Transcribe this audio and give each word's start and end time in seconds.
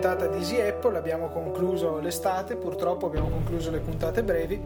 puntata 0.00 0.28
di 0.28 0.38
Easy 0.38 0.58
Apple, 0.58 0.96
abbiamo 0.96 1.28
concluso 1.28 1.98
l'estate, 1.98 2.56
purtroppo 2.56 3.04
abbiamo 3.04 3.28
concluso 3.28 3.70
le 3.70 3.80
puntate 3.80 4.22
brevi, 4.22 4.58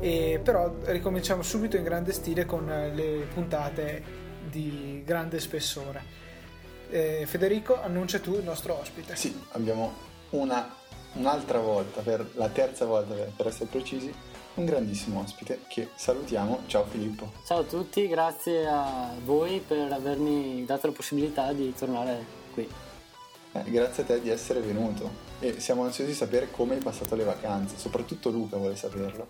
e 0.00 0.40
però 0.42 0.74
ricominciamo 0.82 1.42
subito 1.42 1.76
in 1.76 1.84
grande 1.84 2.12
stile 2.12 2.44
con 2.44 2.66
le 2.66 3.28
puntate 3.32 4.02
di 4.50 5.00
grande 5.06 5.38
spessore. 5.38 6.02
Eh, 6.90 7.22
Federico, 7.24 7.80
annuncia 7.80 8.18
tu 8.18 8.34
il 8.34 8.42
nostro 8.42 8.80
ospite. 8.80 9.14
Sì, 9.14 9.40
abbiamo 9.52 9.92
una, 10.30 10.74
un'altra 11.12 11.60
volta, 11.60 12.00
per 12.00 12.28
la 12.34 12.48
terza 12.48 12.84
volta 12.84 13.14
per, 13.14 13.30
per 13.36 13.46
essere 13.46 13.66
precisi, 13.66 14.12
un 14.54 14.64
grandissimo 14.64 15.20
ospite 15.20 15.60
che 15.68 15.90
salutiamo. 15.94 16.62
Ciao 16.66 16.84
Filippo. 16.86 17.30
Ciao 17.46 17.60
a 17.60 17.64
tutti, 17.64 18.08
grazie 18.08 18.66
a 18.66 19.12
voi 19.24 19.62
per 19.64 19.92
avermi 19.92 20.64
dato 20.64 20.88
la 20.88 20.92
possibilità 20.92 21.52
di 21.52 21.72
tornare 21.78 22.24
qui. 22.52 22.68
Eh, 23.52 23.70
grazie 23.70 24.04
a 24.04 24.06
te 24.06 24.20
di 24.20 24.30
essere 24.30 24.60
venuto 24.60 25.28
e 25.40 25.58
siamo 25.58 25.82
ansiosi 25.82 26.10
di 26.10 26.16
sapere 26.16 26.50
come 26.50 26.74
hai 26.74 26.80
passato 26.80 27.16
le 27.16 27.24
vacanze, 27.24 27.76
soprattutto 27.78 28.30
Luca 28.30 28.56
vuole 28.56 28.76
saperlo. 28.76 29.26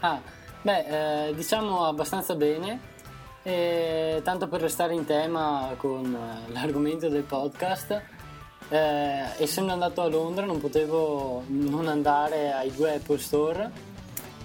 Ah, 0.00 0.20
beh, 0.60 1.28
eh, 1.28 1.34
diciamo 1.34 1.84
abbastanza 1.84 2.34
bene. 2.34 2.94
E 3.42 4.20
tanto 4.24 4.48
per 4.48 4.60
restare 4.60 4.92
in 4.94 5.04
tema 5.04 5.72
con 5.76 6.12
eh, 6.12 6.52
l'argomento 6.52 7.08
del 7.08 7.22
podcast, 7.22 8.02
eh, 8.68 9.22
essendo 9.38 9.72
andato 9.72 10.02
a 10.02 10.08
Londra 10.08 10.44
non 10.44 10.58
potevo 10.58 11.44
non 11.46 11.86
andare 11.86 12.52
ai 12.52 12.72
due 12.72 12.94
Apple 12.96 13.18
Store 13.18 13.70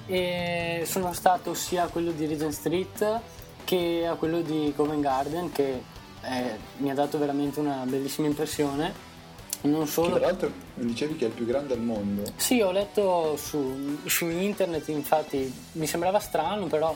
e 0.06 0.84
sono 0.86 1.14
stato 1.14 1.54
sia 1.54 1.84
a 1.84 1.88
quello 1.88 2.12
di 2.12 2.28
Regent 2.28 2.54
Street 2.54 3.20
che 3.64 4.06
a 4.08 4.16
quello 4.16 4.42
di 4.42 4.72
Covent 4.76 5.02
Garden 5.02 5.52
che 5.52 5.82
eh, 6.24 6.58
mi 6.78 6.90
ha 6.90 6.94
dato 6.94 7.18
veramente 7.18 7.60
una 7.60 7.84
bellissima 7.86 8.28
impressione. 8.28 9.10
Non 9.62 9.88
solo... 9.88 10.14
Che 10.14 10.20
tra 10.20 10.28
l'altro 10.28 10.52
dicevi 10.74 11.16
che 11.16 11.26
è 11.26 11.28
il 11.28 11.34
più 11.34 11.46
grande 11.46 11.74
al 11.74 11.82
mondo. 11.82 12.24
Sì, 12.36 12.62
ho 12.62 12.72
letto 12.72 13.38
su, 13.38 14.00
su 14.06 14.28
internet, 14.28 14.88
infatti 14.88 15.54
mi 15.74 15.86
sembrava 15.86 16.20
strano, 16.20 16.66
però 16.66 16.96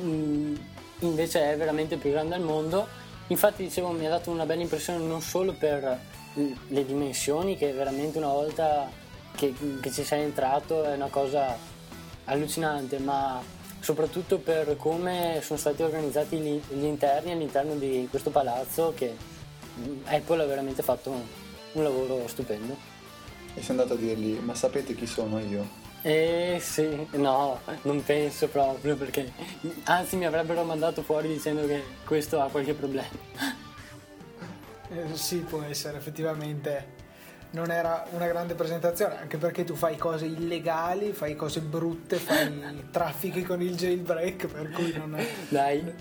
mh, 0.00 0.54
invece 1.00 1.52
è 1.52 1.56
veramente 1.56 1.94
il 1.94 2.00
più 2.00 2.10
grande 2.10 2.34
al 2.36 2.42
mondo. 2.42 2.86
Infatti 3.26 3.62
dicevo 3.62 3.90
mi 3.90 4.06
ha 4.06 4.10
dato 4.10 4.30
una 4.30 4.46
bella 4.46 4.62
impressione 4.62 5.04
non 5.04 5.20
solo 5.20 5.52
per 5.52 6.00
le 6.34 6.86
dimensioni, 6.86 7.56
che 7.56 7.72
veramente 7.72 8.18
una 8.18 8.28
volta 8.28 8.88
che, 9.36 9.54
che 9.80 9.90
ci 9.90 10.02
sei 10.02 10.22
entrato 10.22 10.84
è 10.84 10.94
una 10.94 11.08
cosa 11.08 11.56
allucinante, 12.24 12.98
ma 12.98 13.42
soprattutto 13.80 14.38
per 14.38 14.76
come 14.76 15.40
sono 15.42 15.58
stati 15.58 15.82
organizzati 15.82 16.36
gli, 16.38 16.60
gli 16.68 16.84
interni 16.84 17.32
all'interno 17.32 17.74
di 17.74 18.06
questo 18.10 18.30
palazzo 18.30 18.92
che 18.94 19.14
Apple 20.04 20.42
ha 20.42 20.46
veramente 20.46 20.82
fatto 20.82 21.10
un, 21.10 21.22
un 21.72 21.82
lavoro 21.82 22.26
stupendo. 22.28 22.76
E 23.54 23.60
sei 23.60 23.70
andato 23.70 23.94
a 23.94 23.96
dirgli, 23.96 24.38
ma 24.38 24.54
sapete 24.54 24.94
chi 24.94 25.06
sono 25.06 25.40
io? 25.40 25.88
Eh 26.02 26.58
sì, 26.62 27.06
no, 27.12 27.60
non 27.82 28.02
penso 28.02 28.48
proprio 28.48 28.96
perché 28.96 29.32
anzi 29.84 30.16
mi 30.16 30.24
avrebbero 30.24 30.62
mandato 30.62 31.02
fuori 31.02 31.28
dicendo 31.28 31.66
che 31.66 31.82
questo 32.06 32.40
ha 32.40 32.48
qualche 32.48 32.72
problema. 32.72 33.08
Eh, 34.92 35.14
sì, 35.14 35.38
può 35.38 35.62
essere 35.62 35.98
effettivamente 35.98 36.98
non 37.52 37.70
era 37.70 38.06
una 38.10 38.26
grande 38.26 38.54
presentazione, 38.54 39.18
anche 39.18 39.36
perché 39.36 39.64
tu 39.64 39.74
fai 39.74 39.96
cose 39.96 40.26
illegali, 40.26 41.12
fai 41.12 41.34
cose 41.34 41.60
brutte, 41.60 42.16
fai 42.16 42.84
traffichi 42.90 43.42
con 43.42 43.60
il 43.60 43.74
jailbreak, 43.74 44.46
per 44.46 44.70
cui 44.70 44.94
non, 44.96 45.16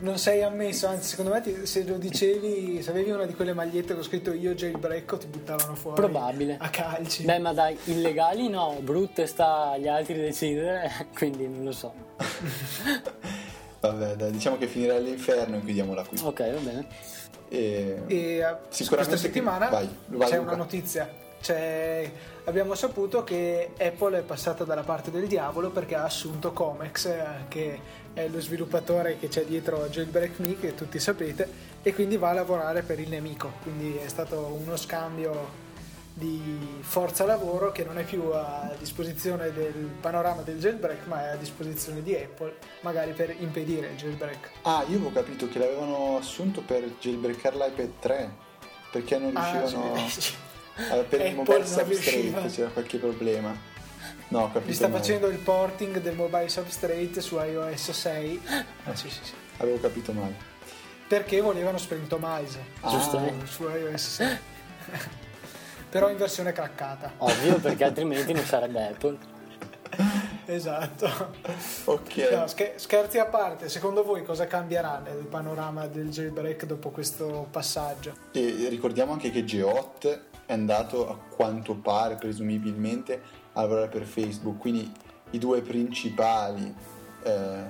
non 0.02 0.18
sei 0.18 0.44
ammesso, 0.44 0.88
anzi 0.88 1.08
secondo 1.08 1.32
me 1.32 1.42
ti, 1.42 1.66
se 1.66 1.84
lo 1.86 1.98
dicevi, 1.98 2.82
se 2.84 2.92
avevi 2.92 3.12
una 3.12 3.26
di 3.26 3.34
quelle 3.34 3.54
magliette 3.54 3.94
con 3.96 4.04
scritto 4.04 4.32
io 4.32 4.54
jailbreak 4.54 5.18
ti 5.18 5.28
buttavano 5.28 5.76
fuori 5.76 6.00
Probabile. 6.00 6.58
a 6.60 6.70
calci. 6.70 7.24
Beh 7.24 7.40
ma 7.40 7.54
dai, 7.54 7.78
illegali 7.86 8.48
no, 8.48 8.78
brutte 8.82 9.26
sta 9.26 9.72
agli 9.72 9.88
altri 9.88 10.16
decidere, 10.16 11.08
quindi 11.18 11.48
non 11.48 11.64
lo 11.64 11.72
so. 11.72 11.94
Vabbè, 13.80 14.16
dai, 14.16 14.32
diciamo 14.32 14.58
che 14.58 14.68
finirà 14.68 14.96
all'inferno 14.96 15.56
e 15.56 15.64
chiudiamola 15.64 16.04
qui. 16.04 16.20
Ok, 16.22 16.54
va 16.54 16.60
bene. 16.60 16.88
E, 17.52 18.04
e 18.06 18.58
questa 18.88 19.18
settimana 19.18 19.70
che... 19.70 19.72
vai, 19.72 19.90
vai, 20.08 20.30
c'è 20.30 20.38
una 20.38 20.56
notizia 20.56 21.10
cioè, 21.42 22.12
abbiamo 22.46 22.76
saputo 22.76 23.24
che 23.24 23.72
Apple 23.80 24.20
è 24.20 24.22
passata 24.22 24.64
dalla 24.64 24.84
parte 24.84 25.12
del 25.12 25.28
diavolo 25.28 25.70
perché 25.70 25.96
ha 25.96 26.04
assunto 26.04 26.52
Comex, 26.52 27.06
eh, 27.06 27.26
che 27.48 27.80
è 28.14 28.28
lo 28.28 28.40
sviluppatore 28.40 29.18
che 29.18 29.28
c'è 29.28 29.46
dietro 29.46 29.88
Jailbreak 29.88 30.40
Me, 30.40 30.60
che 30.60 30.76
tutti 30.76 31.00
sapete, 31.00 31.48
e 31.82 31.94
quindi 31.94 32.18
va 32.18 32.30
a 32.30 32.34
lavorare 32.34 32.82
per 32.82 33.00
il 33.00 33.10
nemico. 33.10 33.54
Quindi 33.64 33.98
è 33.98 34.08
stato 34.08 34.60
uno 34.62 34.76
scambio 34.76 35.68
di 36.20 36.80
forza 36.82 37.24
lavoro 37.24 37.72
che 37.72 37.86
non 37.86 37.98
è 37.98 38.04
più 38.04 38.24
a 38.34 38.74
disposizione 38.78 39.54
del 39.54 39.90
panorama 40.02 40.42
del 40.42 40.60
jailbreak 40.60 41.06
ma 41.08 41.28
è 41.28 41.30
a 41.30 41.36
disposizione 41.36 42.04
di 42.04 42.14
Apple 42.14 42.58
magari 42.82 43.14
per 43.14 43.34
impedire 43.40 43.88
il 43.88 43.96
jailbreak 43.96 44.50
ah 44.64 44.84
io 44.90 44.98
avevo 44.98 45.12
capito 45.12 45.48
che 45.48 45.60
l'avevano 45.60 46.18
assunto 46.18 46.62
per 46.62 46.84
jailbreakare 47.00 47.56
l'iPad 47.56 47.92
3 48.00 48.32
perché 48.92 49.18
non 49.18 49.30
riuscivano 49.30 49.94
ah, 49.94 50.10
sì. 50.10 50.34
Allora, 50.90 51.08
per 51.08 51.26
il 51.26 51.36
mobile 51.36 51.66
substrate 51.66 52.50
c'era 52.50 52.70
qualche 52.70 52.98
problema. 52.98 53.78
No, 54.30 54.46
capito. 54.46 54.66
Mi 54.66 54.74
sta 54.74 54.88
male. 54.88 55.00
facendo 55.00 55.28
il 55.28 55.38
porting 55.38 56.00
del 56.00 56.16
mobile 56.16 56.50
substrate 56.50 57.20
su 57.22 57.38
iOS 57.40 57.92
6. 57.92 58.42
Ah, 58.86 58.96
sì, 58.96 59.10
sì, 59.10 59.20
sì. 59.24 59.34
Avevo 59.58 59.80
capito 59.80 60.14
male. 60.14 60.48
Perché 61.08 61.42
volevano 61.42 61.78
Sprintomize 61.78 62.60
ah. 62.82 62.90
Giusto. 62.90 63.20
su 63.46 63.68
iOS 63.68 64.08
6. 64.08 64.38
Però 65.90 66.10
in 66.10 66.18
versione 66.18 66.52
craccata. 66.52 67.14
Ovvio, 67.18 67.58
perché 67.60 67.84
altrimenti 67.84 68.32
non 68.32 68.44
sarebbe 68.44 68.88
Apple. 68.88 69.18
esatto. 70.46 71.08
Ok. 71.86 72.16
No, 72.32 72.46
scherzi 72.48 73.18
a 73.18 73.26
parte, 73.26 73.68
secondo 73.70 74.04
voi 74.04 74.24
cosa 74.24 74.46
cambierà 74.46 75.00
nel 75.04 75.26
panorama 75.26 75.88
del 75.88 76.10
jailbreak 76.10 76.66
dopo 76.66 76.92
questo 76.92 77.48
passaggio? 77.50 78.14
E 78.32 78.68
ricordiamo 78.70 79.14
anche 79.14 79.32
che 79.32 79.44
Geot 79.44 80.28
è 80.50 80.54
andato 80.54 81.08
a 81.08 81.16
quanto 81.16 81.76
pare, 81.76 82.16
presumibilmente, 82.16 83.22
a 83.54 83.62
lavorare 83.62 83.88
per 83.88 84.02
Facebook, 84.02 84.58
quindi 84.58 84.92
i 85.30 85.38
due 85.38 85.62
principali 85.62 86.74
eh, 87.22 87.64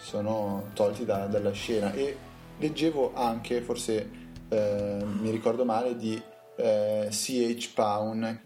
sono 0.00 0.68
tolti 0.72 1.04
da, 1.04 1.26
dalla 1.26 1.50
scena. 1.50 1.92
E 1.92 2.16
leggevo 2.58 3.14
anche, 3.14 3.60
forse 3.62 4.10
eh, 4.48 5.04
mi 5.04 5.30
ricordo 5.30 5.64
male, 5.64 5.96
di 5.96 6.22
eh, 6.54 7.08
CH 7.10 7.72
Pound, 7.74 8.40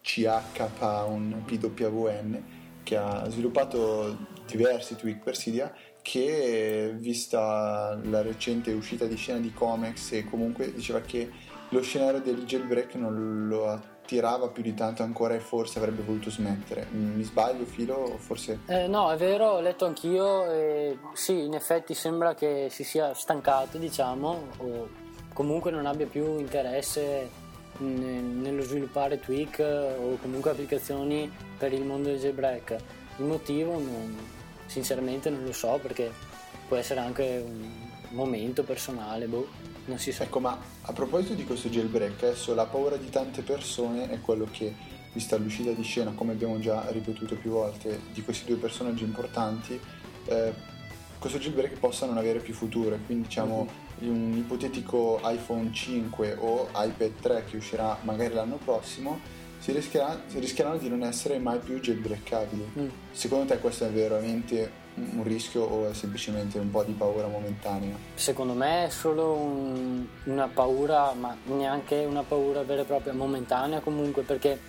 CH 0.00 0.68
Pound, 0.78 1.34
PWN, 1.42 2.44
che 2.84 2.96
ha 2.96 3.28
sviluppato 3.28 4.16
diversi 4.46 4.94
tweak 4.94 5.24
per 5.24 5.34
Cydia 5.34 5.74
che 6.02 6.94
vista 6.96 7.98
la 8.04 8.22
recente 8.22 8.72
uscita 8.72 9.06
di 9.06 9.16
scena 9.16 9.38
di 9.38 9.52
Comex 9.52 10.12
e 10.12 10.24
comunque 10.24 10.72
diceva 10.72 11.00
che 11.00 11.30
lo 11.74 11.82
scenario 11.82 12.20
del 12.20 12.44
jailbreak 12.44 12.94
non 12.94 13.48
lo 13.48 13.68
attirava 13.68 14.48
più 14.48 14.62
di 14.62 14.74
tanto 14.74 15.02
ancora 15.02 15.34
e 15.34 15.40
forse 15.40 15.78
avrebbe 15.78 16.02
voluto 16.02 16.30
smettere. 16.30 16.86
Mi 16.90 17.22
sbaglio, 17.24 17.64
Filo? 17.64 18.16
Forse... 18.18 18.60
Eh, 18.66 18.86
no, 18.86 19.10
è 19.10 19.16
vero, 19.16 19.46
ho 19.46 19.60
letto 19.60 19.84
anch'io 19.84 20.50
e 20.50 20.98
sì, 21.14 21.44
in 21.44 21.54
effetti 21.54 21.92
sembra 21.94 22.34
che 22.34 22.68
si 22.70 22.84
sia 22.84 23.12
stancato, 23.12 23.76
diciamo, 23.78 24.48
o 24.58 24.88
comunque 25.32 25.72
non 25.72 25.86
abbia 25.86 26.06
più 26.06 26.38
interesse 26.38 27.42
nello 27.78 28.62
sviluppare 28.62 29.18
tweak 29.18 29.58
o 29.58 30.16
comunque 30.22 30.52
applicazioni 30.52 31.30
per 31.58 31.72
il 31.72 31.84
mondo 31.84 32.08
del 32.08 32.20
jailbreak. 32.20 32.76
Il 33.16 33.24
motivo 33.24 33.72
non, 33.72 34.16
sinceramente 34.66 35.28
non 35.28 35.42
lo 35.42 35.52
so 35.52 35.78
perché 35.82 36.12
può 36.68 36.76
essere 36.76 37.00
anche 37.00 37.42
un 37.44 37.68
momento 38.10 38.62
personale, 38.62 39.26
boh, 39.26 39.72
non 39.86 39.98
si 39.98 40.12
sa. 40.12 40.24
Ecco, 40.24 40.40
ma 40.40 40.58
a 40.82 40.92
proposito 40.92 41.34
di 41.34 41.44
questo 41.44 41.68
jailbreak, 41.68 42.22
adesso 42.22 42.54
la 42.54 42.66
paura 42.66 42.96
di 42.96 43.10
tante 43.10 43.42
persone 43.42 44.10
è 44.10 44.20
quello 44.20 44.46
che, 44.50 44.72
vista 45.12 45.36
l'uscita 45.36 45.70
di 45.70 45.82
scena, 45.82 46.12
come 46.12 46.32
abbiamo 46.32 46.58
già 46.58 46.86
ripetuto 46.90 47.36
più 47.36 47.50
volte, 47.50 48.00
di 48.12 48.22
questi 48.22 48.46
due 48.46 48.56
personaggi 48.56 49.04
importanti, 49.04 49.78
eh, 50.26 50.52
questo 51.18 51.38
jailbreak 51.38 51.78
possa 51.78 52.06
non 52.06 52.18
avere 52.18 52.40
più 52.40 52.54
futuro. 52.54 52.98
Quindi 53.06 53.28
diciamo 53.28 53.68
mm-hmm. 54.02 54.14
un 54.14 54.36
ipotetico 54.36 55.20
iPhone 55.24 55.72
5 55.72 56.36
o 56.38 56.68
iPad 56.74 57.12
3 57.20 57.44
che 57.44 57.56
uscirà 57.56 57.98
magari 58.02 58.34
l'anno 58.34 58.56
prossimo 58.56 59.42
si, 59.64 59.72
rischierà, 59.72 60.20
si 60.26 60.38
rischieranno 60.38 60.76
di 60.76 60.90
non 60.90 61.02
essere 61.02 61.38
mai 61.38 61.58
più 61.58 61.80
jailbreakabili. 61.80 62.72
Mm. 62.78 62.88
Secondo 63.12 63.46
te 63.46 63.58
questo 63.58 63.86
è 63.86 63.90
veramente 63.90 64.70
un 64.94 65.22
rischio 65.24 65.62
o 65.62 65.88
è 65.88 65.94
semplicemente 65.94 66.58
un 66.58 66.70
po' 66.70 66.82
di 66.82 66.92
paura 66.92 67.26
momentanea? 67.26 67.96
Secondo 68.14 68.52
me 68.52 68.86
è 68.86 68.90
solo 68.90 69.32
un, 69.32 70.06
una 70.24 70.48
paura, 70.48 71.12
ma 71.14 71.36
neanche 71.44 72.04
una 72.04 72.22
paura 72.22 72.62
vera 72.62 72.82
e 72.82 72.84
propria, 72.84 73.12
momentanea 73.12 73.80
comunque, 73.80 74.22
perché 74.22 74.60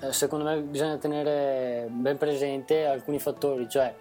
eh, 0.00 0.12
secondo 0.12 0.44
me 0.44 0.60
bisogna 0.60 0.96
tenere 0.96 1.86
ben 1.90 2.16
presente 2.16 2.86
alcuni 2.86 3.18
fattori, 3.18 3.68
cioè 3.68 3.94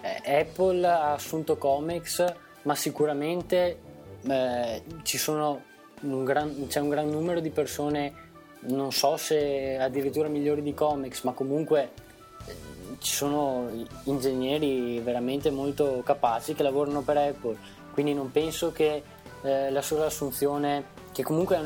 eh, 0.00 0.40
Apple 0.40 0.86
ha 0.86 1.12
assunto 1.12 1.56
Comics, 1.56 2.24
ma 2.62 2.74
sicuramente 2.74 3.78
eh, 4.22 4.82
un 6.02 6.24
gran, 6.24 6.66
c'è 6.66 6.80
un 6.80 6.88
gran 6.88 7.08
numero 7.08 7.40
di 7.40 7.50
persone 7.50 8.28
non 8.62 8.92
so 8.92 9.16
se 9.16 9.78
addirittura 9.78 10.28
migliori 10.28 10.62
di 10.62 10.74
comics, 10.74 11.22
ma 11.22 11.32
comunque 11.32 11.90
ci 13.00 13.14
sono 13.14 13.68
ingegneri 14.04 15.00
veramente 15.00 15.50
molto 15.50 16.02
capaci 16.04 16.54
che 16.54 16.62
lavorano 16.62 17.00
per 17.00 17.16
Apple, 17.16 17.56
quindi 17.92 18.14
non 18.14 18.30
penso 18.30 18.72
che 18.72 19.02
eh, 19.42 19.70
la 19.70 19.82
sola 19.82 20.06
assunzione, 20.06 20.84
che 21.12 21.22
comunque 21.22 21.56
è 21.56 21.60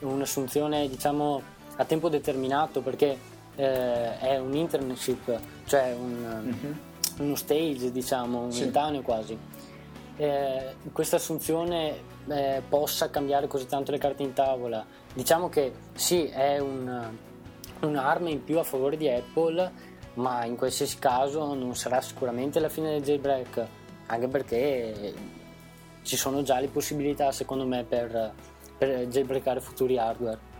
un'assunzione 0.00 0.88
diciamo 0.88 1.42
a 1.76 1.84
tempo 1.84 2.08
determinato 2.08 2.80
perché 2.80 3.18
eh, 3.56 4.18
è 4.18 4.38
un 4.38 4.54
internship, 4.54 5.40
cioè 5.64 5.94
un, 5.98 6.42
mm-hmm. 6.44 6.72
uno 7.18 7.34
stage 7.34 7.90
diciamo, 7.90 8.40
momentaneo 8.42 9.00
sì. 9.00 9.04
quasi. 9.04 9.38
Eh, 10.16 10.74
questa 10.92 11.16
assunzione 11.16 11.96
eh, 12.28 12.62
possa 12.68 13.10
cambiare 13.10 13.46
così 13.46 13.66
tanto 13.66 13.90
le 13.90 13.98
carte 13.98 14.22
in 14.22 14.32
tavola. 14.32 14.84
Diciamo 15.12 15.48
che 15.48 15.72
sì, 15.94 16.26
è 16.26 16.58
un, 16.58 17.10
un'arma 17.80 18.28
in 18.28 18.44
più 18.44 18.58
a 18.58 18.64
favore 18.64 18.96
di 18.96 19.08
Apple, 19.08 19.72
ma 20.14 20.44
in 20.44 20.56
qualsiasi 20.56 20.98
caso 20.98 21.54
non 21.54 21.74
sarà 21.74 22.00
sicuramente 22.00 22.60
la 22.60 22.68
fine 22.68 22.90
del 22.90 23.02
jailbreak, 23.02 23.66
anche 24.06 24.28
perché 24.28 25.14
ci 26.02 26.16
sono 26.16 26.42
già 26.42 26.60
le 26.60 26.68
possibilità, 26.68 27.32
secondo 27.32 27.66
me, 27.66 27.84
per, 27.84 28.32
per 28.76 29.06
jailbreakare 29.06 29.60
futuri 29.60 29.98
hardware. 29.98 30.52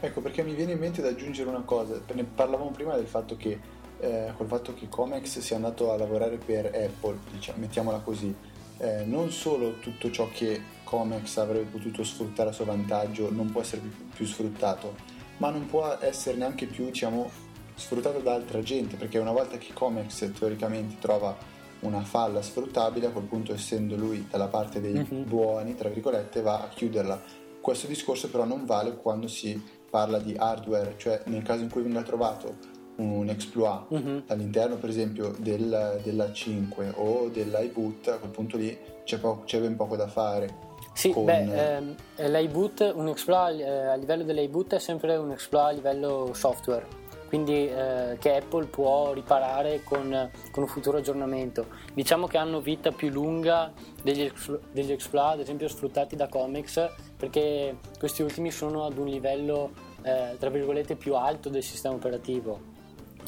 Ecco, 0.00 0.20
perché 0.20 0.42
mi 0.42 0.54
viene 0.54 0.72
in 0.72 0.78
mente 0.78 1.00
da 1.00 1.08
aggiungere 1.08 1.48
una 1.48 1.62
cosa, 1.62 2.00
ne 2.12 2.24
parlavamo 2.24 2.70
prima 2.70 2.94
del 2.94 3.06
fatto 3.06 3.36
che 3.36 3.58
eh, 4.00 4.32
col 4.36 4.46
fatto 4.46 4.74
che 4.74 4.88
Comex 4.88 5.38
sia 5.38 5.56
andato 5.56 5.92
a 5.92 5.96
lavorare 5.96 6.36
per 6.36 6.66
Apple, 6.66 7.18
diciamo, 7.30 7.58
mettiamola 7.60 7.98
così, 7.98 8.34
eh, 8.78 9.04
non 9.04 9.30
solo 9.30 9.78
tutto 9.78 10.10
ciò 10.10 10.28
che 10.30 10.60
Comex 10.84 11.36
avrebbe 11.38 11.70
potuto 11.70 12.04
sfruttare 12.04 12.50
a 12.50 12.52
suo 12.52 12.64
vantaggio 12.64 13.30
non 13.30 13.50
può 13.50 13.60
essere 13.60 13.80
più, 13.82 14.08
più 14.10 14.26
sfruttato, 14.26 14.94
ma 15.38 15.50
non 15.50 15.66
può 15.66 15.96
essere 16.00 16.36
neanche 16.36 16.66
più 16.66 16.86
diciamo, 16.86 17.30
sfruttato 17.74 18.18
da 18.18 18.34
altra 18.34 18.62
gente, 18.62 18.96
perché 18.96 19.18
una 19.18 19.32
volta 19.32 19.58
che 19.58 19.72
Comex 19.72 20.32
teoricamente 20.32 20.96
trova 21.00 21.36
una 21.80 22.02
falla 22.02 22.42
sfruttabile, 22.42 23.06
a 23.06 23.10
quel 23.10 23.24
punto 23.24 23.52
essendo 23.52 23.96
lui 23.96 24.26
dalla 24.30 24.48
parte 24.48 24.80
dei 24.80 24.94
uh-huh. 24.96 25.24
buoni, 25.24 25.74
tra 25.74 25.88
virgolette, 25.88 26.40
va 26.40 26.62
a 26.62 26.68
chiuderla. 26.68 27.20
Questo 27.60 27.86
discorso 27.86 28.28
però 28.28 28.44
non 28.44 28.64
vale 28.66 28.96
quando 28.96 29.28
si 29.28 29.62
parla 29.88 30.18
di 30.18 30.34
hardware, 30.36 30.94
cioè 30.96 31.22
nel 31.26 31.42
caso 31.42 31.62
in 31.62 31.70
cui 31.70 31.82
venga 31.82 32.02
trovato 32.02 32.72
un 32.96 33.28
exploit 33.28 33.84
uh-huh. 33.88 34.22
all'interno 34.28 34.76
per 34.76 34.88
esempio 34.88 35.34
del, 35.38 36.00
della 36.02 36.32
5 36.32 36.92
o 36.96 37.28
dell'iBoot, 37.28 38.08
a 38.08 38.18
quel 38.18 38.30
punto 38.30 38.56
lì 38.56 38.76
c'è, 39.04 39.18
po- 39.18 39.42
c'è 39.44 39.60
ben 39.60 39.76
poco 39.76 39.96
da 39.96 40.06
fare. 40.06 40.72
Sì, 40.92 41.10
con... 41.10 41.24
beh, 41.24 41.76
ehm, 41.76 41.94
l'iBoot, 42.16 42.92
un 42.94 43.08
exploit 43.08 43.60
eh, 43.60 43.86
a 43.86 43.94
livello 43.96 44.22
dell'iBoot 44.22 44.74
è 44.74 44.78
sempre 44.78 45.16
un 45.16 45.32
exploit 45.32 45.66
a 45.66 45.72
livello 45.72 46.30
software, 46.34 46.86
quindi 47.34 47.68
eh, 47.68 48.16
che 48.20 48.36
Apple 48.36 48.66
può 48.66 49.12
riparare 49.12 49.82
con, 49.82 50.30
con, 50.52 50.62
un 50.62 50.68
futuro 50.68 50.98
aggiornamento. 50.98 51.66
Diciamo 51.92 52.28
che 52.28 52.38
hanno 52.38 52.60
vita 52.60 52.92
più 52.92 53.08
lunga 53.08 53.72
degli, 54.00 54.30
degli 54.70 54.92
exploit, 54.92 55.32
ad 55.32 55.40
esempio 55.40 55.66
sfruttati 55.66 56.14
da 56.14 56.28
Comics, 56.28 56.90
perché 57.16 57.78
questi 57.98 58.22
ultimi 58.22 58.52
sono 58.52 58.84
ad 58.84 58.98
un 58.98 59.08
livello, 59.08 59.72
eh, 60.02 60.36
tra 60.38 60.48
virgolette, 60.48 60.94
più 60.94 61.16
alto 61.16 61.48
del 61.48 61.64
sistema 61.64 61.96
operativo 61.96 62.72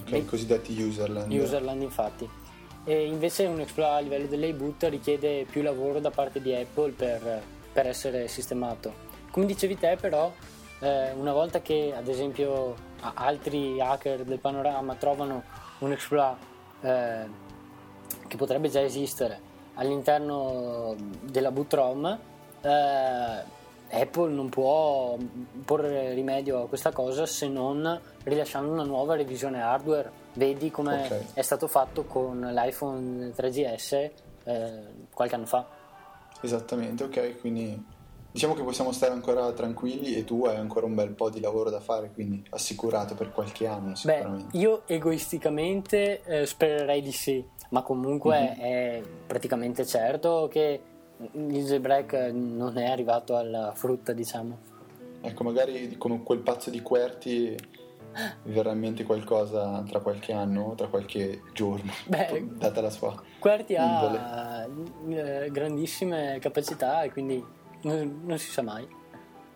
Okay, 0.02 0.20
I 0.20 0.24
cosiddetti 0.24 0.80
userland. 0.80 1.32
Userland 1.32 1.82
infatti. 1.82 2.28
E 2.84 3.06
invece 3.06 3.46
un 3.46 3.58
exploit 3.58 3.90
a 3.90 3.98
livello 3.98 4.26
dell'eboot 4.26 4.84
richiede 4.84 5.46
più 5.50 5.62
lavoro 5.62 5.98
da 5.98 6.10
parte 6.10 6.40
di 6.40 6.54
Apple 6.54 6.92
per, 6.92 7.42
per 7.72 7.88
essere 7.88 8.28
sistemato. 8.28 8.92
Come 9.32 9.46
dicevi 9.46 9.76
te 9.76 9.96
però, 9.98 10.30
eh, 10.80 11.12
una 11.12 11.32
volta 11.32 11.60
che 11.62 11.92
ad 11.96 12.06
esempio 12.06 12.94
altri 13.14 13.80
hacker 13.80 14.24
del 14.24 14.38
panorama 14.38 14.94
trovano 14.94 15.42
un 15.78 15.92
exploit 15.92 16.36
eh, 16.80 17.26
che 18.26 18.36
potrebbe 18.36 18.68
già 18.68 18.80
esistere 18.80 19.46
all'interno 19.76 20.94
della 21.22 21.50
boot 21.50 21.72
ROM, 21.72 22.18
eh, 22.60 23.54
Apple 23.88 24.32
non 24.32 24.48
può 24.48 25.16
porre 25.64 26.12
rimedio 26.12 26.64
a 26.64 26.68
questa 26.68 26.90
cosa 26.90 27.24
se 27.24 27.48
non 27.48 27.98
rilasciando 28.24 28.72
una 28.72 28.82
nuova 28.82 29.14
revisione 29.14 29.62
hardware. 29.62 30.24
Vedi 30.34 30.70
come 30.70 31.04
okay. 31.04 31.26
è 31.32 31.42
stato 31.42 31.66
fatto 31.66 32.04
con 32.04 32.40
l'iPhone 32.40 33.32
3GS 33.36 34.10
eh, 34.44 34.82
qualche 35.12 35.34
anno 35.34 35.46
fa. 35.46 35.66
Esattamente, 36.40 37.04
ok, 37.04 37.40
quindi 37.40 37.94
diciamo 38.36 38.52
che 38.52 38.62
possiamo 38.62 38.92
stare 38.92 39.14
ancora 39.14 39.50
tranquilli 39.52 40.14
e 40.14 40.24
tu 40.24 40.44
hai 40.44 40.56
ancora 40.56 40.84
un 40.84 40.94
bel 40.94 41.14
po' 41.14 41.30
di 41.30 41.40
lavoro 41.40 41.70
da 41.70 41.80
fare, 41.80 42.10
quindi 42.12 42.44
assicurato 42.50 43.14
per 43.14 43.32
qualche 43.32 43.66
anno 43.66 43.94
sicuramente. 43.94 44.48
Beh, 44.52 44.58
io 44.58 44.82
egoisticamente 44.86 46.22
eh, 46.22 46.44
spererei 46.44 47.00
di 47.00 47.12
sì, 47.12 47.42
ma 47.70 47.80
comunque 47.80 48.38
mm-hmm. 48.38 48.60
è 48.60 49.02
praticamente 49.26 49.86
certo 49.86 50.48
che 50.50 50.80
il 51.32 51.64
jailbreak 51.64 52.30
non 52.34 52.76
è 52.76 52.90
arrivato 52.90 53.38
alla 53.38 53.72
frutta, 53.74 54.12
diciamo. 54.12 54.58
Ecco, 55.22 55.42
magari 55.42 55.96
come 55.96 56.22
quel 56.22 56.40
pazzo 56.40 56.68
di 56.68 56.82
Querti 56.82 57.56
verrà 58.44 58.72
in 58.72 58.80
mente 58.80 59.04
qualcosa 59.04 59.82
tra 59.88 60.00
qualche 60.00 60.34
anno, 60.34 60.74
tra 60.76 60.88
qualche 60.88 61.40
giorno, 61.54 61.90
Beh, 62.04 62.48
data 62.58 62.82
la 62.82 62.90
sua 62.90 63.18
Querti 63.38 63.72
indole. 63.72 64.18
ha 64.18 64.68
eh, 65.08 65.50
grandissime 65.50 66.36
capacità 66.38 67.02
e 67.02 67.10
quindi 67.10 67.55
non, 67.86 68.20
non, 68.24 68.38
si 68.38 68.50
sa 68.50 68.62
mai. 68.62 68.86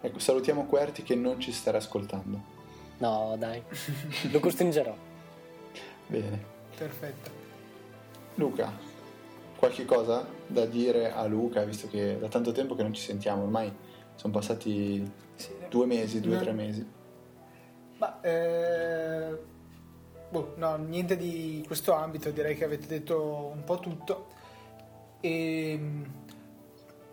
Ecco, 0.00 0.19
salutiamo 0.19 0.67
Querti 0.67 1.03
che 1.03 1.15
non 1.15 1.41
ci 1.41 1.53
starà 1.53 1.79
ascoltando. 1.79 2.59
No, 2.99 3.35
dai, 3.38 3.62
lo 4.31 4.41
costringerò. 4.41 4.94
Bene. 6.06 6.44
Perfetto. 6.77 7.31
Luca, 8.35 8.73
qualche 9.56 9.85
cosa 9.85 10.27
da 10.47 10.65
dire 10.65 11.12
a 11.12 11.27
Luca, 11.27 11.65
visto 11.65 11.88
che 11.88 12.19
da 12.19 12.29
tanto 12.29 12.53
tempo 12.53 12.75
che 12.75 12.82
non 12.82 12.94
ci 12.94 13.03
sentiamo, 13.03 13.43
ormai 13.43 13.73
sono 14.15 14.33
passati 14.33 15.11
sì, 15.35 15.50
due 15.69 15.87
mesi, 15.87 16.21
due 16.21 16.33
o 16.33 16.37
no. 16.37 16.43
tre 16.43 16.53
mesi. 16.53 16.87
Ma 17.99 18.21
eh, 18.23 19.38
boh, 20.31 20.55
no, 20.56 20.76
niente 20.76 21.16
di 21.16 21.62
questo 21.66 21.93
ambito, 21.93 22.31
direi 22.31 22.57
che 22.57 22.64
avete 22.64 22.87
detto 22.87 23.50
un 23.55 23.64
po' 23.64 23.78
tutto. 23.78 24.28
E 25.21 25.78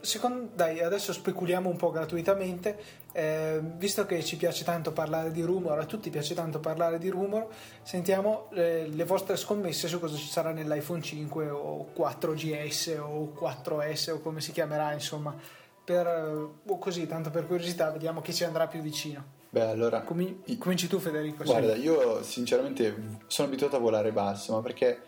secondo, 0.08 0.50
dai, 0.56 0.82
adesso 0.82 1.12
speculiamo 1.12 1.70
un 1.70 1.76
po' 1.76 1.92
gratuitamente, 1.92 2.80
eh, 3.12 3.60
visto 3.76 4.06
che 4.06 4.24
ci 4.24 4.38
piace 4.38 4.64
tanto 4.64 4.94
parlare 4.94 5.32
di 5.32 5.42
rumor, 5.42 5.78
a 5.78 5.86
tutti 5.86 6.10
piace 6.10 6.34
tanto 6.34 6.60
parlare 6.60 6.98
di 6.98 7.10
rumor, 7.10 7.48
sentiamo 7.84 8.50
eh, 8.54 8.88
le 8.88 9.04
vostre 9.04 9.36
scommesse 9.36 9.88
su 9.88 10.00
cosa 10.00 10.16
ci 10.16 10.28
sarà 10.28 10.52
nell'iPhone 10.52 11.02
5 11.02 11.50
o 11.50 11.90
4GS 11.96 13.00
o 13.00 13.34
4S 13.38 14.12
o 14.12 14.20
come 14.22 14.40
si 14.40 14.54
chiamerà, 14.54 14.94
insomma, 14.94 15.36
per, 15.84 16.08
o 16.08 16.78
così, 16.78 17.06
tanto 17.06 17.30
per 17.30 17.46
curiosità, 17.46 17.92
vediamo 17.92 18.22
chi 18.22 18.34
ci 18.34 18.46
andrà 18.46 18.68
più 18.68 18.82
vicino. 18.82 19.36
Beh, 19.50 19.68
allora. 19.68 20.02
Comin- 20.02 20.42
cominci 20.58 20.88
tu, 20.88 21.00
Federico. 21.00 21.44
Guarda, 21.44 21.74
sì. 21.74 21.82
io 21.82 22.24
sinceramente 22.24 23.20
sono 23.28 23.48
abituato 23.48 23.76
a 23.76 23.80
volare 23.80 24.12
basso, 24.12 24.54
ma 24.54 24.62
perché 24.62 25.02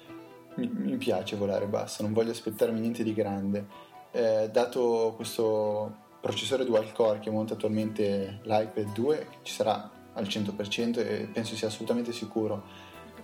mi, 0.55 0.67
mi 0.67 0.97
piace 0.97 1.35
volare 1.35 1.67
basso, 1.67 2.03
non 2.03 2.11
voglio 2.11 2.31
aspettarmi 2.31 2.79
niente 2.79 3.03
di 3.03 3.13
grande 3.13 3.87
eh, 4.11 4.49
dato 4.51 5.13
questo 5.15 6.07
processore 6.21 6.65
dual 6.65 6.91
core 6.91 7.19
che 7.19 7.29
monta 7.29 7.53
attualmente 7.53 8.39
l'iPad 8.43 8.91
2, 8.93 9.17
che 9.17 9.37
ci 9.43 9.53
sarà 9.53 9.89
al 10.13 10.25
100% 10.25 10.99
e 10.99 11.29
penso 11.31 11.55
sia 11.55 11.67
assolutamente 11.67 12.11
sicuro, 12.11 12.63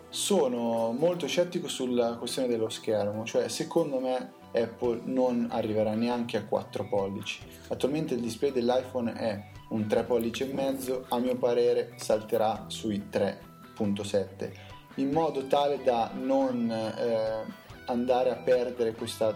sono 0.10 0.94
molto 0.98 1.27
scettico 1.27 1.68
sulla 1.68 2.15
questione 2.15 2.48
dello 2.48 2.70
schermo, 2.70 3.25
cioè 3.25 3.50
secondo 3.50 4.00
me 4.00 4.34
Apple 4.54 5.01
non 5.04 5.48
arriverà 5.51 5.94
neanche 5.94 6.38
a 6.38 6.46
4 6.46 6.88
pollici. 6.88 7.42
Attualmente 7.68 8.13
il 8.13 8.22
display 8.22 8.51
dell'iPhone 8.51 9.13
è 9.13 9.44
un 9.70 9.88
3 9.88 10.04
pollici 10.04 10.44
e 10.44 10.54
mezzo, 10.54 11.06
a 11.10 11.20
mio 11.20 11.36
parere 11.36 11.94
salterà 11.98 12.65
sui 12.68 13.08
3.7 13.12 14.74
in 14.96 15.12
modo 15.12 15.46
tale 15.48 15.82
da 15.84 16.12
non 16.13 16.70
eh, 16.72 17.44
andare 17.88 18.30
a 18.32 18.36
perdere 18.36 18.94
questa 18.94 19.36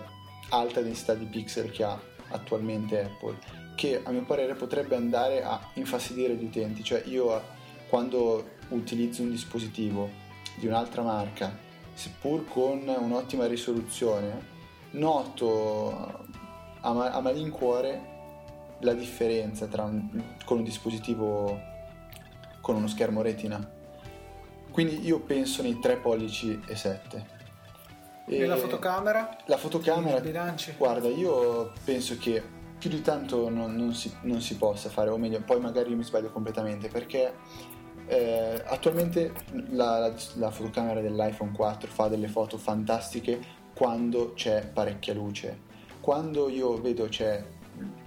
alta 0.50 0.82
densità 0.82 1.14
di 1.14 1.26
pixel 1.26 1.72
che 1.72 1.84
ha 1.84 2.00
attualmente 2.30 3.04
Apple, 3.04 3.38
che 3.76 4.02
a 4.04 4.12
mio 4.12 4.24
parere 4.24 4.56
potrebbe 4.56 4.96
andare 4.96 5.44
a 5.44 5.60
infastidire 5.76 6.36
gli 6.36 6.46
utenti. 6.46 6.84
Cioè 6.84 7.04
io 7.06 7.42
quando 7.90 8.58
utilizzo 8.70 9.22
un 9.22 9.32
dispositivo 9.32 10.10
di 10.58 10.68
un'altra 10.68 11.02
marca, 11.02 11.58
seppur 11.94 12.46
con 12.48 12.88
un'ottima 12.88 13.48
risoluzione, 13.48 14.58
noto 14.92 16.26
a, 16.82 16.94
ma- 16.94 17.12
a 17.12 17.20
malincuore 17.22 18.18
la 18.82 18.94
differenza 18.94 19.68
tra 19.68 19.84
un, 19.84 20.36
con 20.46 20.58
un 20.58 20.64
dispositivo 20.64 21.60
con 22.62 22.76
uno 22.76 22.88
schermo 22.88 23.22
retina. 23.22 23.78
Quindi 24.72 25.06
io 25.06 25.20
penso 25.20 25.62
nei 25.62 25.80
3 25.80 25.98
pollici 25.98 26.62
e 26.68 26.76
7 26.76 27.38
e, 28.30 28.46
la 28.46 28.56
fotocamera? 28.58 29.38
La 29.46 29.58
fotocamera, 29.58 30.22
guarda, 30.78 31.08
io 31.08 31.72
penso 31.84 32.18
che 32.18 32.42
più 32.78 32.90
di 32.90 33.02
tanto 33.02 33.50
non, 33.50 33.76
non, 33.76 33.94
si, 33.94 34.12
non, 34.22 34.42
si, 34.42 34.56
possa 34.56 34.90
fare, 34.90 35.10
o 35.10 35.18
meglio, 35.18 35.42
poi 35.42 35.60
magari 35.60 35.94
mi 35.96 36.04
sbaglio 36.04 36.32
completamente, 36.32 36.88
perché 36.88 37.34
eh, 38.08 38.64
attualmente 38.66 39.34
la, 39.72 40.00
la, 40.00 40.14
la, 40.36 40.52
fotocamera 40.52 41.02
dell'iPhone 41.02 41.52
4 41.52 41.90
fa 41.90 42.08
delle 42.08 42.28
foto 42.28 42.58
fantastiche 42.58 43.40
quando 43.74 44.34
c'è 44.34 44.66
parecchia 44.66 45.14
luce. 45.14 45.68
Quando 46.00 46.50
io 46.50 46.80
vedo 46.80 47.08
c'è 47.08 47.44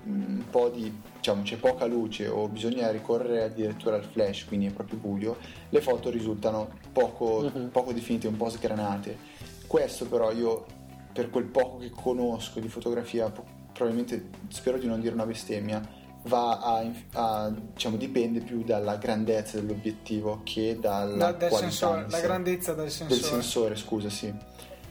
un 0.04 0.44
po' 0.50 0.68
di 0.68 1.10
diciamo 1.16 1.42
c'è 1.42 1.56
poca 1.56 1.86
luce 1.86 2.26
o 2.26 2.48
bisogna 2.48 2.90
ricorrere 2.90 3.44
addirittura 3.44 3.96
al 3.96 4.04
flash, 4.04 4.46
quindi 4.46 4.66
è 4.66 4.70
proprio 4.70 4.98
buio, 4.98 5.36
le 5.68 5.80
foto 5.80 6.10
risultano 6.10 6.68
poco, 6.92 7.44
uh-huh. 7.44 7.70
poco 7.70 7.92
definite, 7.92 8.26
un 8.26 8.36
po' 8.36 8.48
sgranate. 8.48 9.30
Questo 9.72 10.04
però 10.04 10.30
io, 10.32 10.66
per 11.14 11.30
quel 11.30 11.46
poco 11.46 11.78
che 11.78 11.88
conosco 11.88 12.60
di 12.60 12.68
fotografia, 12.68 13.32
probabilmente 13.72 14.28
spero 14.48 14.76
di 14.76 14.86
non 14.86 15.00
dire 15.00 15.14
una 15.14 15.24
bestemmia, 15.24 15.80
va 16.24 16.58
a, 16.58 16.84
a 17.14 17.50
diciamo, 17.50 17.96
dipende 17.96 18.40
più 18.40 18.64
dalla 18.64 18.96
grandezza 18.96 19.58
dell'obiettivo 19.58 20.42
che 20.44 20.76
dalla 20.78 21.32
da, 21.32 21.48
sensore, 21.48 22.04
la 22.10 22.20
grandezza 22.20 22.74
del 22.74 22.90
sensore. 22.90 23.18
Del 23.18 23.30
sensore, 23.30 23.76
scusa, 23.76 24.10
sì. 24.10 24.30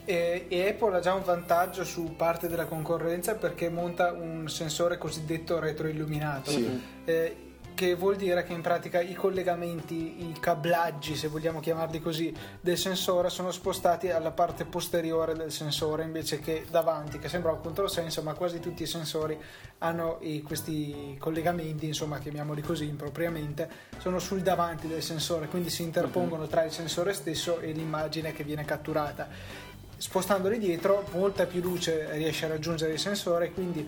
E, 0.03 0.47
e, 0.49 0.69
Apple 0.69 0.95
ha 0.95 0.99
già 0.99 1.13
un 1.13 1.23
vantaggio 1.23 1.83
su 1.83 2.15
parte 2.15 2.47
della 2.47 2.65
concorrenza 2.65 3.35
perché 3.35 3.69
monta 3.69 4.11
un 4.11 4.49
sensore 4.49 4.97
cosiddetto 4.97 5.59
retroilluminato. 5.59 6.49
Sì. 6.49 6.81
Eh, 7.05 7.50
che 7.73 7.95
vuol 7.95 8.15
dire 8.15 8.43
che 8.43 8.53
in 8.53 8.61
pratica 8.61 9.01
i 9.01 9.13
collegamenti, 9.13 10.29
i 10.29 10.35
cablaggi, 10.39 11.15
se 11.15 11.27
vogliamo 11.27 11.59
chiamarli 11.59 11.99
così, 11.99 12.33
del 12.59 12.77
sensore 12.77 13.29
sono 13.29 13.51
spostati 13.51 14.09
alla 14.09 14.31
parte 14.31 14.65
posteriore 14.65 15.33
del 15.35 15.51
sensore 15.51 16.03
invece 16.03 16.39
che 16.39 16.65
davanti, 16.69 17.19
che 17.19 17.29
sembra 17.29 17.51
un 17.51 17.61
controsenso, 17.61 18.21
ma 18.21 18.33
quasi 18.33 18.59
tutti 18.59 18.83
i 18.83 18.87
sensori 18.87 19.39
hanno 19.79 20.17
i, 20.21 20.41
questi 20.41 21.15
collegamenti, 21.19 21.87
insomma, 21.87 22.19
chiamiamoli 22.19 22.61
così 22.61 22.87
impropriamente, 22.87 23.69
sono 23.97 24.19
sul 24.19 24.41
davanti 24.41 24.87
del 24.87 25.01
sensore, 25.01 25.47
quindi 25.47 25.69
si 25.69 25.83
interpongono 25.83 26.47
tra 26.47 26.63
il 26.63 26.71
sensore 26.71 27.13
stesso 27.13 27.59
e 27.59 27.71
l'immagine 27.71 28.33
che 28.33 28.43
viene 28.43 28.65
catturata. 28.65 29.27
Spostandoli 29.97 30.57
dietro, 30.57 31.07
molta 31.11 31.45
più 31.45 31.61
luce 31.61 32.11
riesce 32.13 32.45
a 32.45 32.49
raggiungere 32.49 32.93
il 32.93 32.99
sensore, 32.99 33.51
quindi 33.51 33.87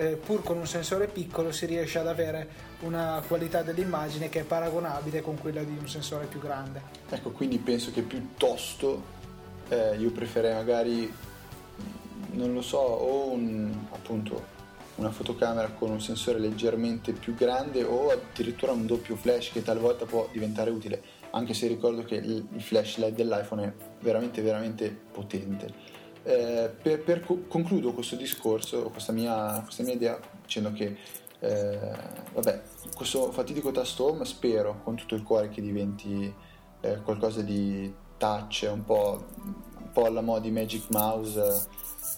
eh, 0.00 0.16
pur 0.16 0.42
con 0.42 0.56
un 0.56 0.66
sensore 0.66 1.08
piccolo 1.08 1.52
si 1.52 1.66
riesce 1.66 1.98
ad 1.98 2.06
avere 2.06 2.48
una 2.80 3.22
qualità 3.26 3.60
dell'immagine 3.60 4.30
che 4.30 4.40
è 4.40 4.44
paragonabile 4.44 5.20
con 5.20 5.38
quella 5.38 5.62
di 5.62 5.76
un 5.78 5.86
sensore 5.86 6.24
più 6.24 6.40
grande. 6.40 6.80
Ecco, 7.10 7.30
quindi 7.32 7.58
penso 7.58 7.90
che 7.92 8.00
piuttosto 8.00 9.18
eh, 9.68 9.96
io 9.98 10.10
preferirei 10.10 10.54
magari, 10.54 11.12
non 12.32 12.54
lo 12.54 12.62
so, 12.62 12.78
o 12.78 13.30
un, 13.30 13.70
appunto 13.92 14.58
una 14.94 15.10
fotocamera 15.10 15.68
con 15.68 15.90
un 15.90 16.00
sensore 16.00 16.38
leggermente 16.38 17.12
più 17.12 17.34
grande 17.34 17.82
o 17.82 18.08
addirittura 18.08 18.72
un 18.72 18.86
doppio 18.86 19.16
flash 19.16 19.52
che 19.52 19.62
talvolta 19.62 20.06
può 20.06 20.30
diventare 20.32 20.70
utile, 20.70 21.02
anche 21.32 21.52
se 21.52 21.66
ricordo 21.66 22.04
che 22.04 22.14
il 22.14 22.46
flash 22.56 22.96
LED 22.96 23.16
dell'iPhone 23.16 23.64
è 23.64 23.72
veramente 24.00 24.40
veramente 24.40 24.98
potente. 25.12 25.98
Eh, 26.22 26.70
per, 26.82 27.02
per, 27.02 27.24
concludo 27.48 27.92
questo 27.92 28.16
discorso, 28.16 28.90
questa 28.90 29.12
mia, 29.12 29.60
questa 29.62 29.82
mia 29.82 29.94
idea, 29.94 30.18
dicendo 30.42 30.72
che 30.72 30.96
eh, 31.40 31.78
vabbè, 32.34 32.62
questo 32.94 33.32
fatidico 33.32 33.70
tasto 33.70 34.10
home 34.10 34.24
spero 34.26 34.80
con 34.84 34.96
tutto 34.96 35.14
il 35.14 35.22
cuore 35.22 35.48
che 35.48 35.62
diventi 35.62 36.32
eh, 36.80 37.00
qualcosa 37.02 37.40
di 37.40 37.92
touch, 38.18 38.68
un 38.70 38.84
po', 38.84 39.26
un 39.44 39.92
po' 39.92 40.04
alla 40.04 40.20
moda 40.20 40.40
di 40.40 40.50
Magic 40.50 40.90
Mouse, 40.90 41.68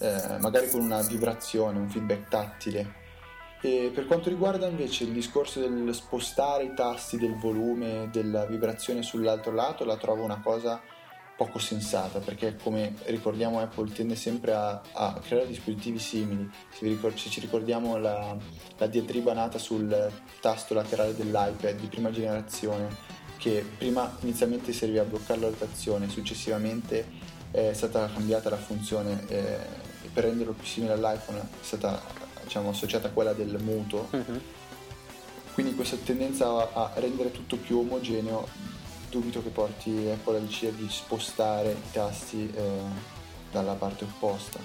eh, 0.00 0.38
magari 0.40 0.68
con 0.68 0.80
una 0.80 1.02
vibrazione, 1.02 1.78
un 1.78 1.88
feedback 1.88 2.28
tattile. 2.28 3.00
E 3.64 3.92
per 3.94 4.06
quanto 4.06 4.28
riguarda 4.28 4.66
invece 4.66 5.04
il 5.04 5.12
discorso 5.12 5.60
del 5.60 5.94
spostare 5.94 6.64
i 6.64 6.74
tasti 6.74 7.16
del 7.16 7.36
volume, 7.36 8.08
della 8.10 8.44
vibrazione 8.44 9.02
sull'altro 9.02 9.52
lato, 9.52 9.84
la 9.84 9.96
trovo 9.96 10.24
una 10.24 10.40
cosa 10.40 10.82
poco 11.44 11.58
sensata 11.58 12.20
perché 12.20 12.56
come 12.62 12.94
ricordiamo 13.06 13.58
Apple 13.58 13.90
tende 13.90 14.14
sempre 14.14 14.52
a, 14.52 14.80
a 14.92 15.20
creare 15.20 15.48
dispositivi 15.48 15.98
simili 15.98 16.48
se, 16.70 16.86
ricord- 16.86 17.16
se 17.16 17.30
ci 17.30 17.40
ricordiamo 17.40 17.96
la, 17.98 18.36
la, 18.78 18.86
diatriba 18.86 19.32
nata 19.32 19.58
sul 19.58 20.10
tasto 20.40 20.72
laterale 20.74 21.16
dell'iPad 21.16 21.72
di 21.80 21.86
prima 21.88 22.12
generazione 22.12 22.96
che 23.38 23.64
prima 23.76 24.16
inizialmente 24.20 24.72
serviva 24.72 25.02
a 25.02 25.04
bloccare 25.04 25.40
la 25.40 25.48
rotazione 25.48 26.08
successivamente 26.08 27.06
è 27.50 27.72
stata 27.72 28.08
cambiata 28.12 28.48
la 28.48 28.56
funzione 28.56 29.24
eh, 29.26 29.58
per 30.12 30.24
renderlo 30.24 30.52
più 30.52 30.64
simile 30.64 30.92
all'iPhone 30.92 31.40
è 31.40 31.44
stata 31.60 32.00
diciamo, 32.44 32.70
associata 32.70 33.08
a 33.08 33.10
quella 33.10 33.32
del 33.32 33.60
muto 33.60 34.06
uh-huh. 34.10 34.40
quindi 35.54 35.74
questa 35.74 35.96
tendenza 35.96 36.72
a 36.72 36.92
rendere 36.94 37.32
tutto 37.32 37.56
più 37.56 37.80
omogeneo 37.80 38.70
dubito 39.12 39.42
che 39.42 39.50
porti 39.50 40.08
Apple 40.10 40.38
a 40.38 40.40
decidere 40.40 40.78
di 40.78 40.88
spostare 40.88 41.72
i 41.72 41.90
tasti 41.92 42.50
eh, 42.50 42.80
dalla 43.50 43.74
parte 43.74 44.04
opposta. 44.04 44.58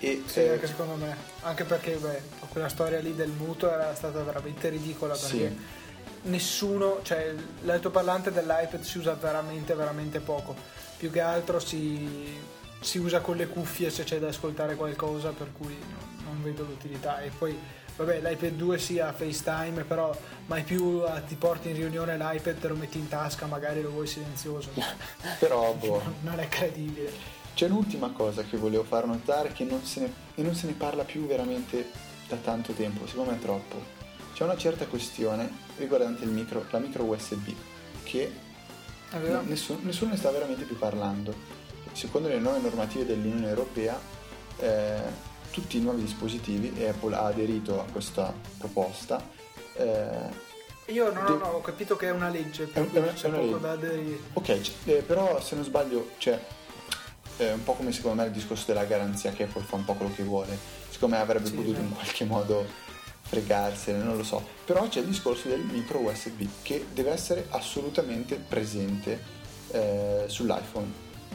E, 0.00 0.24
sì, 0.26 0.40
eh, 0.40 0.50
anche 0.50 0.66
secondo 0.66 0.96
me, 0.96 1.16
anche 1.42 1.62
perché 1.62 1.94
beh, 1.94 2.22
quella 2.48 2.68
storia 2.68 2.98
lì 2.98 3.14
del 3.14 3.30
muto 3.30 3.70
era 3.70 3.94
stata 3.94 4.20
veramente 4.24 4.68
ridicola 4.68 5.14
perché 5.14 5.28
sì. 5.28 5.58
nessuno, 6.22 6.98
cioè 7.02 7.32
l'altoparlante 7.62 8.32
dell'iPad 8.32 8.80
si 8.80 8.98
usa 8.98 9.14
veramente 9.14 9.74
veramente 9.74 10.18
poco, 10.18 10.56
più 10.96 11.08
che 11.12 11.20
altro 11.20 11.60
si, 11.60 12.36
si 12.80 12.98
usa 12.98 13.20
con 13.20 13.36
le 13.36 13.46
cuffie 13.46 13.90
se 13.90 14.02
c'è 14.02 14.18
da 14.18 14.26
ascoltare 14.26 14.74
qualcosa 14.74 15.30
per 15.30 15.52
cui 15.56 15.78
non, 15.78 16.24
non 16.24 16.42
vedo 16.42 16.64
l'utilità 16.64 17.20
e 17.20 17.30
poi 17.30 17.56
vabbè 17.96 18.20
l'iPad 18.20 18.52
2 18.52 18.78
sia 18.78 19.12
FaceTime 19.12 19.84
però 19.84 20.16
mai 20.46 20.62
più 20.62 21.02
eh, 21.04 21.24
ti 21.26 21.34
porti 21.34 21.68
in 21.68 21.76
riunione 21.76 22.16
l'iPad 22.16 22.58
te 22.58 22.68
lo 22.68 22.74
metti 22.74 22.98
in 22.98 23.08
tasca 23.08 23.46
magari 23.46 23.82
lo 23.82 23.90
vuoi 23.90 24.06
silenzioso. 24.06 24.70
Però 25.38 25.74
boh. 25.74 26.02
non 26.22 26.38
è 26.38 26.48
credibile. 26.48 27.10
C'è 27.54 27.68
l'ultima 27.68 28.10
cosa 28.12 28.42
che 28.42 28.56
volevo 28.56 28.82
far 28.82 29.06
notare 29.06 29.52
che 29.52 29.64
non 29.64 29.84
se 29.84 30.00
ne, 30.00 30.12
e 30.34 30.42
non 30.42 30.54
se 30.54 30.66
ne 30.66 30.72
parla 30.72 31.04
più 31.04 31.26
veramente 31.26 31.90
da 32.26 32.36
tanto 32.36 32.72
tempo 32.72 33.06
secondo 33.06 33.30
me 33.30 33.36
è 33.36 33.40
troppo. 33.40 34.00
C'è 34.32 34.44
una 34.44 34.56
certa 34.56 34.86
questione 34.86 35.50
riguardante 35.76 36.24
micro, 36.24 36.64
la 36.70 36.78
micro 36.78 37.04
USB 37.04 37.50
che 38.02 38.32
nessuno, 39.44 39.78
nessuno 39.82 40.12
ne 40.12 40.16
sta 40.16 40.30
veramente 40.30 40.64
più 40.64 40.78
parlando. 40.78 41.60
Secondo 41.92 42.28
le 42.28 42.38
nuove 42.38 42.60
normative 42.60 43.04
dell'Unione 43.04 43.48
Europea 43.48 44.00
eh, 44.58 45.30
tutti 45.52 45.76
i 45.76 45.80
nuovi 45.80 46.02
dispositivi 46.02 46.72
e 46.76 46.88
Apple 46.88 47.14
ha 47.14 47.26
aderito 47.26 47.78
a 47.78 47.84
questa 47.92 48.34
proposta. 48.58 49.22
Eh, 49.74 50.50
io 50.86 51.12
non, 51.12 51.24
de- 51.26 51.32
no, 51.36 51.50
ho 51.52 51.60
capito 51.60 51.94
che 51.94 52.08
è 52.08 52.10
una 52.10 52.28
legge, 52.28 52.64
per 52.64 52.90
è, 52.90 52.98
una, 52.98 53.12
c'è 53.12 53.28
una 53.28 53.36
poco 53.36 53.50
legge. 53.50 53.60
da 53.60 53.70
aderire. 53.70 54.18
Ok, 54.32 54.70
eh, 54.84 55.02
però 55.06 55.40
se 55.40 55.54
non 55.54 55.64
sbaglio 55.64 56.10
c'è 56.18 56.42
eh, 57.36 57.52
un 57.52 57.62
po' 57.62 57.74
come 57.74 57.92
secondo 57.92 58.22
me 58.22 58.28
il 58.28 58.32
discorso 58.32 58.64
della 58.66 58.84
garanzia 58.84 59.30
che 59.32 59.44
Apple 59.44 59.62
fa 59.62 59.76
un 59.76 59.84
po' 59.84 59.94
quello 59.94 60.12
che 60.14 60.22
vuole. 60.22 60.58
Secondo 60.88 61.16
me 61.16 61.22
avrebbe 61.22 61.46
sì, 61.46 61.52
potuto 61.52 61.76
sì. 61.76 61.82
in 61.82 61.92
qualche 61.92 62.24
modo 62.24 62.66
fregarsene, 63.20 64.02
non 64.02 64.16
lo 64.16 64.24
so. 64.24 64.42
Però 64.64 64.88
c'è 64.88 65.00
il 65.00 65.06
discorso 65.06 65.48
del 65.48 65.60
micro 65.60 66.00
USB 66.00 66.46
che 66.62 66.86
deve 66.92 67.10
essere 67.10 67.46
assolutamente 67.50 68.36
presente 68.36 69.22
eh, 69.70 70.24
sull'iPhone 70.26 70.90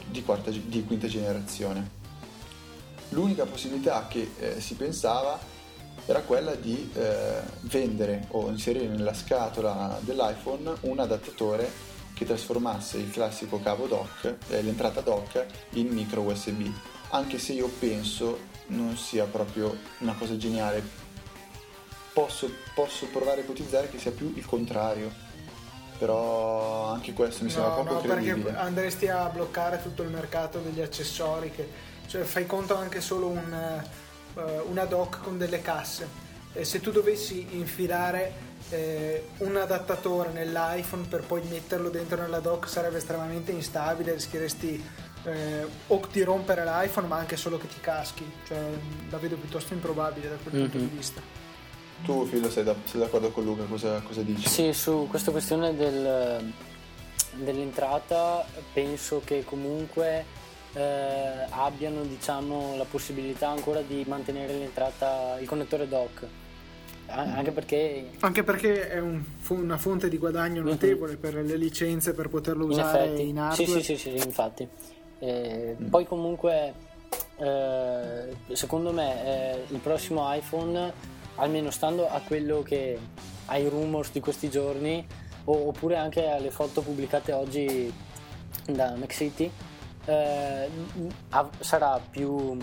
di, 0.06 0.22
quarta, 0.22 0.50
di 0.50 0.84
quinta 0.84 1.06
generazione 1.06 1.96
l'unica 3.10 3.44
possibilità 3.44 4.06
che 4.08 4.32
eh, 4.38 4.60
si 4.60 4.74
pensava 4.74 5.38
era 6.06 6.20
quella 6.22 6.54
di 6.54 6.90
eh, 6.94 7.40
vendere 7.62 8.26
o 8.30 8.48
inserire 8.48 8.86
nella 8.86 9.12
scatola 9.12 9.98
dell'iPhone 10.00 10.72
un 10.82 10.98
adattatore 10.98 11.70
che 12.14 12.24
trasformasse 12.24 12.98
il 12.98 13.10
classico 13.10 13.60
cavo 13.60 13.86
dock, 13.86 14.36
eh, 14.48 14.62
l'entrata 14.62 15.00
dock, 15.02 15.46
in 15.72 15.88
micro 15.88 16.22
USB. 16.22 16.66
Anche 17.10 17.38
se 17.38 17.52
io 17.52 17.68
penso 17.68 18.38
non 18.68 18.96
sia 18.96 19.24
proprio 19.24 19.76
una 19.98 20.14
cosa 20.14 20.36
geniale, 20.36 20.82
posso, 22.12 22.50
posso 22.74 23.06
provare 23.06 23.40
a 23.40 23.44
ipotizzare 23.44 23.88
che 23.88 23.98
sia 23.98 24.10
più 24.10 24.32
il 24.34 24.44
contrario. 24.46 25.26
Però 25.98 26.86
anche 26.86 27.12
questo 27.12 27.44
mi 27.44 27.50
sembra 27.50 27.70
no, 27.70 27.82
poco 27.82 27.94
no, 27.94 28.00
credibile. 28.00 28.40
perché 28.42 28.58
andresti 28.58 29.08
a 29.08 29.28
bloccare 29.28 29.82
tutto 29.82 30.02
il 30.02 30.10
mercato 30.10 30.60
degli 30.60 30.80
accessori 30.80 31.50
che 31.50 31.68
cioè 32.08 32.22
fai 32.22 32.46
conto 32.46 32.74
anche 32.74 33.00
solo 33.00 33.28
un, 33.28 33.82
uh, 34.34 34.40
una 34.70 34.84
dock 34.84 35.22
con 35.22 35.38
delle 35.38 35.62
casse. 35.62 36.26
E 36.52 36.64
se 36.64 36.80
tu 36.80 36.90
dovessi 36.90 37.46
infilare 37.50 38.46
eh, 38.70 39.28
un 39.38 39.56
adattatore 39.56 40.30
nell'iPhone 40.32 41.06
per 41.06 41.22
poi 41.22 41.42
metterlo 41.48 41.90
dentro 41.90 42.20
nella 42.20 42.40
dock 42.40 42.68
sarebbe 42.68 42.96
estremamente 42.98 43.52
instabile, 43.52 44.14
rischieresti 44.14 44.84
eh, 45.24 45.66
o 45.86 46.08
di 46.10 46.22
rompere 46.22 46.64
l'iPhone 46.64 47.06
ma 47.06 47.16
anche 47.16 47.36
solo 47.36 47.58
che 47.58 47.68
ti 47.68 47.80
caschi, 47.80 48.28
cioè 48.46 48.58
la 49.10 49.18
vedo 49.18 49.36
piuttosto 49.36 49.74
improbabile 49.74 50.30
da 50.30 50.36
quel 50.36 50.54
mm-hmm. 50.54 50.62
punto 50.62 50.78
di 50.78 50.84
mhm. 50.84 50.96
vista. 50.96 51.20
Tu 52.04 52.26
Filo 52.26 52.48
sei, 52.48 52.62
da, 52.62 52.74
sei, 52.84 53.00
d'accordo 53.00 53.30
con 53.30 53.44
Luca, 53.44 53.64
cosa, 53.64 54.00
cosa, 54.00 54.22
dici? 54.22 54.48
Sì, 54.48 54.72
su 54.72 55.06
questa 55.10 55.32
questione 55.32 55.74
del, 55.74 56.52
dell'entrata 57.34 58.46
penso 58.72 59.20
che 59.24 59.44
comunque 59.44 60.24
eh, 60.74 61.46
abbiano 61.50 62.02
diciamo, 62.02 62.76
la 62.76 62.84
possibilità 62.84 63.48
ancora 63.48 63.80
di 63.80 64.04
mantenere 64.06 64.54
l'entrata, 64.54 65.38
il 65.40 65.46
connettore 65.46 65.88
dock. 65.88 66.26
Anche 67.10 67.52
perché, 67.52 68.10
anche 68.20 68.42
perché 68.42 68.90
è 68.90 68.98
un, 69.00 69.22
una 69.48 69.78
fonte 69.78 70.10
di 70.10 70.18
guadagno 70.18 70.60
mhm. 70.60 70.68
notevole 70.68 71.12
mm-hmm. 71.12 71.20
per 71.20 71.34
le 71.36 71.56
licenze 71.56 72.12
per 72.12 72.28
poterlo 72.28 72.66
usare 72.66 73.06
in, 73.06 73.28
in 73.28 73.38
hardware. 73.38 73.80
Sì, 73.82 73.96
sì, 73.96 73.96
sì, 73.96 74.18
sì 74.18 74.26
infatti. 74.26 74.68
Eh, 75.18 75.76
mm. 75.80 75.86
Poi 75.86 76.06
comunque 76.06 76.74
eh, 77.38 78.36
secondo 78.52 78.92
me 78.92 79.24
eh, 79.24 79.64
il 79.68 79.78
prossimo 79.78 80.32
iPhone, 80.34 80.92
almeno 81.36 81.70
stando 81.70 82.08
a 82.08 82.20
quello 82.20 82.62
che 82.62 82.98
ai 83.46 83.68
rumors 83.68 84.12
di 84.12 84.20
questi 84.20 84.50
giorni, 84.50 85.06
o, 85.44 85.68
oppure 85.68 85.96
anche 85.96 86.28
alle 86.28 86.50
foto 86.50 86.82
pubblicate 86.82 87.32
oggi 87.32 87.92
da 88.66 88.94
McCity, 88.96 89.50
eh, 90.08 90.70
sarà 91.60 92.00
più, 92.10 92.56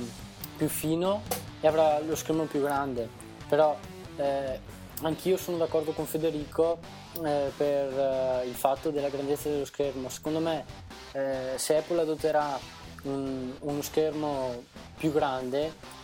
più, 0.57 0.67
fino 0.67 1.21
e 1.61 1.67
avrà 1.67 1.99
lo 1.99 2.15
schermo 2.15 2.45
più 2.45 2.61
grande. 2.61 3.07
Però 3.47 3.77
eh, 4.17 4.59
anch'io 5.03 5.37
sono 5.37 5.57
d'accordo 5.57 5.91
con 5.91 6.05
Federico 6.05 6.79
eh, 7.23 7.51
per 7.55 7.93
eh, 7.93 8.47
il 8.47 8.55
fatto 8.55 8.89
della 8.89 9.09
grandezza 9.09 9.49
dello 9.49 9.65
schermo. 9.65 10.09
Secondo 10.09 10.39
me 10.39 10.65
eh, 11.11 11.53
se 11.55 11.77
Apple 11.77 12.01
adotterà 12.01 12.57
un, 13.03 13.53
uno 13.59 13.81
schermo 13.83 14.63
più 14.97 15.11
grande 15.11 16.03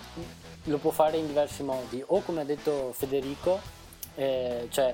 lo 0.66 0.78
può 0.78 0.92
fare 0.92 1.18
in 1.18 1.26
diversi 1.26 1.64
modi 1.64 2.04
o 2.06 2.22
come 2.22 2.42
ha 2.42 2.44
detto 2.44 2.92
Federico 2.94 3.60
eh, 4.14 4.68
cioè 4.70 4.94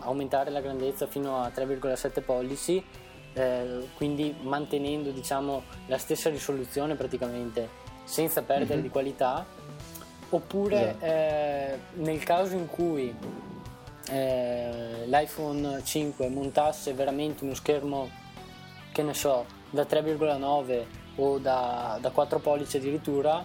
aumentare 0.00 0.50
la 0.50 0.60
grandezza 0.60 1.08
fino 1.08 1.42
a 1.42 1.48
3,7 1.48 2.22
pollici 2.22 2.84
eh, 3.32 3.88
quindi 3.96 4.34
mantenendo 4.42 5.10
diciamo, 5.10 5.62
la 5.86 5.98
stessa 5.98 6.30
risoluzione 6.30 6.94
praticamente 6.94 7.68
senza 8.04 8.42
perdere 8.42 8.74
mm-hmm. 8.74 8.82
di 8.82 8.88
qualità 8.88 9.46
oppure 10.30 10.96
yeah. 11.00 11.72
eh, 11.72 11.78
nel 11.94 12.22
caso 12.22 12.54
in 12.54 12.66
cui 12.66 13.14
eh, 14.08 15.04
l'iPhone 15.06 15.82
5 15.82 16.28
montasse 16.28 16.92
veramente 16.94 17.44
uno 17.44 17.54
schermo 17.54 18.08
che 18.92 19.02
ne 19.02 19.14
so 19.14 19.44
da 19.70 19.82
3,9 19.82 20.84
o 21.16 21.38
da, 21.38 21.98
da 22.00 22.10
4 22.10 22.38
pollici 22.38 22.78
addirittura 22.78 23.44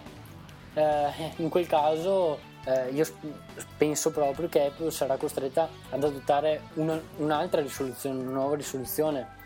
eh, 0.74 1.34
in 1.38 1.50
quel 1.50 1.68
caso 1.68 2.40
eh, 2.66 2.90
io 2.90 3.06
penso 3.78 4.12
proprio 4.12 4.50
che 4.50 4.66
Apple 4.66 4.92
sarà 4.92 5.18
costretta 5.18 5.70
ad 5.92 6.04
adottare 6.04 6.62
una, 6.76 7.00
un'altra 7.18 7.62
risoluzione, 7.62 8.22
una 8.22 8.32
nuova 8.32 8.56
risoluzione 8.56 9.44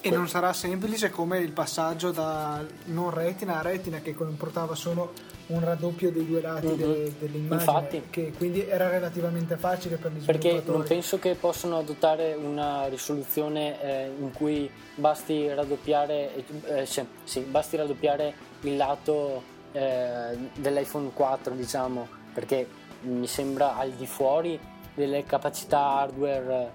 e 0.00 0.10
non 0.10 0.28
sarà 0.28 0.52
semplice 0.52 1.10
come 1.10 1.38
il 1.38 1.52
passaggio 1.52 2.10
da 2.10 2.64
non 2.86 3.10
retina 3.10 3.58
a 3.58 3.62
retina 3.62 3.98
che 3.98 4.14
comportava 4.14 4.74
solo 4.74 5.12
un 5.46 5.60
raddoppio 5.60 6.10
dei 6.10 6.26
due 6.26 6.40
lati 6.40 6.66
mm-hmm. 6.66 6.76
de, 6.76 7.14
dell'immagine 7.18 7.70
Infatti, 7.70 8.02
che 8.10 8.32
quindi 8.36 8.66
era 8.66 8.88
relativamente 8.88 9.56
facile 9.56 9.96
per 9.96 10.12
gli 10.12 10.24
perché 10.24 10.62
non 10.64 10.82
penso 10.84 11.18
che 11.18 11.34
possano 11.34 11.78
adottare 11.78 12.34
una 12.34 12.86
risoluzione 12.86 13.82
eh, 13.82 14.12
in 14.18 14.32
cui 14.32 14.70
basti 14.94 15.52
raddoppiare 15.52 16.44
eh, 16.64 16.86
cioè, 16.86 17.04
sì, 17.24 17.40
basti 17.40 17.76
raddoppiare 17.76 18.34
il 18.62 18.76
lato 18.76 19.42
eh, 19.72 20.36
dell'iPhone 20.54 21.10
4 21.12 21.54
diciamo 21.54 22.08
perché 22.32 22.66
mi 23.02 23.26
sembra 23.26 23.76
al 23.76 23.90
di 23.90 24.06
fuori 24.06 24.58
delle 24.94 25.24
capacità 25.24 25.98
hardware 25.98 26.70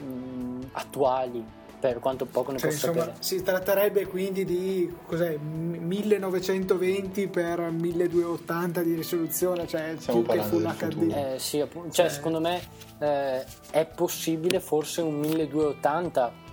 mh, 0.00 0.04
mm, 0.04 0.60
attuali 0.72 1.56
per 1.78 1.98
quanto 1.98 2.26
poco 2.26 2.52
ne 2.52 2.58
cioè, 2.58 2.70
posso 2.70 2.86
insomma, 2.86 3.04
sapere. 3.06 3.22
Si 3.22 3.42
tratterebbe 3.42 4.06
quindi 4.06 4.44
di 4.44 4.94
cos'è, 5.06 5.36
1920 5.36 7.28
per 7.28 7.60
1280 7.70 8.82
di 8.82 8.94
risoluzione, 8.94 9.66
cioè 9.66 9.94
Stiamo 9.98 10.22
più 10.22 10.32
che 10.32 10.42
Full 10.42 10.76
HD. 10.76 11.12
Eh, 11.12 11.38
sì, 11.38 11.60
appunto, 11.60 11.90
cioè, 11.92 12.06
cioè, 12.06 12.14
secondo 12.14 12.40
me 12.40 12.60
eh, 12.98 13.44
è 13.70 13.86
possibile 13.86 14.60
forse 14.60 15.00
un 15.00 15.14
1280 15.14 16.46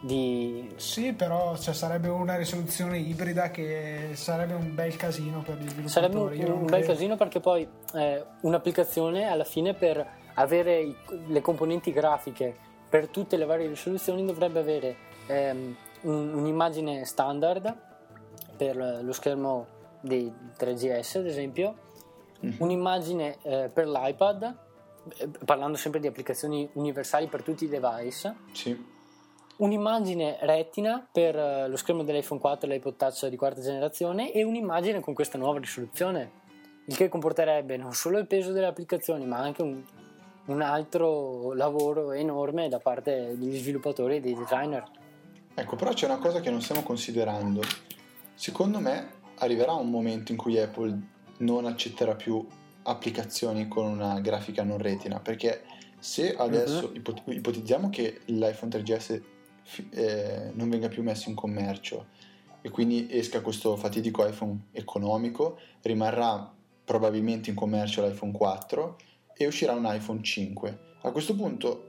di... 0.00 0.72
Sì, 0.76 1.12
però 1.12 1.56
cioè, 1.56 1.74
sarebbe 1.74 2.08
una 2.08 2.36
risoluzione 2.36 2.98
ibrida 2.98 3.50
che 3.50 4.10
sarebbe 4.12 4.54
un 4.54 4.74
bel 4.74 4.96
casino 4.96 5.42
per 5.42 5.56
gli 5.56 5.68
sviluppatori. 5.68 5.88
Sarebbe 5.88 6.18
un, 6.18 6.60
un 6.60 6.66
bel 6.66 6.84
casino 6.84 7.16
perché 7.16 7.40
poi 7.40 7.68
eh, 7.94 8.24
un'applicazione 8.42 9.28
alla 9.28 9.44
fine 9.44 9.74
per 9.74 10.06
avere 10.34 10.80
i, 10.80 10.96
le 11.26 11.40
componenti 11.40 11.92
grafiche 11.92 12.66
per 12.88 13.08
tutte 13.08 13.36
le 13.36 13.44
varie 13.44 13.68
risoluzioni 13.68 14.24
dovrebbe 14.24 14.58
avere 14.58 14.96
ehm, 15.26 15.76
un, 16.02 16.34
un'immagine 16.34 17.04
standard 17.04 17.76
per 18.56 19.00
lo 19.02 19.12
schermo 19.12 19.66
dei 20.00 20.32
3GS 20.58 21.18
ad 21.18 21.26
esempio, 21.26 21.74
mm-hmm. 22.44 22.56
un'immagine 22.58 23.36
eh, 23.42 23.70
per 23.72 23.88
l'iPad, 23.88 24.56
eh, 25.16 25.28
parlando 25.44 25.76
sempre 25.76 26.00
di 26.00 26.06
applicazioni 26.06 26.68
universali 26.74 27.26
per 27.26 27.42
tutti 27.42 27.64
i 27.64 27.68
device. 27.68 28.34
Sì. 28.52 28.96
Un'immagine 29.56 30.38
retina 30.40 31.06
per 31.10 31.36
eh, 31.36 31.68
lo 31.68 31.76
schermo 31.76 32.04
dell'iPhone 32.04 32.40
4 32.40 32.68
e 32.68 32.74
l'iPod 32.74 32.96
Touch 32.96 33.26
di 33.26 33.36
quarta 33.36 33.60
generazione 33.60 34.32
e 34.32 34.44
un'immagine 34.44 35.00
con 35.00 35.14
questa 35.14 35.38
nuova 35.38 35.58
risoluzione, 35.58 36.30
il 36.86 36.96
che 36.96 37.08
comporterebbe 37.08 37.76
non 37.76 37.92
solo 37.92 38.18
il 38.18 38.26
peso 38.26 38.52
delle 38.52 38.66
applicazioni 38.66 39.26
ma 39.26 39.38
anche 39.38 39.62
un 39.62 39.82
un 40.48 40.62
altro 40.62 41.52
lavoro 41.54 42.12
enorme 42.12 42.68
da 42.68 42.78
parte 42.78 43.36
degli 43.36 43.58
sviluppatori 43.58 44.16
e 44.16 44.20
dei 44.20 44.34
designer. 44.34 44.84
Ecco, 45.54 45.76
però 45.76 45.92
c'è 45.92 46.06
una 46.06 46.18
cosa 46.18 46.40
che 46.40 46.50
non 46.50 46.60
stiamo 46.60 46.82
considerando. 46.82 47.62
Secondo 48.34 48.80
me 48.80 49.16
arriverà 49.36 49.72
un 49.72 49.90
momento 49.90 50.32
in 50.32 50.38
cui 50.38 50.58
Apple 50.58 50.98
non 51.38 51.66
accetterà 51.66 52.14
più 52.14 52.46
applicazioni 52.82 53.68
con 53.68 53.86
una 53.86 54.20
grafica 54.20 54.62
non 54.62 54.78
retina, 54.78 55.20
perché 55.20 55.62
se 55.98 56.34
adesso 56.34 56.92
uh-huh. 56.94 57.32
ipotizziamo 57.32 57.90
che 57.90 58.20
l'iPhone 58.26 58.70
3GS 58.70 59.22
eh, 59.90 60.50
non 60.54 60.70
venga 60.70 60.88
più 60.88 61.02
messo 61.02 61.28
in 61.28 61.34
commercio 61.34 62.06
e 62.62 62.70
quindi 62.70 63.08
esca 63.10 63.40
questo 63.40 63.76
fatidico 63.76 64.26
iPhone 64.26 64.68
economico, 64.72 65.58
rimarrà 65.82 66.50
probabilmente 66.84 67.50
in 67.50 67.56
commercio 67.56 68.06
l'iPhone 68.06 68.32
4 68.32 68.96
e 69.38 69.46
uscirà 69.46 69.72
un 69.72 69.88
iPhone 69.88 70.22
5. 70.22 70.78
A 71.02 71.12
questo 71.12 71.34
punto 71.34 71.84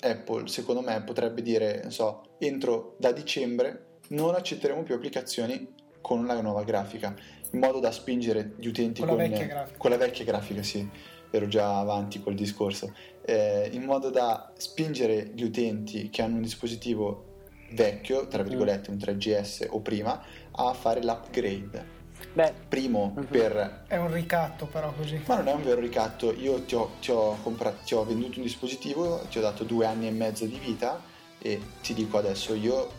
Apple, 0.00 0.46
secondo 0.46 0.80
me, 0.80 1.02
potrebbe 1.02 1.42
dire, 1.42 1.80
non 1.82 1.92
so, 1.92 2.22
entro 2.38 2.94
da 2.98 3.12
dicembre 3.12 3.98
non 4.08 4.36
accetteremo 4.36 4.84
più 4.84 4.94
applicazioni 4.94 5.74
con 6.00 6.24
la 6.26 6.40
nuova 6.40 6.62
grafica, 6.62 7.14
in 7.50 7.58
modo 7.58 7.80
da 7.80 7.90
spingere 7.90 8.52
gli 8.56 8.68
utenti 8.68 9.00
con, 9.00 9.08
con, 9.10 9.18
la, 9.18 9.24
vecchia 9.24 9.46
grafica. 9.46 9.78
con 9.78 9.90
la 9.90 9.96
vecchia 9.96 10.24
grafica, 10.24 10.62
sì, 10.62 10.88
ero 11.30 11.48
già 11.48 11.80
avanti 11.80 12.20
col 12.20 12.34
discorso, 12.34 12.94
eh, 13.24 13.68
in 13.72 13.82
modo 13.82 14.10
da 14.10 14.52
spingere 14.56 15.32
gli 15.34 15.42
utenti 15.42 16.08
che 16.08 16.22
hanno 16.22 16.36
un 16.36 16.42
dispositivo 16.42 17.34
vecchio, 17.72 18.28
tra 18.28 18.44
virgolette 18.44 18.90
un 18.90 18.96
3GS 18.96 19.66
o 19.70 19.80
prima, 19.80 20.22
a 20.52 20.72
fare 20.72 21.02
l'upgrade 21.02 21.95
Beh, 22.32 22.52
primo 22.68 23.14
uh-huh. 23.16 23.26
per... 23.26 23.84
È 23.86 23.96
un 23.96 24.12
ricatto 24.12 24.66
però 24.66 24.92
così. 24.92 25.22
Ma 25.26 25.36
non 25.36 25.48
è 25.48 25.52
un 25.54 25.62
vero 25.62 25.80
ricatto, 25.80 26.32
io 26.32 26.62
ti 26.62 26.74
ho, 26.74 26.92
ti 27.00 27.10
ho, 27.10 27.38
comprato, 27.42 27.78
ti 27.84 27.94
ho 27.94 28.04
venduto 28.04 28.38
un 28.38 28.44
dispositivo, 28.44 29.20
ti 29.30 29.38
ho 29.38 29.40
dato 29.40 29.64
due 29.64 29.86
anni 29.86 30.06
e 30.06 30.10
mezzo 30.10 30.44
di 30.44 30.58
vita 30.58 31.00
e 31.38 31.60
ti 31.80 31.94
dico 31.94 32.18
adesso 32.18 32.54
io, 32.54 32.90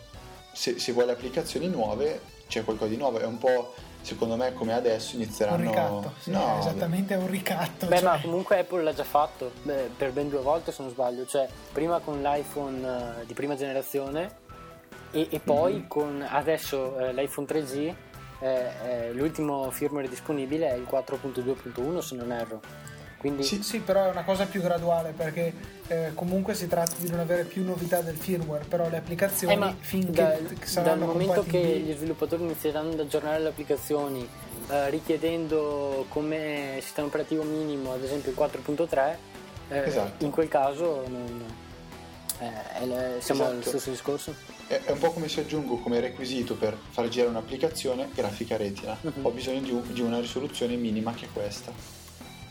se, 0.52 0.78
se 0.78 0.92
vuoi 0.92 1.06
le 1.06 1.12
applicazioni 1.12 1.68
nuove, 1.68 2.20
c'è 2.48 2.64
qualcosa 2.64 2.90
di 2.90 2.96
nuovo, 2.96 3.18
è 3.18 3.26
un 3.26 3.38
po' 3.38 3.74
secondo 4.00 4.36
me 4.36 4.52
come 4.54 4.72
adesso 4.72 5.16
inizieranno 5.16 5.62
un 5.62 5.68
ricatto 5.68 6.12
sì, 6.20 6.30
no, 6.30 6.54
è 6.54 6.58
esattamente 6.60 7.14
un 7.14 7.26
ricatto 7.26 7.86
beh 7.86 7.98
cioè... 7.98 8.04
ma 8.04 8.20
comunque 8.20 8.58
Apple 8.60 8.82
l'ha 8.82 8.94
già 8.94 9.04
fatto 9.04 9.50
beh, 9.62 9.90
per 9.96 10.12
ben 10.12 10.28
due 10.28 10.40
volte 10.40 10.70
se 10.70 10.82
non 10.82 10.90
sbaglio 10.92 11.26
cioè 11.26 11.48
prima 11.72 11.98
con 11.98 12.22
l'iPhone 12.22 12.88
uh, 12.88 13.26
di 13.26 13.34
prima 13.34 13.56
generazione 13.56 14.46
e, 15.10 15.26
e 15.30 15.40
poi 15.40 15.74
mm-hmm. 15.74 15.86
con 15.88 16.26
adesso 16.26 16.96
uh, 16.96 17.12
l'iPhone 17.12 17.46
3G 17.46 17.94
eh, 18.40 19.08
eh, 19.08 19.12
l'ultimo 19.12 19.70
firmware 19.70 20.08
disponibile 20.08 20.70
è 20.70 20.74
il 20.74 20.86
4.2.1 20.90 21.98
se 21.98 22.14
non 22.14 22.32
erro. 22.32 22.60
Quindi... 23.18 23.42
Sì, 23.42 23.62
sì, 23.64 23.80
però 23.80 24.04
è 24.04 24.10
una 24.10 24.22
cosa 24.22 24.46
più 24.46 24.62
graduale 24.62 25.10
perché 25.10 25.52
eh, 25.88 26.12
comunque 26.14 26.54
si 26.54 26.68
tratta 26.68 26.94
di 26.98 27.10
non 27.10 27.18
avere 27.18 27.42
più 27.42 27.64
novità 27.64 28.00
del 28.00 28.16
firmware, 28.16 28.64
però 28.64 28.88
le 28.88 28.98
applicazioni 28.98 29.68
eh, 29.68 29.74
finché 29.80 30.12
da, 30.12 30.36
saranno 30.62 30.98
dal 30.98 31.08
momento 31.08 31.40
compatibili... 31.40 31.72
che 31.72 31.78
gli 31.80 31.96
sviluppatori 31.96 32.44
inizieranno 32.44 32.92
ad 32.92 33.00
aggiornare 33.00 33.40
le 33.40 33.48
applicazioni 33.48 34.28
eh, 34.70 34.90
richiedendo 34.90 36.06
come 36.08 36.78
sistema 36.80 37.08
operativo 37.08 37.42
minimo 37.42 37.92
ad 37.92 38.04
esempio 38.04 38.30
il 38.30 38.36
4.3 38.38 39.16
eh, 39.70 39.78
esatto. 39.78 40.24
in 40.24 40.30
quel 40.30 40.48
caso 40.48 41.04
non, 41.08 41.44
eh, 42.38 43.20
siamo 43.20 43.42
esatto. 43.42 43.42
allo 43.44 43.62
stesso 43.62 43.90
discorso 43.90 44.34
è, 44.68 44.90
un 44.90 44.98
po' 44.98 45.10
come 45.10 45.28
se 45.28 45.40
aggiungo 45.40 45.78
come 45.78 45.98
requisito 45.98 46.54
per 46.54 46.76
far 46.90 47.08
girare 47.08 47.30
un'applicazione 47.30 48.08
grafica 48.14 48.56
retina. 48.56 48.96
Uh-huh. 49.00 49.12
Ho 49.22 49.30
bisogno 49.30 49.60
di, 49.60 49.70
un, 49.70 49.82
di, 49.92 50.00
una 50.00 50.20
risoluzione 50.20 50.76
minima 50.76 51.12
che 51.14 51.26
è 51.26 51.28
questa. 51.32 51.72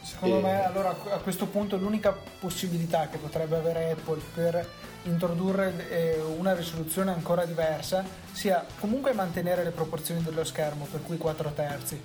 Secondo 0.01 0.39
e... 0.39 0.41
me 0.41 0.65
allora 0.65 0.89
a 0.89 1.17
questo 1.19 1.45
punto 1.45 1.77
l'unica 1.77 2.17
possibilità 2.39 3.07
che 3.07 3.17
potrebbe 3.17 3.55
avere 3.55 3.91
Apple 3.91 4.21
per 4.33 4.67
introdurre 5.03 5.89
eh, 5.89 6.19
una 6.21 6.53
risoluzione 6.53 7.11
ancora 7.11 7.45
diversa 7.45 8.03
sia 8.31 8.65
comunque 8.79 9.13
mantenere 9.13 9.63
le 9.63 9.71
proporzioni 9.71 10.21
dello 10.21 10.43
schermo, 10.43 10.87
per 10.89 11.03
cui 11.03 11.17
4 11.17 11.51
terzi, 11.51 12.01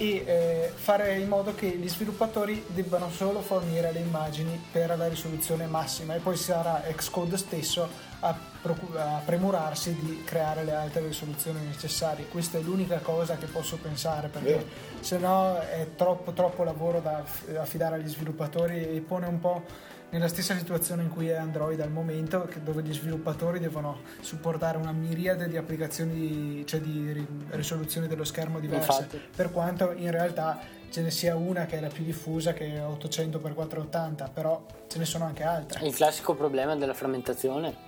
e 0.00 0.24
eh, 0.24 0.72
fare 0.74 1.18
in 1.18 1.28
modo 1.28 1.54
che 1.54 1.68
gli 1.68 1.88
sviluppatori 1.88 2.64
debbano 2.68 3.10
solo 3.10 3.40
fornire 3.40 3.92
le 3.92 3.98
immagini 3.98 4.60
per 4.70 4.96
la 4.96 5.08
risoluzione 5.08 5.66
massima 5.66 6.14
e 6.14 6.20
poi 6.20 6.36
sarà 6.36 6.82
Xcode 6.94 7.36
stesso 7.36 8.07
a, 8.20 8.36
procu- 8.60 8.96
a 8.96 9.22
premurarsi 9.24 9.94
di 9.94 10.22
creare 10.24 10.64
le 10.64 10.74
altre 10.74 11.06
risoluzioni 11.06 11.60
necessarie. 11.64 12.26
Questa 12.26 12.58
è 12.58 12.60
l'unica 12.60 12.98
cosa 12.98 13.36
che 13.36 13.46
posso 13.46 13.76
pensare 13.76 14.28
perché 14.28 14.48
yeah. 14.48 14.62
se 15.00 15.18
no 15.18 15.58
è 15.58 15.88
troppo, 15.94 16.32
troppo 16.32 16.64
lavoro 16.64 17.00
da 17.00 17.22
affidare 17.58 17.96
agli 17.96 18.08
sviluppatori 18.08 18.88
e 18.88 19.00
pone 19.00 19.26
un 19.26 19.38
po' 19.38 19.62
nella 20.10 20.28
stessa 20.28 20.56
situazione 20.56 21.02
in 21.02 21.10
cui 21.10 21.28
è 21.28 21.34
Android 21.34 21.78
al 21.80 21.90
momento, 21.90 22.48
dove 22.62 22.82
gli 22.82 22.94
sviluppatori 22.94 23.58
devono 23.58 24.00
supportare 24.20 24.78
una 24.78 24.92
miriade 24.92 25.48
di 25.48 25.56
applicazioni, 25.56 26.64
cioè 26.66 26.80
di 26.80 27.26
risoluzione 27.50 28.06
dello 28.06 28.24
schermo 28.24 28.58
diverse, 28.58 29.02
Infatti. 29.02 29.20
per 29.36 29.52
quanto 29.52 29.92
in 29.94 30.10
realtà 30.10 30.58
ce 30.90 31.02
ne 31.02 31.10
sia 31.10 31.36
una 31.36 31.66
che 31.66 31.76
è 31.76 31.80
la 31.80 31.88
più 31.88 32.04
diffusa 32.04 32.54
che 32.54 32.76
è 32.76 32.80
800x480, 32.80 34.32
però 34.32 34.64
ce 34.86 34.98
ne 34.98 35.04
sono 35.04 35.26
anche 35.26 35.42
altre. 35.42 35.86
Il 35.86 35.94
classico 35.94 36.34
problema 36.34 36.74
della 36.74 36.94
frammentazione 36.94 37.87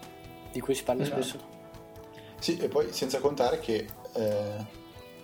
di 0.53 0.61
cui 0.61 0.75
si 0.75 0.83
parla 0.83 1.03
esatto. 1.03 1.23
spesso. 1.23 1.39
Sì, 2.39 2.57
e 2.59 2.69
poi 2.69 2.93
senza 2.93 3.19
contare 3.19 3.61
che 3.61 3.87
eh, 4.15 4.67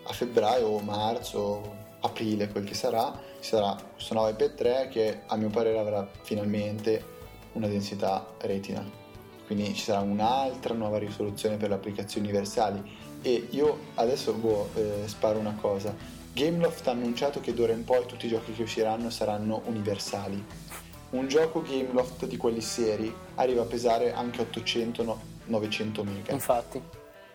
a 0.03 0.13
febbraio 0.13 0.67
o 0.67 0.81
marzo, 0.81 1.75
aprile, 2.01 2.49
quel 2.49 2.65
che 2.65 2.75
sarà, 2.75 3.19
ci 3.41 3.51
sarà 3.51 3.77
questo 3.95 4.15
nuovo 4.15 4.29
iPad 4.29 4.55
3 4.55 4.89
che 4.89 5.21
a 5.27 5.37
mio 5.37 5.49
parere 5.49 5.79
avrà 5.79 6.09
finalmente 6.23 7.15
una 7.53 7.69
densità 7.69 8.35
retina 8.39 9.05
quindi 9.47 9.73
ci 9.75 9.85
sarà 9.85 10.01
un'altra 10.01 10.75
nuova 10.75 10.99
risoluzione 10.99 11.57
per 11.57 11.69
le 11.69 11.77
applicazioni 11.77 12.27
universali 12.27 12.83
e 13.23 13.47
io 13.51 13.79
adesso 13.95 14.33
boh, 14.35 14.71
eh, 14.75 15.03
sparo 15.07 15.39
una 15.39 15.57
cosa 15.59 15.95
Gameloft 16.33 16.87
ha 16.89 16.91
annunciato 16.91 17.41
che 17.41 17.55
d'ora 17.55 17.73
in 17.73 17.85
poi 17.85 18.05
tutti 18.05 18.27
i 18.27 18.29
giochi 18.29 18.53
che 18.53 18.63
usciranno 18.63 19.09
saranno 19.09 19.63
universali 19.67 20.45
un 21.11 21.29
gioco 21.29 21.63
Gameloft 21.63 22.27
di 22.27 22.37
quelli 22.37 22.61
seri 22.61 23.15
arriva 23.37 23.63
a 23.63 23.67
pesare 23.67 24.13
anche 24.13 24.47
800-900 24.51 26.03
mega 26.03 26.33
infatti 26.33 26.83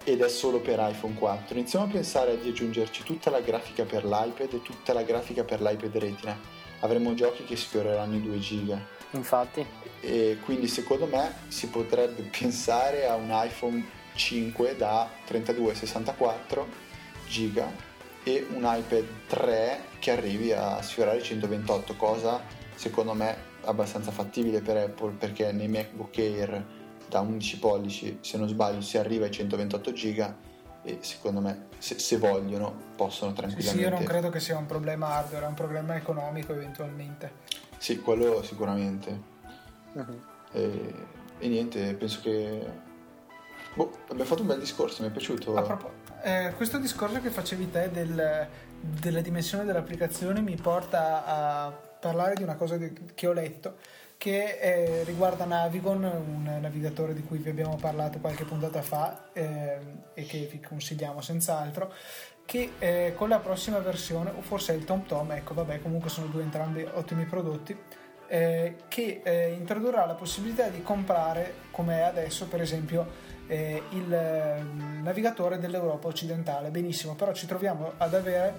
ed 0.03 0.21
è 0.21 0.29
solo 0.29 0.59
per 0.59 0.79
iPhone 0.79 1.13
4. 1.13 1.55
Iniziamo 1.55 1.85
a 1.85 1.87
pensare 1.87 2.39
di 2.39 2.49
aggiungerci 2.49 3.03
tutta 3.03 3.29
la 3.29 3.39
grafica 3.39 3.83
per 3.83 4.03
l'iPad 4.03 4.53
e 4.53 4.61
tutta 4.61 4.93
la 4.93 5.03
grafica 5.03 5.43
per 5.43 5.61
l'iPad 5.61 5.95
Retina. 5.97 6.37
Avremo 6.79 7.13
giochi 7.13 7.43
che 7.43 7.55
sfioreranno 7.55 8.15
i 8.15 8.21
2 8.21 8.39
giga. 8.39 8.83
Infatti. 9.11 9.63
E 9.99 10.39
quindi 10.43 10.67
secondo 10.67 11.05
me 11.05 11.35
si 11.49 11.67
potrebbe 11.67 12.23
pensare 12.35 13.07
a 13.07 13.15
un 13.15 13.29
iPhone 13.31 13.85
5 14.15 14.75
da 14.75 15.07
32-64 15.27 16.63
giga 17.27 17.71
e 18.23 18.45
un 18.53 18.63
iPad 18.63 19.05
3 19.27 19.83
che 19.99 20.11
arrivi 20.11 20.51
a 20.51 20.81
sfiorare 20.81 21.19
i 21.19 21.23
128, 21.23 21.95
cosa 21.95 22.41
secondo 22.75 23.13
me 23.13 23.49
abbastanza 23.65 24.11
fattibile 24.11 24.61
per 24.61 24.77
Apple 24.77 25.13
perché 25.13 25.51
nei 25.51 25.67
MacBook 25.67 26.17
Air 26.17 26.65
da 27.07 27.19
11 27.19 27.59
pollici, 27.59 28.17
se 28.21 28.37
non 28.37 28.47
sbaglio, 28.47 28.81
si 28.81 28.97
arriva 28.97 29.25
ai 29.25 29.31
128 29.31 29.91
giga 29.91 30.35
e 30.83 30.99
secondo 31.01 31.41
me 31.41 31.67
se, 31.77 31.99
se 31.99 32.17
vogliono 32.17 32.73
possono 32.95 33.33
tranquillamente... 33.33 33.77
Sì, 33.77 33.89
io 33.89 33.89
non 33.89 34.03
credo 34.03 34.29
che 34.29 34.39
sia 34.39 34.57
un 34.57 34.65
problema 34.65 35.07
hardware, 35.09 35.45
è 35.45 35.47
un 35.47 35.53
problema 35.53 35.95
economico 35.95 36.53
eventualmente. 36.53 37.49
Sì, 37.77 37.99
quello 37.99 38.41
sicuramente. 38.43 39.21
Uh-huh. 39.93 40.21
E, 40.53 40.93
e, 41.37 41.47
niente, 41.47 41.93
penso 41.95 42.19
che... 42.21 42.89
Boh, 43.73 43.91
abbiamo 44.03 44.25
fatto 44.25 44.41
un 44.41 44.47
bel 44.47 44.59
discorso, 44.59 45.03
mi 45.03 45.09
è 45.09 45.11
piaciuto. 45.11 45.51
Propos- 45.51 45.91
eh, 46.23 46.53
questo 46.55 46.77
discorso 46.77 47.19
che 47.19 47.29
facevi 47.29 47.71
te 47.71 47.89
del, 47.91 48.47
della 48.79 49.21
dimensione 49.21 49.65
dell'applicazione 49.65 50.41
mi 50.41 50.55
porta 50.55 51.25
a 51.25 51.89
parlare 52.01 52.33
di 52.35 52.43
una 52.43 52.55
cosa 52.55 52.77
che 53.13 53.27
ho 53.27 53.31
letto 53.31 53.77
che 54.21 54.59
eh, 54.59 55.03
riguarda 55.03 55.45
Navigon, 55.45 56.03
un 56.03 56.57
navigatore 56.61 57.15
di 57.15 57.23
cui 57.23 57.39
vi 57.39 57.49
abbiamo 57.49 57.75
parlato 57.77 58.19
qualche 58.19 58.43
puntata 58.43 58.83
fa 58.83 59.29
eh, 59.33 59.79
e 60.13 60.25
che 60.25 60.47
vi 60.51 60.59
consigliamo 60.59 61.21
senz'altro, 61.21 61.91
che 62.45 62.73
eh, 62.77 63.13
con 63.15 63.29
la 63.29 63.39
prossima 63.39 63.79
versione, 63.79 64.29
o 64.29 64.41
forse 64.41 64.73
il 64.73 64.83
TomTom, 64.83 65.31
ecco 65.31 65.55
vabbè 65.55 65.81
comunque 65.81 66.11
sono 66.11 66.27
due 66.27 66.43
entrambi 66.43 66.87
ottimi 66.93 67.25
prodotti, 67.25 67.75
eh, 68.27 68.75
che 68.87 69.21
eh, 69.23 69.53
introdurrà 69.53 70.05
la 70.05 70.13
possibilità 70.13 70.67
di 70.67 70.83
comprare, 70.83 71.55
come 71.71 71.97
è 71.97 72.01
adesso 72.01 72.45
per 72.45 72.61
esempio, 72.61 73.07
eh, 73.47 73.81
il 73.89 74.07
navigatore 75.01 75.57
dell'Europa 75.57 76.07
occidentale. 76.07 76.69
Benissimo, 76.69 77.15
però 77.15 77.33
ci 77.33 77.47
troviamo 77.47 77.93
ad 77.97 78.13
avere 78.13 78.53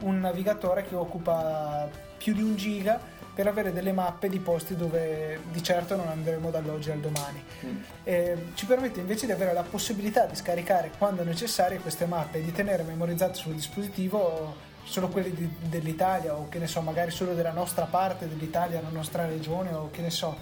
un 0.00 0.18
navigatore 0.18 0.82
che 0.82 0.96
occupa 0.96 1.88
più 2.24 2.32
di 2.32 2.42
un 2.42 2.56
giga 2.56 2.98
per 3.34 3.46
avere 3.46 3.70
delle 3.70 3.92
mappe 3.92 4.30
di 4.30 4.38
posti 4.38 4.74
dove 4.76 5.40
di 5.50 5.62
certo 5.62 5.94
non 5.94 6.08
andremo 6.08 6.50
dall'oggi 6.50 6.90
al 6.90 7.00
domani. 7.00 7.44
Mm. 7.66 7.76
Eh, 8.02 8.36
ci 8.54 8.64
permette 8.64 9.00
invece 9.00 9.26
di 9.26 9.32
avere 9.32 9.52
la 9.52 9.62
possibilità 9.62 10.24
di 10.24 10.34
scaricare 10.34 10.92
quando 10.96 11.22
necessarie 11.22 11.80
queste 11.80 12.06
mappe 12.06 12.38
e 12.38 12.42
di 12.42 12.50
tenere 12.50 12.82
memorizzate 12.82 13.34
sul 13.34 13.52
dispositivo 13.52 14.72
solo 14.84 15.08
quelle 15.08 15.34
di, 15.34 15.50
dell'Italia 15.68 16.34
o 16.34 16.48
che 16.48 16.58
ne 16.58 16.66
so, 16.66 16.80
magari 16.80 17.10
solo 17.10 17.34
della 17.34 17.52
nostra 17.52 17.84
parte 17.84 18.26
dell'Italia, 18.26 18.80
la 18.80 18.88
nostra 18.88 19.26
regione 19.26 19.74
o 19.74 19.90
che 19.90 20.00
ne 20.00 20.10
so. 20.10 20.34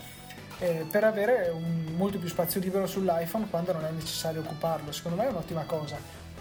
Eh, 0.61 0.87
per 0.89 1.03
avere 1.03 1.49
un, 1.49 1.95
molto 1.97 2.19
più 2.19 2.29
spazio 2.29 2.61
libero 2.61 2.87
sull'iPhone 2.87 3.49
quando 3.51 3.73
non 3.73 3.85
è 3.87 3.91
necessario 3.91 4.41
occuparlo. 4.41 4.93
Secondo 4.93 5.21
me 5.21 5.27
è 5.27 5.31
un'ottima 5.31 5.65
cosa 5.65 5.99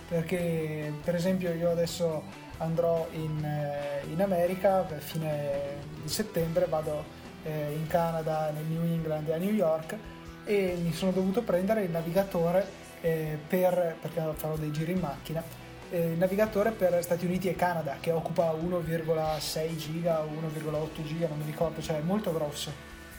perché 0.08 0.94
per 1.04 1.16
esempio 1.16 1.52
io 1.54 1.72
adesso 1.72 2.50
andrò 2.62 3.08
in, 3.12 3.44
eh, 3.44 4.04
in 4.12 4.22
America 4.22 4.82
per 4.82 5.02
fine 5.02 5.78
di 6.02 6.10
settembre, 6.10 6.66
vado 6.66 7.04
eh, 7.44 7.74
in 7.74 7.88
Canada, 7.88 8.52
nel 8.52 8.66
New 8.66 8.84
England 8.84 9.28
e 9.28 9.34
a 9.34 9.38
New 9.38 9.52
York 9.52 9.98
e 10.44 10.78
mi 10.82 10.94
sono 10.94 11.12
dovuto 11.12 11.42
prendere 11.44 11.84
il 11.84 11.92
navigatore 11.92 12.66
eh, 13.02 13.38
per, 13.48 13.96
perché 14.00 14.22
farò 14.36 14.56
dei 14.56 14.72
giri 14.72 14.94
in 14.94 15.00
macchina, 15.00 15.44
il 15.90 16.18
navigatore 16.18 16.72
per 16.72 17.04
Stati 17.04 17.26
Uniti 17.26 17.50
e 17.50 17.56
Canada 17.56 17.98
che 18.00 18.12
occupa 18.12 18.52
1,6 18.54 19.76
giga 19.76 20.22
o 20.22 20.28
1,8 20.28 21.04
giga, 21.04 21.28
non 21.28 21.40
mi 21.40 21.46
ricordo, 21.46 21.82
cioè 21.82 21.98
è 21.98 22.02
molto 22.02 22.32
grosso. 22.32 22.72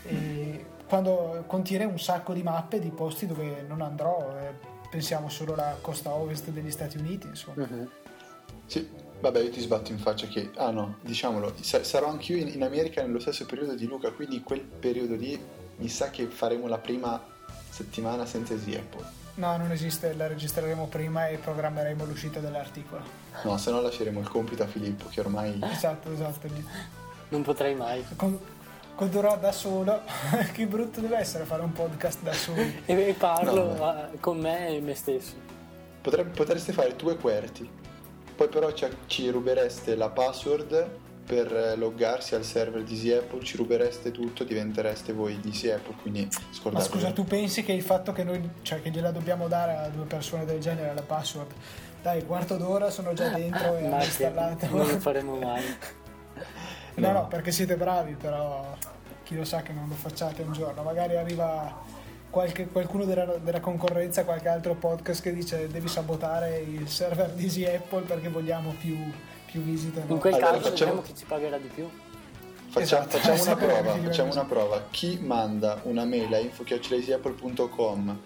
E 0.05 0.65
quando 0.87 1.45
contiene 1.47 1.85
un 1.85 1.99
sacco 1.99 2.33
di 2.33 2.43
mappe 2.43 2.81
di 2.81 2.91
posti 2.91 3.27
dove 3.27 3.63
non 3.69 3.83
andrò, 3.83 4.35
pensiamo 4.91 5.29
solo 5.29 5.53
alla 5.53 5.77
costa 5.81 6.13
ovest 6.13 6.49
degli 6.49 6.71
Stati 6.71 6.97
Uniti, 6.97 7.27
insomma. 7.27 7.67
Uh-huh. 7.69 7.89
Sì, 8.65 8.89
Vabbè, 9.23 9.39
io 9.39 9.51
ti 9.51 9.61
sbatto 9.61 9.93
in 9.93 9.99
faccia 9.99 10.27
che, 10.27 10.51
ah 10.57 10.73
no, 10.73 10.97
diciamolo, 11.01 11.55
sarò 11.61 12.09
anch'io 12.09 12.37
in, 12.39 12.49
in 12.49 12.65
America 12.65 13.03
nello 13.03 13.21
stesso 13.21 13.47
periodo 13.47 13.77
di 13.77 13.87
Luca, 13.87 14.11
quindi 14.11 14.43
quel 14.43 14.63
periodo 14.63 15.15
lì 15.15 15.41
mi 15.77 15.89
sa 15.89 16.11
che 16.11 16.27
faremo 16.27 16.67
la 16.67 16.79
prima 16.79 17.25
settimana 17.69 18.27
senza 18.27 18.55
Apple. 18.55 19.21
No, 19.35 19.57
non 19.57 19.71
esiste, 19.71 20.13
la 20.15 20.27
registreremo 20.27 20.89
prima 20.89 21.29
e 21.29 21.37
programmeremo 21.37 22.05
l'uscita 22.05 22.41
dell'articolo. 22.41 23.01
No, 23.45 23.57
se 23.59 23.71
no 23.71 23.81
lasceremo 23.81 24.19
il 24.19 24.27
compito 24.27 24.65
a 24.65 24.67
Filippo 24.67 25.07
che 25.09 25.21
ormai... 25.21 25.57
Esatto, 25.71 26.13
esatto. 26.13 26.49
Non 27.29 27.43
potrei 27.43 27.77
mai. 27.77 28.05
Con, 28.17 28.37
condurrò 28.97 29.39
da 29.39 29.53
solo. 29.53 30.01
che 30.53 30.67
brutto 30.67 31.01
deve 31.01 31.19
essere 31.19 31.45
fare 31.45 31.63
un 31.63 31.73
podcast 31.73 32.23
da 32.23 32.33
solo. 32.33 32.61
e 32.87 33.15
parlo 33.17 33.77
no, 33.77 34.09
con 34.19 34.41
me 34.41 34.67
e 34.67 34.81
me 34.81 34.97
stesso. 34.97 35.35
Potrebbe, 36.01 36.31
potreste 36.31 36.73
fare 36.73 36.97
tu 36.97 37.09
e 37.09 37.17
Querti. 37.17 37.82
Poi 38.43 38.51
però 38.51 38.73
ci 39.07 39.31
rubereste 39.31 39.95
la 39.95 40.09
password 40.09 40.89
per 41.25 41.75
loggarsi 41.77 42.35
al 42.35 42.43
server 42.43 42.83
di 42.83 42.95
Easy 42.95 43.13
Apple, 43.13 43.41
ci 43.45 43.57
rubereste 43.57 44.11
tutto, 44.11 44.43
diventereste 44.43 45.13
voi 45.13 45.39
di 45.39 45.51
Easy 45.51 45.71
Apple, 45.71 45.95
quindi 46.03 46.29
scordate. 46.51 46.89
Ma 46.89 46.93
scusa, 46.93 47.13
tu 47.13 47.23
pensi 47.23 47.63
che 47.63 47.71
il 47.71 47.83
fatto 47.83 48.11
che 48.11 48.25
noi, 48.25 48.51
cioè 48.63 48.83
che 48.83 48.91
gliela 48.91 49.13
dobbiamo 49.13 49.47
dare 49.47 49.77
a 49.77 49.89
due 49.91 50.07
persone 50.07 50.45
del 50.45 50.59
genere 50.59 50.93
la 50.93 51.03
password, 51.03 51.53
dai, 52.03 52.27
quarto 52.27 52.57
d'ora 52.57 52.91
sono 52.91 53.13
già 53.13 53.29
dentro 53.29 53.77
e 53.77 53.87
hanno 53.87 54.03
installato. 54.03 54.67
Non 54.67 54.89
lo 54.89 54.99
faremo 54.99 55.37
mai. 55.37 55.63
no, 56.95 57.07
no, 57.07 57.13
no, 57.13 57.29
perché 57.29 57.53
siete 57.53 57.77
bravi, 57.77 58.15
però 58.15 58.77
chi 59.23 59.37
lo 59.37 59.45
sa 59.45 59.63
che 59.63 59.73
non 59.73 59.87
lo 59.87 59.95
facciate 59.95 60.43
un 60.43 60.53
giorno, 60.53 60.83
magari 60.83 61.15
arriva 61.15 61.81
qualche, 62.33 62.67
qualcuno 62.67 63.05
della, 63.05 63.27
della, 63.37 63.61
concorrenza, 63.61 64.25
qualche 64.25 64.49
altro 64.49 64.75
podcast 64.75 65.21
che 65.21 65.35
dice 65.35 65.69
devi 65.69 65.87
sabotare 65.87 66.61
il 66.61 66.89
server 66.89 67.31
di 67.33 67.45
Easy 67.45 67.67
Apple 67.67 68.01
perché 68.01 68.31
vogliamo 68.31 68.75
più, 68.81 68.97
più 69.45 69.61
visite. 69.61 70.03
No? 70.07 70.15
In 70.15 70.19
quel 70.19 70.33
allora, 70.33 70.53
caso 70.53 70.71
facciamo... 70.71 71.03
chi 71.03 71.15
ci 71.15 71.27
pagherà 71.27 71.59
di 71.59 71.69
più. 71.69 71.87
Facciamo, 72.71 73.05
esatto, 73.05 73.19
facciamo, 73.19 73.43
una 73.43 73.57
prova, 73.67 73.97
facciamo 73.99 74.33
una 74.33 74.45
prova. 74.47 74.83
Chi 74.91 75.19
manda 75.21 75.79
una 75.83 76.07
mail 76.07 76.33
a 76.33 76.39
info.easyapple.com 76.39 78.19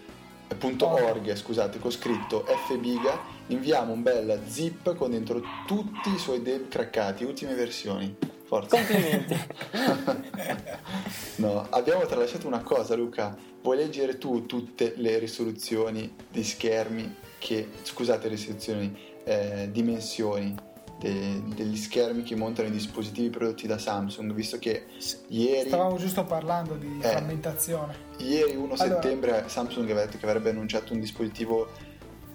.org, 0.78 1.34
scusate, 1.34 1.80
con 1.80 1.90
scritto 1.90 2.46
fbiga, 2.68 3.18
inviamo 3.48 3.92
un 3.92 4.02
bel 4.04 4.40
zip 4.46 4.94
con 4.94 5.10
dentro 5.10 5.42
tutti 5.66 6.14
i 6.14 6.18
suoi 6.18 6.42
dev 6.42 6.68
craccati, 6.68 7.24
ultime 7.24 7.54
versioni. 7.54 8.16
Forza. 8.44 8.76
Complimenti. 8.76 9.34
no, 11.36 11.66
abbiamo 11.70 12.04
tralasciato 12.06 12.46
una 12.46 12.62
cosa, 12.62 12.94
Luca. 12.94 13.36
Vuoi 13.62 13.76
leggere 13.76 14.18
tu 14.18 14.46
tutte 14.46 14.94
le 14.96 15.18
risoluzioni 15.18 16.14
di 16.30 16.44
schermi 16.44 17.16
che, 17.38 17.68
scusate, 17.82 18.28
risoluzioni, 18.28 18.96
eh, 19.24 19.68
dimensioni 19.70 20.54
de, 20.98 21.42
degli 21.54 21.76
schermi 21.76 22.22
che 22.22 22.36
montano 22.36 22.68
i 22.68 22.70
dispositivi 22.70 23.30
prodotti 23.30 23.66
da 23.66 23.78
Samsung, 23.78 24.32
visto 24.32 24.58
che 24.58 24.86
ieri... 25.28 25.68
Stavamo 25.68 25.96
giusto 25.96 26.24
parlando 26.24 26.74
di 26.74 26.98
eh, 27.00 27.08
frammentazione. 27.08 27.94
Ieri 28.18 28.56
1 28.56 28.74
allora, 28.74 28.76
settembre 28.76 29.44
Samsung 29.46 29.84
aveva 29.84 30.04
detto 30.04 30.18
che 30.18 30.26
avrebbe 30.26 30.50
annunciato 30.50 30.92
un 30.92 31.00
dispositivo 31.00 31.68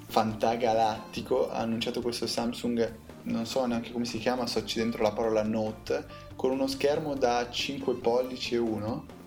fantagalattico, 0.08 1.50
ha 1.50 1.60
annunciato 1.60 2.02
questo 2.02 2.28
Samsung, 2.28 2.94
non 3.24 3.46
so 3.46 3.66
neanche 3.66 3.92
come 3.92 4.06
si 4.06 4.18
chiama, 4.18 4.46
so 4.48 4.64
c'è 4.64 4.80
dentro 4.80 5.02
la 5.04 5.12
parola 5.12 5.44
Note, 5.44 6.06
con 6.36 6.52
uno 6.52 6.68
schermo 6.68 7.16
da 7.16 7.50
5 7.50 7.96
pollici 7.96 8.56
e 8.56 8.60
1 8.60 9.20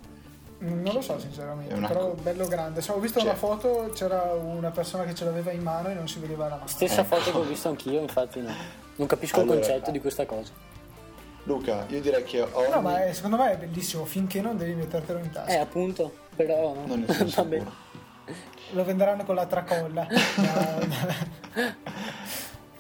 non 0.65 0.95
lo 0.95 1.03
so 1.03 1.19
sinceramente, 1.19 1.75
una... 1.75 1.89
però 1.89 2.13
bello 2.15 2.47
grande. 2.47 2.81
ho 2.87 2.99
visto 2.99 3.19
cioè... 3.19 3.29
una 3.29 3.39
foto, 3.39 3.91
c'era 3.95 4.33
una 4.33 4.71
persona 4.71 5.05
che 5.05 5.15
ce 5.15 5.25
l'aveva 5.25 5.51
in 5.51 5.63
mano 5.63 5.91
e 5.91 5.95
non 5.95 6.09
si 6.09 6.19
vedeva 6.21 6.45
la 6.45 6.55
mano. 6.55 6.67
Stessa 6.67 7.03
eh. 7.03 7.05
foto 7.05 7.31
che 7.31 7.37
ho 7.37 7.43
visto 7.43 7.69
anch'io, 7.69 8.01
infatti 8.01 8.41
no. 8.41 8.53
Non 8.97 9.07
capisco 9.07 9.41
allora, 9.41 9.59
il 9.59 9.65
concetto 9.67 9.91
di 9.91 10.01
questa 10.01 10.25
cosa. 10.25 10.53
Luca, 11.43 11.85
io 11.89 12.01
direi 12.01 12.25
che 12.25 12.41
ho. 12.41 12.71
No, 12.71 12.81
ma 12.81 13.05
è, 13.05 13.13
secondo 13.13 13.37
me 13.37 13.53
è 13.53 13.57
bellissimo 13.59 14.07
finché 14.07 14.41
non 14.41 14.57
devi 14.57 14.73
mettertelo 14.75 15.19
in 15.19 15.31
tasca. 15.31 15.53
Eh, 15.53 15.57
appunto, 15.57 16.15
però. 16.35 16.75
Non 16.87 17.05
ne 17.07 17.13
sono 17.13 17.29
sicuro. 17.29 17.83
Lo 18.71 18.85
venderanno 18.85 19.25
con 19.25 19.35
la 19.35 19.45
tracolla. 19.45 20.07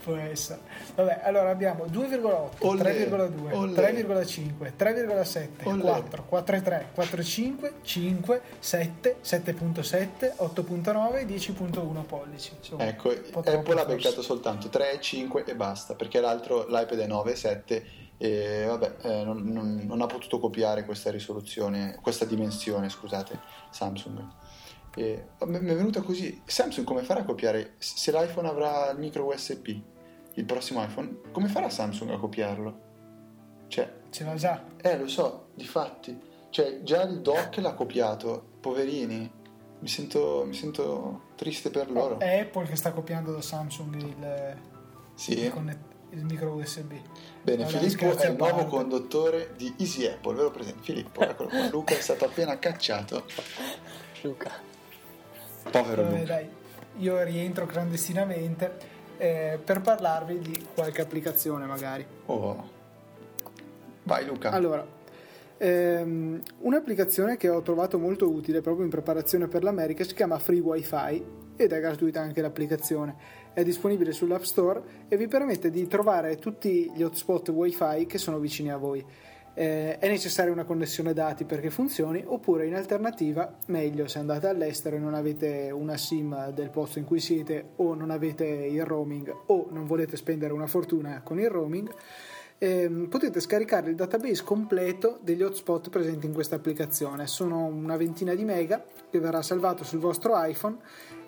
Può 0.04 0.16
essere. 0.16 0.60
Vabbè, 0.94 1.20
allora 1.22 1.48
abbiamo 1.48 1.86
2,8, 1.86 2.76
3,2, 2.76 3.72
3,5, 3.72 4.72
3,7, 4.78 5.80
4, 5.80 6.26
4,3, 6.30 6.84
4,5, 6.94 7.72
5, 7.80 8.40
7, 8.58 9.16
7,7, 9.24 10.34
8,9, 10.36 11.26
10,1 11.26 12.04
pollici. 12.04 12.52
Insomma, 12.58 12.86
ecco, 12.86 13.08
Apple 13.10 13.80
ha 13.80 13.84
beccato 13.86 14.20
soltanto 14.20 14.68
3, 14.68 15.00
5 15.00 15.44
e 15.46 15.54
basta, 15.54 15.94
perché 15.94 16.20
l'altro 16.20 16.66
l'iPad 16.68 16.98
è 16.98 17.06
9, 17.06 17.34
7 17.34 17.86
e 18.16 18.64
vabbè, 18.66 18.96
eh, 19.02 19.24
non, 19.24 19.42
non, 19.42 19.82
non, 19.84 20.00
ha 20.00 20.06
potuto 20.06 20.38
copiare 20.38 20.84
questa 20.84 21.10
risoluzione, 21.10 21.98
questa 22.00 22.24
dimensione, 22.24 22.88
scusate, 22.88 23.40
Samsung. 23.70 24.22
E, 24.96 25.24
mi 25.44 25.56
è 25.56 25.74
venuta 25.74 26.02
così, 26.02 26.40
Samsung 26.44 26.86
come 26.86 27.02
farà 27.02 27.20
a 27.20 27.24
copiare 27.24 27.74
se 27.78 28.12
l'iPhone 28.12 28.48
avrà 28.48 28.90
il 28.90 28.98
micro 28.98 29.24
USB? 29.24 29.68
il 30.34 30.44
prossimo 30.44 30.82
iPhone, 30.82 31.20
come 31.30 31.48
farà 31.48 31.68
Samsung 31.68 32.10
a 32.10 32.18
copiarlo? 32.18 32.82
Cioè, 33.68 33.92
ce 34.10 34.24
l'ha 34.24 34.34
già. 34.34 34.64
Eh, 34.80 34.98
lo 34.98 35.08
so, 35.08 35.48
di 35.54 35.64
fatti. 35.64 36.18
Cioè, 36.50 36.82
già 36.82 37.02
il 37.02 37.20
doc 37.20 37.56
l'ha 37.56 37.74
copiato, 37.74 38.44
poverini. 38.60 39.42
Mi 39.80 39.88
sento, 39.88 40.44
mi 40.46 40.54
sento 40.54 41.24
triste 41.36 41.70
per 41.70 41.90
loro. 41.90 42.18
È 42.18 42.40
Apple 42.40 42.66
che 42.66 42.76
sta 42.76 42.92
copiando 42.92 43.32
da 43.32 43.40
Samsung 43.40 43.94
il, 43.96 44.56
sì. 45.14 45.38
il, 45.38 45.50
connet- 45.50 45.92
il 46.10 46.24
micro 46.24 46.52
USB. 46.52 46.92
Bene, 47.42 47.64
allora, 47.64 47.78
Filippo 47.78 48.16
è 48.16 48.28
il 48.28 48.36
nuovo 48.36 48.64
conduttore 48.66 49.52
di 49.56 49.74
Easy 49.78 50.06
Apple, 50.06 50.34
ve 50.34 50.42
lo 50.42 50.50
presento. 50.50 50.82
Filippo, 50.82 51.20
eccolo 51.20 51.48
qua. 51.48 51.68
Luca 51.70 51.94
è 51.94 52.00
stato 52.00 52.24
appena 52.24 52.58
cacciato. 52.58 53.24
Luca. 54.22 54.72
Povero 55.70 56.02
Luca. 56.02 56.24
Dai, 56.24 56.48
io 56.98 57.22
rientro 57.22 57.66
clandestinamente 57.66 58.92
eh, 59.18 59.58
per 59.62 59.80
parlarvi 59.80 60.38
di 60.38 60.66
qualche 60.74 61.02
applicazione 61.02 61.66
magari. 61.66 62.06
Oh. 62.26 62.70
Vai 64.04 64.26
Luca. 64.26 64.50
Allora, 64.50 64.86
ehm, 65.56 66.42
un'applicazione 66.60 67.36
che 67.36 67.48
ho 67.48 67.62
trovato 67.62 67.98
molto 67.98 68.30
utile 68.30 68.60
proprio 68.60 68.84
in 68.84 68.90
preparazione 68.90 69.48
per 69.48 69.62
l'America 69.62 70.04
si 70.04 70.14
chiama 70.14 70.38
Free 70.38 70.60
Wi-Fi 70.60 71.24
ed 71.56 71.72
è 71.72 71.80
gratuita 71.80 72.20
anche 72.20 72.40
l'applicazione. 72.40 73.16
È 73.52 73.62
disponibile 73.62 74.12
sull'App 74.12 74.42
Store 74.42 74.82
e 75.08 75.16
vi 75.16 75.28
permette 75.28 75.70
di 75.70 75.86
trovare 75.86 76.36
tutti 76.36 76.90
gli 76.94 77.02
hotspot 77.02 77.48
Wi-Fi 77.48 78.06
che 78.06 78.18
sono 78.18 78.38
vicini 78.38 78.70
a 78.70 78.76
voi 78.76 79.04
eh, 79.54 79.98
è 79.98 80.08
necessaria 80.08 80.52
una 80.52 80.64
connessione 80.64 81.12
dati 81.12 81.44
perché 81.44 81.70
funzioni 81.70 82.22
oppure 82.26 82.66
in 82.66 82.74
alternativa 82.74 83.56
meglio 83.66 84.08
se 84.08 84.18
andate 84.18 84.48
all'estero 84.48 84.96
e 84.96 84.98
non 84.98 85.14
avete 85.14 85.70
una 85.70 85.96
sim 85.96 86.50
del 86.50 86.70
posto 86.70 86.98
in 86.98 87.04
cui 87.04 87.20
siete 87.20 87.70
o 87.76 87.94
non 87.94 88.10
avete 88.10 88.44
il 88.44 88.84
roaming 88.84 89.34
o 89.46 89.68
non 89.70 89.86
volete 89.86 90.16
spendere 90.16 90.52
una 90.52 90.66
fortuna 90.66 91.22
con 91.22 91.38
il 91.38 91.48
roaming 91.48 91.92
eh, 92.58 92.88
potete 93.10 93.40
scaricare 93.40 93.90
il 93.90 93.96
database 93.96 94.42
completo 94.42 95.18
degli 95.22 95.42
hotspot 95.42 95.90
presenti 95.90 96.26
in 96.26 96.32
questa 96.32 96.56
applicazione. 96.56 97.26
Sono 97.26 97.64
una 97.64 97.96
ventina 97.96 98.34
di 98.34 98.44
mega 98.44 98.82
che 99.10 99.18
verrà 99.18 99.42
salvato 99.42 99.84
sul 99.84 99.98
vostro 99.98 100.32
iPhone 100.42 100.78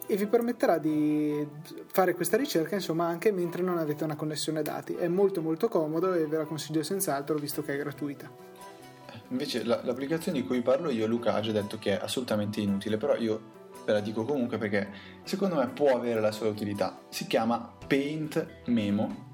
e 0.07 0.17
vi 0.17 0.27
permetterà 0.27 0.79
di 0.79 1.47
fare 1.87 2.15
questa 2.15 2.37
ricerca 2.37 2.75
insomma 2.75 3.07
anche 3.07 3.33
mentre 3.33 3.63
non 3.63 3.79
avete 3.79 4.05
una 4.05 4.17
connessione 4.17 4.63
dati. 4.63 4.95
È 4.95 5.09
molto 5.09 5.43
molto 5.43 5.69
comodo 5.69 6.13
e 6.15 6.27
ve 6.27 6.39
la 6.39 6.45
consiglio 6.45 6.83
senz'altro 6.83 7.37
visto 7.37 7.63
che 7.63 7.75
è 7.75 7.77
gratuita. 7.77 8.31
Invece 9.29 9.65
la, 9.65 9.81
l'applicazione 9.83 10.41
di 10.41 10.47
cui 10.47 10.63
parlo 10.63 10.91
io 10.91 11.07
Luca 11.07 11.35
ha 11.35 11.41
già 11.41 11.53
detto 11.53 11.79
che 11.79 11.99
è 11.99 12.03
assolutamente 12.03 12.61
inutile 12.61 12.97
però 12.97 13.17
io 13.17 13.55
ve 13.85 13.93
la 13.93 14.01
dico 14.01 14.25
comunque 14.25 14.59
perché 14.59 14.89
secondo 15.25 15.57
me 15.57 15.69
può 15.69 15.97
avere 15.97 16.21
la 16.21 16.33
sua 16.33 16.49
utilità. 16.49 17.01
Si 17.09 17.27
chiama 17.27 17.75
Paint 17.87 18.47
Memo. 18.67 19.25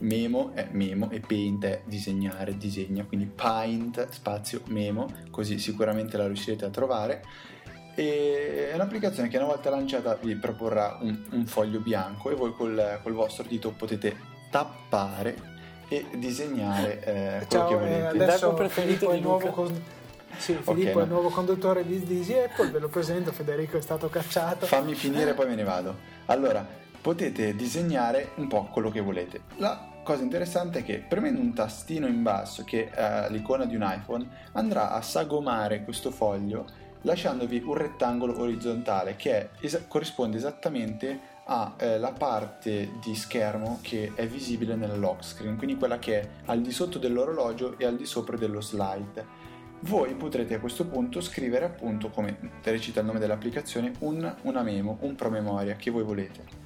Memo 0.00 0.50
è 0.54 0.68
memo 0.72 1.10
e 1.10 1.20
paint 1.20 1.64
è 1.64 1.82
disegnare, 1.84 2.56
disegna, 2.56 3.04
quindi 3.04 3.26
paint 3.26 4.08
spazio 4.08 4.62
memo, 4.66 5.06
così 5.30 5.60
sicuramente 5.60 6.16
la 6.16 6.26
riuscirete 6.26 6.64
a 6.64 6.70
trovare 6.70 7.22
e 7.94 8.70
è 8.70 8.74
un'applicazione 8.74 9.28
che 9.28 9.36
una 9.36 9.46
volta 9.46 9.70
lanciata 9.70 10.16
vi 10.20 10.34
proporrà 10.36 10.98
un, 11.00 11.24
un 11.30 11.46
foglio 11.46 11.80
bianco 11.80 12.30
e 12.30 12.34
voi 12.34 12.54
col, 12.54 13.00
col, 13.02 13.12
vostro 13.12 13.44
dito 13.44 13.70
potete 13.70 14.16
tappare 14.50 15.50
e 15.88 16.06
disegnare 16.16 17.04
eh, 17.04 17.46
quello 17.46 17.66
che 17.66 17.74
volete. 17.74 17.98
Eh, 17.98 18.22
adesso 18.22 18.56
Filippo 18.68 19.10
è 19.10 19.16
il 19.16 19.22
nuovo 19.22 19.48
con... 19.48 19.82
Sì, 20.38 20.54
Filippo 20.54 20.70
okay, 20.70 20.86
è 20.86 21.02
il 21.02 21.08
nuovo 21.08 21.28
conduttore 21.28 21.86
di 21.86 22.02
Easy 22.08 22.38
Apple, 22.38 22.70
ve 22.70 22.78
lo 22.78 22.88
presento, 22.88 23.32
Federico 23.32 23.76
è 23.76 23.82
stato 23.82 24.08
cacciato. 24.08 24.64
Fammi 24.64 24.94
finire 24.94 25.34
poi 25.34 25.48
me 25.48 25.54
ne 25.54 25.64
vado. 25.64 26.10
Allora, 26.26 26.64
potete 27.02 27.54
disegnare 27.54 28.30
un 28.36 28.46
po' 28.46 28.68
quello 28.72 28.90
che 28.90 29.00
volete. 29.00 29.42
La 29.56 29.90
cosa 30.02 30.22
interessante 30.22 30.78
è 30.78 30.84
che 30.84 31.04
premendo 31.06 31.40
un 31.40 31.52
tastino 31.52 32.06
in 32.06 32.22
basso 32.22 32.64
che 32.64 32.88
è 32.90 33.26
l'icona 33.28 33.66
di 33.66 33.74
un 33.74 33.82
iPhone 33.82 34.26
andrà 34.52 34.92
a 34.92 35.02
sagomare 35.02 35.84
questo 35.84 36.10
foglio 36.10 36.64
lasciandovi 37.02 37.62
un 37.64 37.74
rettangolo 37.74 38.40
orizzontale 38.40 39.16
che 39.16 39.50
es- 39.60 39.84
corrisponde 39.88 40.36
esattamente 40.36 41.30
alla 41.44 42.10
eh, 42.10 42.12
parte 42.16 42.92
di 43.02 43.14
schermo 43.14 43.78
che 43.82 44.12
è 44.14 44.26
visibile 44.26 44.76
nella 44.76 44.96
lock 44.96 45.24
screen, 45.24 45.56
quindi 45.56 45.76
quella 45.76 45.98
che 45.98 46.20
è 46.20 46.28
al 46.46 46.60
di 46.60 46.70
sotto 46.70 46.98
dell'orologio 46.98 47.78
e 47.78 47.84
al 47.84 47.96
di 47.96 48.06
sopra 48.06 48.36
dello 48.36 48.60
slide. 48.60 49.40
Voi 49.80 50.14
potrete 50.14 50.54
a 50.54 50.60
questo 50.60 50.86
punto 50.86 51.20
scrivere 51.20 51.64
appunto, 51.64 52.10
come 52.10 52.38
recita 52.62 53.00
il 53.00 53.06
nome 53.06 53.18
dell'applicazione, 53.18 53.92
un, 54.00 54.32
una 54.42 54.62
memo, 54.62 54.98
un 55.00 55.16
promemoria 55.16 55.74
che 55.74 55.90
voi 55.90 56.04
volete. 56.04 56.60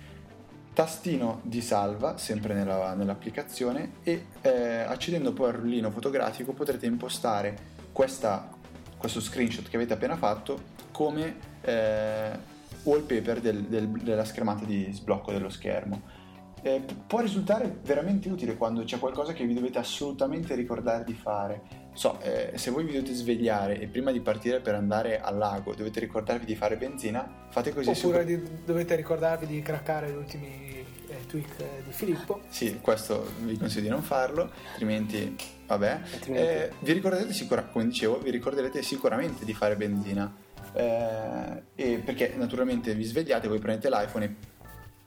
Tastino 0.75 1.41
di 1.43 1.63
salva, 1.63 2.19
sempre 2.19 2.53
nella, 2.53 2.93
nell'applicazione, 2.93 3.93
e 4.03 4.27
eh, 4.43 4.81
accedendo 4.81 5.33
poi 5.33 5.49
al 5.49 5.55
rullino 5.55 5.91
fotografico 5.91 6.53
potrete 6.53 6.85
impostare 6.85 7.75
questa 7.91 8.51
questo 8.97 9.21
screenshot 9.21 9.69
che 9.69 9.77
avete 9.77 9.93
appena 9.93 10.17
fatto 10.17 10.75
come 10.91 11.37
eh, 11.61 12.39
wallpaper 12.83 13.41
del, 13.41 13.65
del, 13.65 13.89
della 13.89 14.25
schermata 14.25 14.65
di 14.65 14.89
sblocco 14.93 15.33
dello 15.33 15.51
schermo. 15.51 16.25
Eh, 16.63 16.83
può 17.07 17.21
risultare 17.21 17.79
veramente 17.83 18.29
utile 18.29 18.57
quando 18.57 18.83
c'è 18.83 18.99
qualcosa 18.99 19.33
che 19.33 19.47
vi 19.47 19.55
dovete 19.55 19.79
assolutamente 19.79 20.55
ricordare 20.55 21.05
di 21.05 21.15
fare. 21.15 21.85
So, 21.97 22.21
eh, 22.21 22.53
se 22.57 22.71
voi 22.71 22.85
vi 22.85 22.93
dovete 22.93 23.15
svegliare 23.15 23.81
e 23.81 23.87
prima 23.87 24.13
di 24.13 24.21
partire 24.21 24.61
per 24.61 24.75
andare 24.75 25.19
al 25.19 25.39
lago 25.39 25.75
dovete 25.75 25.99
ricordarvi 25.99 26.45
di 26.45 26.55
fare 26.55 26.77
benzina, 26.77 27.47
fate 27.49 27.73
così. 27.73 27.89
Oppure 27.89 28.23
di, 28.27 28.39
dovete 28.67 28.95
ricordarvi 28.97 29.47
di 29.47 29.63
craccare 29.63 30.11
gli 30.11 30.15
ultimi 30.15 30.85
eh, 31.09 31.27
tweet 31.27 31.59
eh, 31.59 31.83
di 31.87 31.93
Filippo. 31.93 32.43
Sì, 32.51 32.81
questo 32.83 33.33
vi 33.41 33.57
consiglio 33.57 33.85
di 33.85 33.89
non 33.89 34.03
farlo, 34.03 34.51
altrimenti 34.73 35.35
vabbè. 35.67 36.01
Eh, 36.27 36.71
vi 36.81 36.93
ricorderete 36.93 37.33
sicuramente, 37.33 37.73
come 37.73 37.87
dicevo, 37.87 38.19
vi 38.19 38.31
ricorderete 38.31 38.83
sicuramente 38.83 39.47
di 39.47 39.55
fare 39.55 39.75
benzina. 39.77 40.31
Eh, 40.75 42.03
perché 42.05 42.35
naturalmente 42.37 42.95
vi 42.95 43.05
svegliate, 43.05 43.49
voi 43.49 43.59
prendete 43.59 43.89
l'iPhone 43.89 44.25
e 44.27 44.35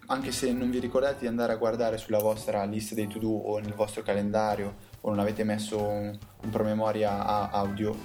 anche 0.08 0.32
se 0.32 0.52
non 0.52 0.72
vi 0.72 0.80
ricordate 0.80 1.20
di 1.20 1.28
andare 1.28 1.54
a 1.54 1.58
guardare 1.58 1.98
sulla 1.98 2.18
vostra 2.18 2.64
lista 2.64 2.96
dei 2.96 3.06
to 3.08 3.20
do 3.20 3.30
o 3.30 3.60
nel 3.60 3.76
vostro 3.76 4.02
calendario 4.02 4.89
o 5.02 5.10
non 5.10 5.20
avete 5.20 5.44
messo 5.44 5.82
un, 5.82 6.18
un 6.42 6.50
promemoria 6.50 7.50
audio, 7.52 7.96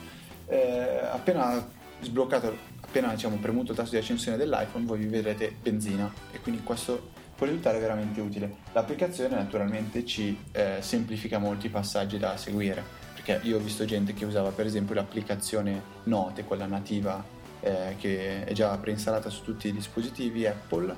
eh, 0.46 1.00
appena 1.10 1.66
sbloccato, 2.00 2.56
appena 2.80 3.12
diciamo, 3.12 3.36
premuto 3.36 3.72
il 3.72 3.76
tasto 3.76 3.94
di 3.94 4.00
accensione 4.00 4.36
dell'iPhone, 4.36 4.84
voi 4.84 4.98
vi 4.98 5.06
vedrete 5.06 5.54
benzina. 5.60 6.12
E 6.32 6.40
quindi 6.40 6.62
questo 6.62 7.12
può 7.34 7.46
risultare 7.46 7.78
veramente 7.78 8.20
utile. 8.20 8.56
L'applicazione 8.72 9.34
naturalmente 9.34 10.04
ci 10.04 10.38
eh, 10.52 10.76
semplifica 10.80 11.38
molti 11.38 11.68
passaggi 11.68 12.18
da 12.18 12.36
seguire, 12.36 12.82
perché 13.14 13.40
io 13.46 13.56
ho 13.56 13.60
visto 13.60 13.84
gente 13.84 14.14
che 14.14 14.24
usava 14.24 14.50
per 14.50 14.66
esempio 14.66 14.94
l'applicazione 14.94 15.92
Note, 16.04 16.44
quella 16.44 16.66
nativa 16.66 17.24
eh, 17.60 17.96
che 17.98 18.44
è 18.44 18.52
già 18.52 18.76
preinstallata 18.76 19.30
su 19.30 19.42
tutti 19.42 19.68
i 19.68 19.72
dispositivi 19.72 20.46
Apple, 20.46 20.94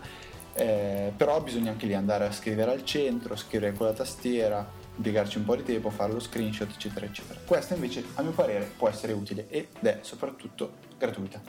eh, 0.55 1.13
però 1.17 1.41
bisogna 1.41 1.71
anche 1.71 1.87
lì 1.87 1.95
andare 1.95 2.27
a 2.27 2.33
scrivere 2.33 2.73
al 2.73 2.85
centro, 2.85 3.37
scrivere 3.37 3.73
con 3.73 3.87
la 3.87 3.93
tastiera, 3.93 4.69
impiegarci 4.97 5.39
un 5.39 5.45
po' 5.45 5.57
di 5.57 5.63
tempo, 5.63 5.91
fare 5.91 6.13
lo 6.13 6.21
screenshot, 6.21 6.69
eccetera, 6.71 7.07
eccetera. 7.07 7.39
Questa 7.45 7.75
invece, 7.75 8.05
a 8.15 8.23
mio 8.23 8.33
parere, 8.33 8.65
può 8.77 8.89
essere 8.89 9.13
utile 9.13 9.47
ed 9.49 9.67
è 9.83 9.99
soprattutto 10.03 10.73
gratuita. 10.99 11.41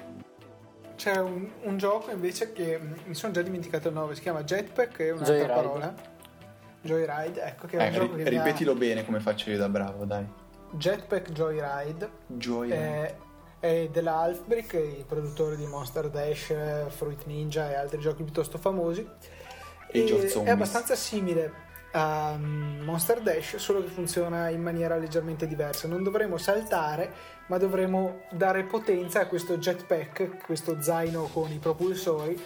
C'è 0.96 1.18
un, 1.18 1.48
un 1.64 1.78
gioco 1.78 2.12
invece 2.12 2.52
che 2.54 2.78
mm, 2.80 2.94
mi 3.06 3.16
sono 3.16 3.32
già 3.34 3.42
dimenticato 3.42 3.88
il 3.90 3.94
nome, 3.94 4.16
si 4.16 4.22
chiama 4.22 4.44
Jetpack, 4.44 4.98
è 5.00 5.12
un'altra 5.12 5.34
Joyride. 5.36 5.54
parola. 5.54 5.94
Joyride, 6.82 7.42
ecco 7.44 7.68
che 7.68 7.78
è 7.78 7.82
un 7.82 7.86
Eh, 7.88 7.92
gioco 7.92 8.16
ri- 8.16 8.24
che 8.24 8.30
mi 8.30 8.38
ha- 8.38 8.44
ripetilo 8.44 8.74
bene 8.76 9.06
come 9.06 9.20
faccio 9.20 9.50
io 9.50 9.58
da 9.58 9.70
bravo, 9.70 10.06
dai. 10.06 10.26
Jetpack 10.72 11.32
Joyride 11.32 12.10
Gioia. 12.28 12.76
è, 12.76 13.16
è 13.60 13.90
della 13.92 14.16
Halfbrick, 14.18 14.74
i 14.74 15.06
produttori 15.08 15.56
di 15.56 15.66
Monster 15.66 16.10
Dash, 16.10 16.54
Fruit 16.90 17.26
Ninja 17.26 17.70
e 17.72 17.76
altri 17.76 18.00
giochi 18.00 18.24
piuttosto 18.24 18.58
famosi. 18.58 19.08
E 19.90 20.08
Zombies. 20.08 20.36
è 20.44 20.50
abbastanza 20.50 20.96
simile 20.96 21.52
a 21.92 22.36
mm, 22.38 22.82
Monster 22.82 23.22
Dash, 23.22 23.56
solo 23.58 23.82
che 23.82 23.90
funziona 23.90 24.50
in 24.50 24.62
maniera 24.62 24.98
leggermente 24.98 25.48
diversa. 25.48 25.88
Non 25.88 26.04
dovremo 26.04 26.38
saltare, 26.38 27.12
ma 27.48 27.58
dovremo 27.58 28.22
dare 28.32 28.64
potenza 28.64 29.22
a 29.22 29.28
questo 29.28 29.58
jetpack, 29.58 30.44
questo 30.46 30.82
zaino 30.82 31.24
con 31.32 31.52
i 31.52 31.60
propulsori 31.60 32.40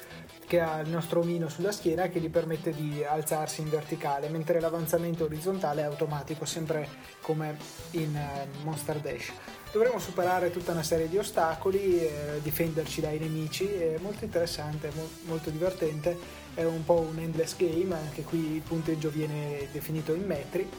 che 0.52 0.60
ha 0.60 0.82
il 0.82 0.90
nostro 0.90 1.22
omino 1.22 1.48
sulla 1.48 1.72
schiena 1.72 2.10
che 2.10 2.20
gli 2.20 2.30
permette 2.30 2.74
di 2.74 3.06
alzarsi 3.06 3.62
in 3.62 3.70
verticale, 3.70 4.28
mentre 4.28 4.60
l'avanzamento 4.60 5.24
orizzontale 5.24 5.82
è 5.82 5.86
automatico, 5.86 6.44
sempre 6.44 6.90
come 7.22 7.56
in 7.92 8.14
eh, 8.14 8.48
Monster 8.64 8.98
Dash. 8.98 9.32
Dovremo 9.72 9.98
superare 10.00 10.52
tutta 10.52 10.74
una 10.74 10.84
serie 10.84 11.08
di 11.08 11.18
ostacoli, 11.18 12.02
eh, 12.02 12.40
difenderci 12.42 13.00
dai 13.00 13.18
nemici, 13.18 13.66
è 13.66 13.98
molto 14.02 14.26
interessante, 14.26 14.92
mo- 14.94 15.08
molto 15.22 15.50
divertente, 15.50 16.18
è 16.54 16.64
un 16.64 16.84
po' 16.84 17.00
un 17.00 17.20
endless 17.20 17.56
game, 17.56 17.96
anche 17.96 18.24
qui 18.24 18.56
il 18.56 18.62
punteggio 18.62 19.10
viene 19.10 19.68
definito 19.72 20.14
in 20.14 20.26
metri, 20.26 20.70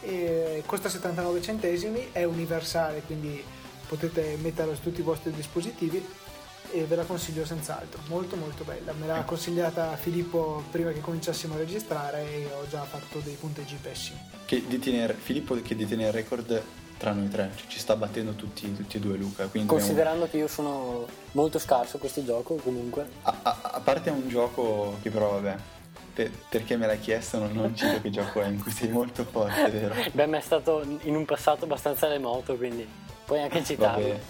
e 0.00 0.62
costa 0.66 0.88
79 0.88 1.42
centesimi, 1.42 2.08
è 2.12 2.24
universale, 2.24 3.02
quindi 3.02 3.42
potete 3.86 4.36
metterlo 4.40 4.74
su 4.74 4.82
tutti 4.82 5.00
i 5.00 5.04
vostri 5.04 5.30
dispositivi 5.32 6.04
e 6.72 6.84
ve 6.84 6.96
la 6.96 7.04
consiglio 7.04 7.44
senz'altro, 7.44 8.00
molto 8.08 8.36
molto 8.36 8.64
bella, 8.64 8.92
me 8.92 9.06
l'ha 9.06 9.22
consigliata 9.24 9.94
Filippo 9.96 10.64
prima 10.70 10.90
che 10.92 11.00
cominciassimo 11.00 11.54
a 11.54 11.58
registrare 11.58 12.22
e 12.22 12.46
ho 12.46 12.66
già 12.68 12.82
fatto 12.82 13.18
dei 13.18 13.34
punteggi 13.34 13.76
pessimi. 13.80 14.18
Che 14.46 14.64
detiene, 14.66 15.12
Filippo 15.12 15.54
che 15.60 15.76
detiene 15.76 16.06
il 16.06 16.12
record 16.12 16.62
tra 17.02 17.10
noi 17.10 17.28
tre, 17.28 17.50
cioè 17.56 17.66
ci 17.66 17.80
sta 17.80 17.96
battendo 17.96 18.32
tutti, 18.34 18.72
tutti 18.76 18.96
e 18.96 19.00
due 19.00 19.16
Luca. 19.16 19.48
Considerando 19.66 20.28
che 20.30 20.36
io 20.36 20.46
sono 20.46 21.04
molto 21.32 21.58
scarso 21.58 21.96
a 21.96 21.98
questo 21.98 22.24
gioco, 22.24 22.54
comunque. 22.54 23.08
a, 23.22 23.36
a- 23.42 23.58
a 23.60 23.80
parte 23.80 24.10
un 24.10 24.28
gioco 24.28 24.98
che 25.02 25.10
però 25.10 25.32
vabbè, 25.32 25.56
per- 26.14 26.30
perché 26.48 26.76
me 26.76 26.86
l'hai 26.86 27.00
chiesto 27.00 27.38
non, 27.40 27.50
non 27.52 27.74
cito 27.74 28.00
che 28.00 28.10
gioco 28.10 28.40
è, 28.40 28.46
in 28.46 28.62
cui 28.62 28.70
sei 28.70 28.88
molto 28.88 29.24
forte, 29.24 29.68
vero? 29.68 29.94
Beh, 30.12 30.26
ma 30.26 30.36
è 30.36 30.40
stato 30.40 30.84
in 31.02 31.16
un 31.16 31.24
passato 31.24 31.64
abbastanza 31.64 32.06
remoto, 32.06 32.54
quindi 32.56 32.86
puoi 33.24 33.40
anche 33.42 33.64
citarlo. 33.64 34.06
Vabbè. 34.06 34.20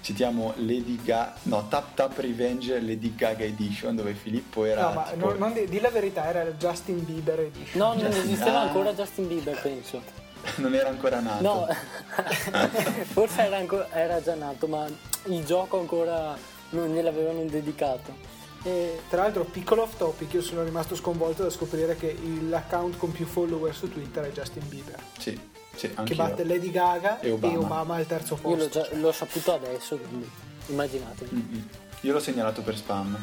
Citiamo 0.00 0.54
Lady 0.56 0.96
Gaga, 0.96 1.34
no, 1.42 1.68
Tap 1.68 1.94
Tap 1.94 2.18
Revenge 2.18 2.80
Lady 2.80 3.14
Gaga 3.14 3.44
Edition 3.44 3.94
dove 3.94 4.14
Filippo 4.14 4.64
era 4.64 4.88
No, 4.88 4.92
ma 4.94 5.02
tipo- 5.02 5.26
non, 5.28 5.38
non 5.38 5.52
di, 5.52 5.66
di 5.66 5.78
la 5.78 5.90
verità, 5.90 6.24
era 6.24 6.40
il 6.42 6.54
Justin 6.54 7.04
Bieber 7.04 7.38
Edition. 7.38 7.78
No, 7.78 7.88
non 7.94 7.98
Justin- 8.10 8.22
esisteva 8.32 8.60
Ah. 8.60 8.62
ancora 8.62 8.94
Justin 8.94 9.28
Bieber, 9.28 9.60
penso. 9.60 10.02
non 10.56 10.74
era 10.74 10.88
ancora 10.88 11.20
nato. 11.20 11.42
No, 11.42 11.66
forse 13.12 13.42
era, 13.42 13.56
anco- 13.56 13.88
era 13.90 14.22
già 14.22 14.34
nato, 14.34 14.66
ma 14.66 14.86
il 15.24 15.44
gioco 15.44 15.78
ancora 15.78 16.36
non 16.70 16.92
gliel'avevano 16.92 17.44
dedicato. 17.44 18.30
E 18.64 19.00
Tra 19.08 19.22
l'altro, 19.22 19.44
piccolo 19.44 19.82
off 19.82 19.96
topic, 19.96 20.32
io 20.34 20.42
sono 20.42 20.62
rimasto 20.62 20.94
sconvolto 20.94 21.42
da 21.42 21.50
scoprire 21.50 21.96
che 21.96 22.06
il- 22.06 22.48
l'account 22.48 22.96
con 22.96 23.10
più 23.12 23.26
follower 23.26 23.74
su 23.74 23.90
Twitter 23.90 24.24
è 24.24 24.30
Justin 24.30 24.68
Bieber, 24.68 24.98
Sì, 25.18 25.38
sì, 25.74 25.88
che 25.88 25.94
anche 25.96 26.14
batte 26.14 26.44
Lady 26.44 26.70
Gaga 26.70 27.18
E 27.20 27.30
Obama. 27.32 27.94
al 27.96 28.06
terzo 28.06 28.38
io 28.44 28.50
l'ho, 28.50 28.56
posto. 28.68 28.82
già- 28.82 28.88
l'ho 28.98 29.10
saputo 29.12 29.54
adesso, 29.54 29.96
quindi 29.96 30.30
immaginatevi. 30.66 31.68
Io 32.02 32.12
l'ho 32.12 32.20
segnalato 32.20 32.62
per 32.62 32.76
spam. 32.76 33.18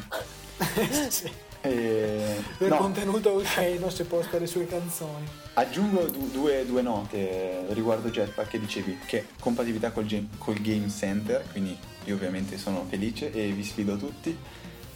Sì. 1.08 1.32
E... 1.62 2.42
del 2.58 2.68
no, 2.68 2.76
contenuto 2.76 3.34
osceno 3.34 3.90
se 3.90 4.04
posta 4.04 4.38
le 4.38 4.46
sue 4.46 4.66
canzoni. 4.66 5.26
Aggiungo 5.54 6.04
du- 6.06 6.30
due, 6.30 6.64
due 6.66 6.82
note 6.82 7.66
riguardo 7.70 8.08
Jetpack 8.08 8.50
che 8.50 8.60
dicevi 8.60 8.98
che 9.06 9.26
compatibilità 9.38 9.90
col, 9.90 10.06
ge- 10.06 10.26
col 10.38 10.58
Game 10.60 10.88
Center, 10.88 11.44
quindi 11.50 11.76
io 12.04 12.14
ovviamente 12.14 12.56
sono 12.56 12.86
felice 12.88 13.32
e 13.32 13.50
vi 13.50 13.62
sfido 13.62 13.96
tutti. 13.96 14.36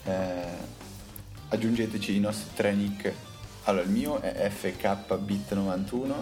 Eh, 0.04 0.82
aggiungeteci 1.48 2.16
i 2.16 2.20
nostri 2.20 2.50
tre 2.54 2.72
nick. 2.72 3.12
Allora, 3.64 3.84
il 3.84 3.90
mio 3.90 4.20
è 4.20 4.50
FKBit91, 4.50 6.12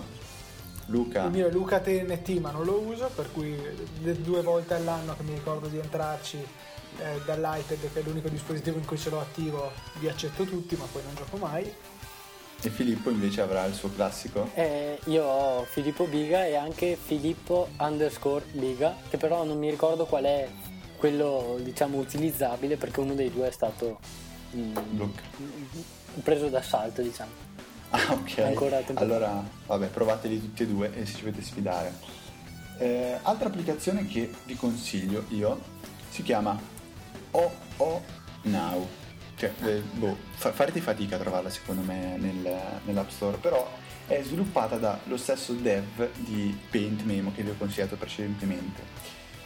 Luca 0.87 1.25
Il 1.25 1.31
mio 1.31 1.47
è 1.47 1.51
Luca 1.51 1.81
TNT, 1.81 2.39
ma 2.41 2.51
non 2.51 2.65
lo 2.65 2.79
uso, 2.81 3.11
per 3.15 3.31
cui 3.33 3.57
due 4.01 4.43
volte 4.43 4.75
all'anno 4.75 5.15
che 5.17 5.23
mi 5.23 5.35
ricordo 5.35 5.69
di 5.69 5.79
entrarci 5.79 6.39
eh, 6.99 7.21
dall'iPad, 7.25 7.93
che 7.93 8.01
è 8.01 8.03
l'unico 8.03 8.29
dispositivo 8.29 8.79
in 8.79 8.85
cui 8.85 8.99
ce 8.99 9.11
l'ho 9.11 9.21
attivo, 9.21 9.71
vi 9.99 10.09
accetto 10.09 10.45
tutti, 10.45 10.77
ma 10.77 10.85
poi 10.91 11.03
non 11.03 11.15
gioco 11.15 11.37
mai. 11.37 11.73
e 12.65 12.71
Filippo 12.71 13.11
invece 13.11 13.41
avrà 13.41 13.65
il 13.65 13.75
suo 13.75 13.91
classico. 13.93 14.51
Eh, 14.55 14.99
io 15.07 15.25
ho 15.25 15.65
Filippo 15.65 16.05
Biga 16.05 16.47
e 16.47 16.55
anche 16.55 16.97
Filippo 17.03 17.69
underscore 17.79 18.45
Biga, 18.53 18.95
che 19.09 19.17
però 19.17 19.45
non 19.45 19.59
mi 19.59 19.71
ricordo 19.71 20.07
qual 20.07 20.25
è 20.25 20.49
quello 20.97 21.59
diciamo 21.61 21.99
utilizzabile 21.99 22.77
perché 22.77 23.01
uno 23.01 23.15
dei 23.15 23.33
due 23.33 23.49
è 23.49 23.51
stato 23.51 23.99
mm, 24.55 24.77
preso 26.23 26.49
d'assalto 26.49 27.03
diciamo. 27.03 27.31
Ah, 27.91 28.13
ok. 28.13 28.39
Ancora 28.39 28.81
allora, 28.95 29.45
vabbè, 29.67 29.89
provateli 29.89 30.41
tutti 30.41 30.63
e 30.63 30.67
due 30.69 30.95
e 30.95 31.05
se 31.05 31.17
ci 31.17 31.25
potete 31.25 31.43
sfidare. 31.43 31.93
Eh, 32.79 33.19
altra 33.23 33.49
applicazione 33.49 34.07
che 34.07 34.33
vi 34.47 34.55
consiglio 34.55 35.25
io 35.29 35.61
si 36.09 36.23
chiama 36.23 36.59
OO 37.33 38.03
Now. 38.43 38.87
Cioè, 39.37 39.53
eh, 39.65 39.81
boh, 39.81 40.17
fa- 40.35 40.53
farete 40.53 40.81
fatica 40.81 41.17
a 41.17 41.19
trovarla 41.19 41.51
secondo 41.51 41.83
me 41.83 42.17
nel- 42.17 42.81
nell'App 42.85 43.09
Store, 43.11 43.37
però 43.39 43.69
è 44.07 44.23
sviluppata 44.23 44.77
dallo 44.77 45.17
stesso 45.17 45.53
dev 45.53 46.09
di 46.17 46.57
Paint 46.71 47.03
Memo 47.03 47.33
che 47.33 47.43
vi 47.43 47.51
ho 47.51 47.57
consigliato 47.57 47.97
precedentemente. 47.97 48.83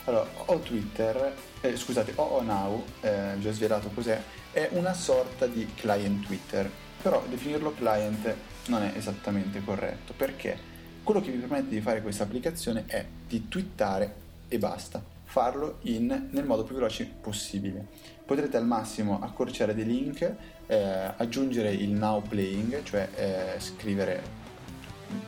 Allora, 0.04 0.28
ho 0.46 0.58
Twitter, 0.60 1.34
eh, 1.60 1.76
scusate, 1.76 2.12
OO 2.14 2.42
Now, 2.42 2.84
eh, 3.00 3.34
ho 3.34 3.52
svelato 3.52 3.88
cos'è, 3.88 4.20
è 4.52 4.68
una 4.72 4.94
sorta 4.94 5.46
di 5.46 5.66
client 5.74 6.26
Twitter, 6.26 6.70
però 7.02 7.24
definirlo 7.28 7.74
client 7.74 8.34
non 8.66 8.82
è 8.82 8.92
esattamente 8.96 9.62
corretto, 9.64 10.12
perché 10.16 10.74
quello 11.02 11.20
che 11.20 11.30
vi 11.30 11.38
permette 11.38 11.68
di 11.68 11.80
fare 11.80 12.02
questa 12.02 12.24
applicazione 12.24 12.84
è 12.86 13.04
di 13.26 13.48
twittare 13.48 14.14
e 14.48 14.58
basta, 14.58 15.02
farlo 15.36 15.80
in- 15.82 16.28
nel 16.30 16.46
modo 16.46 16.64
più 16.64 16.74
veloce 16.74 17.04
possibile. 17.04 17.86
Potrete 18.24 18.56
al 18.56 18.64
massimo 18.64 19.20
accorciare 19.20 19.74
dei 19.74 19.84
link, 19.84 20.34
eh, 20.66 21.12
aggiungere 21.14 21.74
il 21.74 21.90
now 21.90 22.22
playing, 22.22 22.82
cioè 22.82 23.06
eh, 23.14 23.60
scrivere 23.60 24.22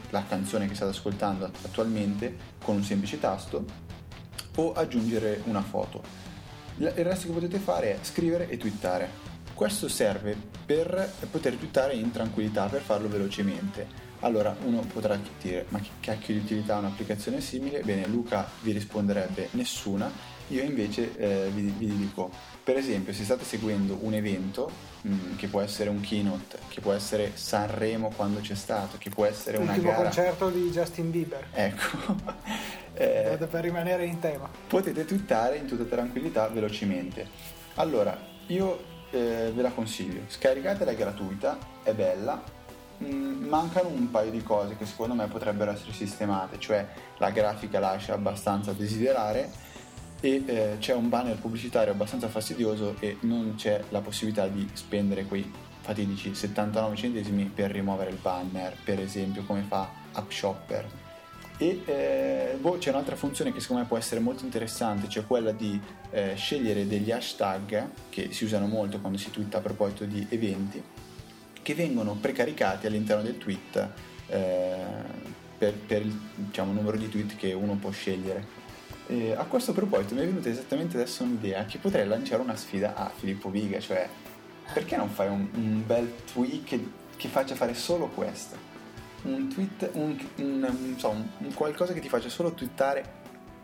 la 0.09 0.25
canzone 0.27 0.67
che 0.67 0.75
state 0.75 0.93
ascoltando 0.93 1.45
attualmente 1.45 2.35
con 2.65 2.77
un 2.77 2.85
semplice 2.85 3.21
tasto 3.21 3.67
o 4.55 4.73
aggiungere 4.73 5.43
una 5.45 5.61
foto. 5.61 6.03
Il 6.77 6.89
resto 6.89 7.27
che 7.27 7.35
potete 7.35 7.59
fare 7.59 7.93
è 7.93 7.99
scrivere 8.01 8.49
e 8.49 8.57
twittare. 8.57 9.11
Questo 9.53 9.89
serve 9.89 10.35
per 10.65 11.13
poter 11.31 11.57
twittare 11.57 11.93
in 11.93 12.11
tranquillità, 12.13 12.65
per 12.65 12.81
farlo 12.81 13.09
velocemente. 13.09 14.08
Allora 14.21 14.57
uno 14.65 14.81
potrà 14.81 15.19
dire 15.41 15.67
ma 15.69 15.79
che 15.81 15.91
cacchio 16.01 16.35
di 16.35 16.41
utilità 16.41 16.77
ha 16.77 16.79
un'applicazione 16.79 17.41
simile? 17.41 17.81
Bene, 17.83 18.07
Luca 18.07 18.49
vi 18.63 18.73
risponderebbe 18.73 19.49
nessuna, 19.53 20.11
io 20.49 20.63
invece 20.63 21.17
eh, 21.17 21.51
vi, 21.53 21.73
vi 21.77 21.95
dico, 21.97 22.31
per 22.65 22.77
esempio 22.77 23.13
se 23.13 23.23
state 23.25 23.45
seguendo 23.45 23.99
un 24.01 24.15
evento 24.15 24.71
mh, 25.03 25.37
che 25.37 25.47
può 25.47 25.61
essere 25.61 25.91
un 25.91 26.01
keynote, 26.01 26.59
che 26.69 26.81
può 26.81 26.93
essere 26.93 27.33
Sanremo 27.35 28.11
quando 28.17 28.41
c'è 28.41 28.55
stato, 28.55 28.97
che 28.99 29.11
può 29.11 29.25
essere 29.25 29.59
una 29.59 29.73
L'ultimo 29.73 29.91
gara... 29.93 30.03
concerto 30.05 30.51
di 30.51 30.71
Justin 30.71 31.11
Bieber, 31.11 31.47
Ecco, 31.53 32.17
eh, 32.95 33.39
per 33.49 33.63
rimanere 33.63 34.05
in 34.05 34.19
tema. 34.19 34.49
potete 34.67 35.05
twittare 35.05 35.57
in 35.57 35.67
tutta 35.67 35.85
tranquillità 35.85 36.49
velocemente. 36.49 37.27
Allora, 37.75 38.19
io 38.47 38.97
eh, 39.11 39.53
ve 39.55 39.63
la 39.63 39.71
consiglio, 39.71 40.23
scaricatela, 40.27 40.91
è 40.91 40.97
gratuita, 40.97 41.59
è 41.83 41.93
bella, 41.93 42.43
mm, 43.03 43.47
mancano 43.49 43.89
un 43.89 44.11
paio 44.11 44.31
di 44.31 44.43
cose 44.43 44.77
che 44.77 44.87
secondo 44.87 45.15
me 45.15 45.27
potrebbero 45.27 45.71
essere 45.71 45.93
sistemate, 45.93 46.59
cioè 46.59 46.87
la 47.19 47.31
grafica 47.31 47.79
lascia 47.79 48.15
abbastanza 48.15 48.71
a 48.71 48.75
desiderare 48.75 49.51
e 50.21 50.43
eh, 50.47 50.77
c'è 50.79 50.95
un 50.95 51.09
banner 51.09 51.37
pubblicitario 51.37 51.93
abbastanza 51.93 52.29
fastidioso 52.29 52.97
e 52.99 53.19
non 53.21 53.55
c'è 53.57 53.83
la 53.91 54.01
possibilità 54.01 54.49
di 54.49 54.69
spendere 54.73 55.25
quei 55.25 55.51
fatidici 55.81 56.35
79 56.35 56.97
centesimi 56.97 57.45
per 57.45 57.71
rimuovere 57.71 58.11
il 58.11 58.19
banner, 58.21 58.77
per 58.83 59.01
esempio, 59.01 59.45
come 59.45 59.63
fa 59.63 59.89
AppShopper. 60.13 61.07
E 61.61 61.83
eh, 61.87 62.59
boh, 62.61 62.79
c'è 62.79 62.91
un'altra 62.91 63.17
funzione 63.17 63.53
che 63.53 63.61
secondo 63.61 63.83
me 63.83 63.89
può 63.89 63.97
essere 63.97 64.21
molto 64.21 64.45
interessante, 64.45 65.09
cioè 65.09 65.27
quella 65.27 65.51
di 65.51 65.81
eh, 66.11 66.35
scegliere 66.37 66.87
degli 66.87 67.11
hashtag 67.11 67.89
che 68.11 68.33
si 68.33 68.45
usano 68.45 68.67
molto 68.67 69.01
quando 69.01 69.19
si 69.19 69.31
twitta 69.31 69.59
a 69.59 69.61
proposito 69.61 70.05
di 70.05 70.25
eventi, 70.31 70.81
che 71.63 71.75
vengono 71.75 72.15
precaricati 72.15 72.87
all'interno 72.87 73.23
del 73.23 73.39
tweet 73.39 73.89
eh, 74.29 74.77
per, 75.57 75.75
per, 75.75 76.03
il 76.03 76.19
diciamo, 76.35 76.73
numero 76.73 76.97
di 76.97 77.09
tweet 77.09 77.37
che 77.37 77.53
uno 77.53 77.75
può 77.75 77.91
scegliere. 77.91 78.57
E 79.07 79.33
a 79.33 79.45
questo 79.45 79.73
proposito 79.73 80.15
mi 80.15 80.21
è 80.21 80.27
venuta 80.27 80.49
esattamente 80.49 80.97
adesso 80.97 81.25
un'idea 81.25 81.65
che 81.65 81.79
potrei 81.79 82.07
lanciare 82.07 82.43
una 82.43 82.57
sfida 82.57 82.95
a 82.95 83.11
Filippo 83.15 83.51
Viga, 83.51 83.81
cioè 83.81 84.09
perché 84.73 84.97
non 84.97 85.09
fai 85.09 85.29
un, 85.29 85.49
un 85.55 85.83
bel 85.87 86.13
tweet 86.31 86.65
che, 86.65 86.91
che, 87.17 87.29
faccia 87.29 87.55
fare 87.55 87.75
solo 87.75 88.09
questo? 88.09 88.57
Un 89.23 89.49
tweet, 89.49 89.91
un, 89.95 90.17
un, 90.37 90.95
so, 90.97 91.09
un, 91.09 91.55
qualcosa 91.55 91.93
che 91.93 92.01
ti 92.01 92.09
faccia 92.09 92.29
solo 92.29 92.53
twittare 92.53 93.17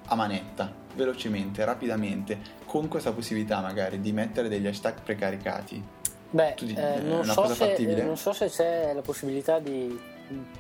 a 0.07 0.15
manetta, 0.15 0.73
velocemente, 0.95 1.65
rapidamente, 1.65 2.39
con 2.65 2.89
questa 2.89 3.13
possibilità 3.13 3.61
magari 3.61 4.01
di 4.01 4.13
mettere 4.13 4.49
degli 4.49 4.67
hashtag 4.67 5.03
precaricati. 5.03 5.94
Beh, 6.35 6.55
dici, 6.59 6.75
eh, 6.75 7.01
non, 7.01 7.25
so 7.25 7.47
se, 7.47 8.03
non, 8.03 8.17
so 8.17 8.33
se, 8.33 8.49
c'è 8.49 8.93
la 8.93 9.03
possibilità 9.03 9.61
di 9.61 9.97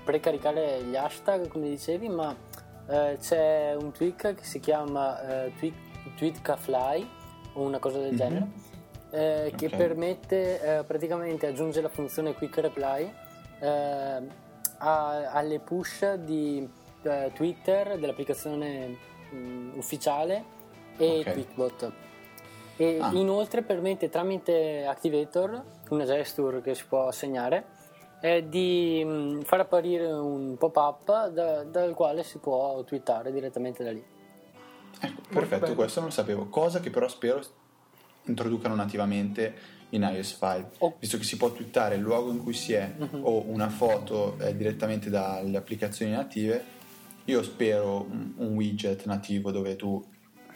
precaricare 0.04 0.82
gli 0.84 0.94
hashtag, 0.94 1.48
come 1.48 1.68
dicevi, 1.68 2.08
ma 2.08 2.32
eh, 2.86 3.18
c'è 3.20 3.74
un 3.76 3.90
tweak 3.90 4.34
che 4.34 4.44
si 4.44 4.60
chiama 4.60 5.46
eh, 5.46 5.52
tweet, 5.58 5.74
Tweetkafly 6.16 7.08
o 7.54 7.62
una 7.62 7.80
cosa 7.80 7.98
del 7.98 8.12
mm-hmm. 8.12 8.16
genere 8.16 8.48
eh, 9.10 9.52
che 9.56 9.66
okay. 9.66 9.78
permette 9.78 10.60
eh, 10.78 10.84
praticamente 10.84 11.48
aggiunge 11.48 11.80
la 11.80 11.88
funzione 11.88 12.34
quick 12.34 12.56
reply 12.58 13.12
eh, 13.60 14.20
a, 14.78 15.30
alle 15.32 15.58
push 15.58 16.14
di 16.14 16.68
eh, 17.02 17.30
Twitter 17.34 17.98
dell'applicazione 17.98 18.96
mh, 19.30 19.36
mm, 19.36 19.70
ufficiale 19.76 20.44
e 20.96 21.18
okay. 21.20 21.32
Tweetbot. 21.32 21.92
E 22.76 22.98
ah. 23.00 23.10
inoltre 23.12 23.62
permette 23.62 24.08
tramite 24.08 24.84
Activator, 24.86 25.62
una 25.90 26.04
gesture 26.04 26.60
che 26.60 26.74
si 26.74 26.84
può 26.88 27.08
assegnare, 27.08 27.64
eh, 28.20 28.48
di 28.48 29.04
mh, 29.04 29.10
mm, 29.10 29.40
far 29.42 29.60
apparire 29.60 30.10
un 30.10 30.56
pop-up 30.56 31.28
da, 31.28 31.62
dal 31.62 31.94
quale 31.94 32.22
si 32.24 32.38
può 32.38 32.82
twittare 32.84 33.32
direttamente 33.32 33.84
da 33.84 33.92
lì. 33.92 34.02
Ecco, 35.00 35.20
perfetto, 35.28 35.74
questo 35.74 36.00
non 36.00 36.08
lo 36.08 36.14
sapevo, 36.14 36.46
cosa 36.46 36.80
che 36.80 36.90
però 36.90 37.08
spero 37.08 37.42
introducano 38.24 38.74
nativamente 38.74 39.54
in 39.90 40.02
iOS 40.02 40.38
5, 40.40 40.70
oh. 40.78 40.96
visto 40.98 41.18
che 41.18 41.24
si 41.24 41.36
può 41.36 41.50
twittare 41.52 41.96
il 41.96 42.00
luogo 42.00 42.30
in 42.30 42.42
cui 42.42 42.54
si 42.54 42.72
è 42.72 42.94
uh-huh. 42.96 43.20
o 43.22 43.44
una 43.46 43.68
foto 43.68 44.36
eh, 44.40 44.56
direttamente 44.56 45.10
dalle 45.10 45.56
applicazioni 45.56 46.12
native, 46.12 46.72
io 47.26 47.42
spero 47.42 48.06
un, 48.08 48.32
un, 48.36 48.54
widget 48.54 49.04
nativo 49.04 49.50
dove 49.50 49.76
tu 49.76 50.04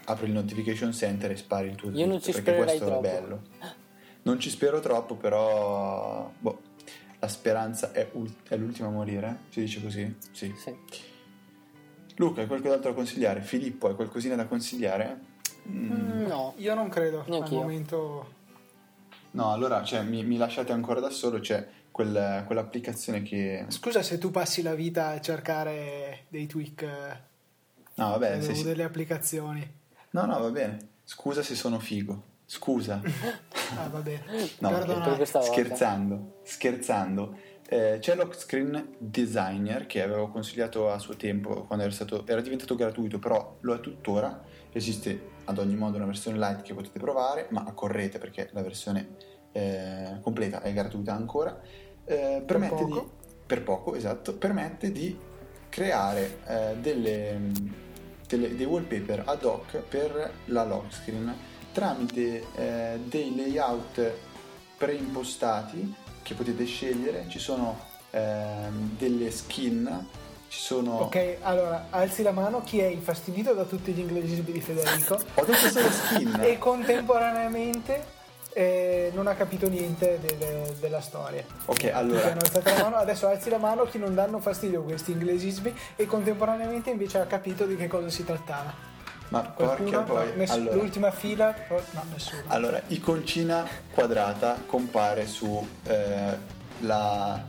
apri 0.08 0.26
il 0.26 0.32
notification 0.32 0.92
center 0.92 1.30
e 1.30 1.36
spari 1.36 1.68
il 1.68 1.74
tuo 1.74 1.90
tweet, 1.90 2.04
io 2.04 2.10
non 2.10 2.20
ci 2.20 2.32
perché 2.32 2.56
questo 2.56 2.86
troppo. 2.86 3.06
è 3.06 3.10
bello. 3.10 3.42
Non 4.22 4.40
ci 4.40 4.50
spero 4.50 4.80
troppo, 4.80 5.14
però 5.16 6.30
boh, 6.38 6.60
la 7.18 7.28
speranza 7.28 7.92
è, 7.92 8.08
ult- 8.12 8.48
è, 8.48 8.56
l'ultima 8.56 8.88
a 8.88 8.90
morire, 8.90 9.40
si 9.50 9.60
dice 9.60 9.82
così? 9.82 10.16
Sì. 10.32 10.52
sì. 10.56 10.74
Luca, 12.16 12.40
hai 12.40 12.46
qualcos'altro 12.46 12.90
da 12.90 12.96
consigliare? 12.96 13.40
Filippo, 13.42 13.88
hai 13.88 13.94
qualcosina 13.94 14.34
da 14.34 14.46
consigliare? 14.46 15.20
Mm, 15.68 16.26
no, 16.26 16.54
io 16.56 16.74
non 16.74 16.88
credo. 16.88 17.24
Neanche 17.28 17.54
al 17.54 17.60
momento. 17.60 18.36
No, 19.32 19.52
allora 19.52 19.84
cioè, 19.84 20.02
mi, 20.02 20.24
mi, 20.24 20.36
lasciate 20.36 20.72
ancora 20.72 21.00
da 21.00 21.10
solo. 21.10 21.38
C'è 21.38 21.66
quel, 21.90 22.44
quell'applicazione 22.46 23.22
che. 23.22 23.66
Scusa 23.68 24.02
se 24.02 24.18
tu 24.18 24.30
passi 24.30 24.62
la 24.62 24.74
vita 24.74 25.08
a 25.08 25.20
cercare 25.20 26.24
dei 26.28 26.46
tweak. 26.46 26.82
No, 27.94 28.10
vabbè. 28.10 28.38
Delle, 28.38 28.54
se 28.54 28.64
delle 28.64 28.84
applicazioni. 28.84 29.77
No, 30.10 30.26
no, 30.26 30.40
va 30.40 30.50
bene. 30.50 30.78
Scusa 31.04 31.42
se 31.42 31.54
sono 31.54 31.78
figo. 31.78 32.36
Scusa. 32.44 33.00
ah, 33.76 33.88
va 33.88 34.00
bene. 34.00 34.24
no, 34.60 35.42
scherzando, 35.42 36.40
scherzando. 36.44 37.36
Eh, 37.70 37.98
c'è 38.00 38.14
Lock 38.14 38.34
Screen 38.34 38.94
Designer 38.96 39.84
che 39.84 40.02
avevo 40.02 40.30
consigliato 40.30 40.90
a 40.90 40.98
suo 40.98 41.16
tempo 41.16 41.64
quando 41.66 41.84
era, 41.84 41.92
stato, 41.92 42.26
era 42.26 42.40
diventato 42.40 42.74
gratuito, 42.74 43.18
però 43.18 43.58
lo 43.60 43.74
è 43.74 43.80
tuttora. 43.80 44.42
Esiste 44.72 45.36
ad 45.44 45.58
ogni 45.58 45.74
modo 45.74 45.96
una 45.96 46.06
versione 46.06 46.38
light 46.38 46.62
che 46.62 46.72
potete 46.72 46.98
provare, 46.98 47.46
ma 47.50 47.64
correte 47.72 48.18
perché 48.18 48.48
la 48.52 48.62
versione 48.62 49.16
eh, 49.52 50.18
completa 50.22 50.62
è 50.62 50.72
gratuita 50.72 51.14
ancora. 51.14 51.60
Eh, 52.04 52.42
permette 52.46 52.74
per 52.74 52.84
poco. 52.84 53.00
Di, 53.00 53.28
per 53.46 53.62
poco, 53.62 53.94
esatto, 53.94 54.34
permette 54.34 54.90
di 54.90 55.18
creare 55.68 56.38
eh, 56.46 56.76
delle, 56.80 57.40
delle, 58.28 58.54
dei 58.54 58.66
wallpaper 58.66 59.22
ad 59.26 59.44
hoc 59.44 59.76
per 59.78 60.32
la 60.46 60.64
lock 60.64 60.92
screen 60.92 61.34
tramite 61.72 62.44
eh, 62.54 62.98
dei 63.02 63.34
layout 63.34 64.12
preimpostati 64.76 65.94
che 66.22 66.34
potete 66.34 66.64
scegliere. 66.64 67.26
Ci 67.28 67.38
sono 67.38 67.78
ehm, 68.10 68.96
delle 68.96 69.30
skin 69.30 70.06
ci 70.48 70.60
sono... 70.60 71.00
Ok, 71.00 71.36
allora 71.42 71.88
alzi 71.90 72.22
la 72.22 72.30
mano 72.30 72.62
chi 72.62 72.78
è 72.78 72.86
infastidito 72.86 73.52
da 73.52 73.64
tutti 73.64 73.92
gli 73.92 73.98
inglesismi 73.98 74.50
di 74.50 74.60
Federico. 74.60 75.20
Ho 75.34 75.44
detto 75.44 75.68
solo 75.70 75.90
skin. 75.90 76.40
e 76.42 76.56
contemporaneamente 76.56 78.16
eh, 78.52 79.10
non 79.14 79.26
ha 79.26 79.34
capito 79.34 79.68
niente 79.68 80.18
de- 80.20 80.74
della 80.80 81.00
storia. 81.00 81.44
Ok, 81.66 81.90
allora. 81.92 82.34
Mano, 82.80 82.96
adesso 82.96 83.26
alzi 83.28 83.50
la 83.50 83.58
mano 83.58 83.84
chi 83.84 83.98
non 83.98 84.14
danno 84.14 84.38
fastidio 84.40 84.82
questi 84.82 85.12
inglesismi 85.12 85.74
e 85.96 86.06
contemporaneamente 86.06 86.90
invece 86.90 87.18
ha 87.18 87.26
capito 87.26 87.64
di 87.66 87.76
che 87.76 87.86
cosa 87.86 88.08
si 88.10 88.24
trattava. 88.24 88.86
Ma 89.30 89.42
Qualcuno? 89.42 89.90
porca 89.90 90.00
poi. 90.12 90.32
Ness- 90.36 90.50
allora, 90.52 90.74
l'ultima 90.74 91.10
fila? 91.10 91.54
No, 91.68 92.02
nessuno. 92.12 92.42
Allora, 92.46 92.80
iconcina 92.86 93.66
quadrata 93.92 94.56
compare 94.64 95.26
su 95.26 95.66
eh, 95.84 96.36
la, 96.80 97.42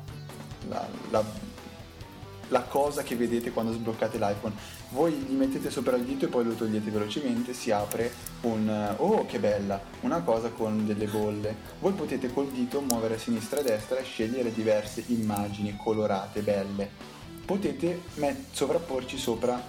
la, 0.68 0.88
la 1.12 1.48
la 2.52 2.62
cosa 2.62 3.04
che 3.04 3.16
vedete 3.16 3.52
quando 3.52 3.72
sbloccate 3.74 4.18
l'iPhone. 4.18 4.56
Voi 4.92 5.14
gli 5.14 5.36
mettete 5.36 5.70
sopra 5.70 5.98
il 5.98 6.04
dito 6.04 6.26
e 6.26 6.30
poi 6.30 6.44
lo 6.44 6.54
togliete 6.54 6.90
velocemente, 6.90 7.54
si 7.54 7.70
apre 7.70 8.12
un 8.42 8.96
oh 8.98 9.24
che 9.28 9.38
bella, 9.38 9.80
una 10.02 10.22
cosa 10.22 10.50
con 10.50 10.88
delle 10.88 11.06
bolle. 11.06 11.56
Voi 11.80 11.94
potete 11.94 12.34
col 12.34 12.50
dito 12.50 12.82
muovere 12.82 13.16
a 13.16 13.20
sinistra 13.20 13.60
e 13.60 13.62
a 13.62 13.64
destra 13.66 14.00
e 14.00 14.04
scegliere 14.04 14.52
diverse 14.52 15.04
immagini 15.08 15.78
colorate, 15.78 16.42
belle. 16.42 16.90
Potete 17.46 18.02
met- 18.16 18.52
sovrapporci 18.52 19.18
sopra 19.20 19.62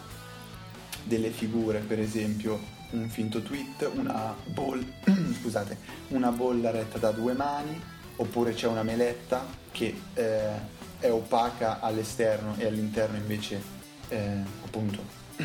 delle 1.04 1.30
figure, 1.30 1.80
per 1.80 2.00
esempio 2.00 2.78
un 2.92 3.08
finto 3.10 3.42
tweet, 3.42 3.90
una, 3.94 4.34
boll- 4.46 4.84
scusate, 5.40 5.76
una 6.08 6.30
bolla 6.30 6.70
retta 6.70 6.96
da 6.96 7.10
due 7.10 7.34
mani, 7.34 7.78
oppure 8.16 8.54
c'è 8.54 8.68
una 8.68 8.82
meletta 8.82 9.46
che 9.70 9.94
eh, 10.14 10.78
è 10.98 11.10
opaca 11.10 11.80
all'esterno 11.80 12.54
e 12.56 12.66
all'interno 12.66 13.18
invece 13.18 13.79
eh, 14.10 14.42
appunto 14.64 15.02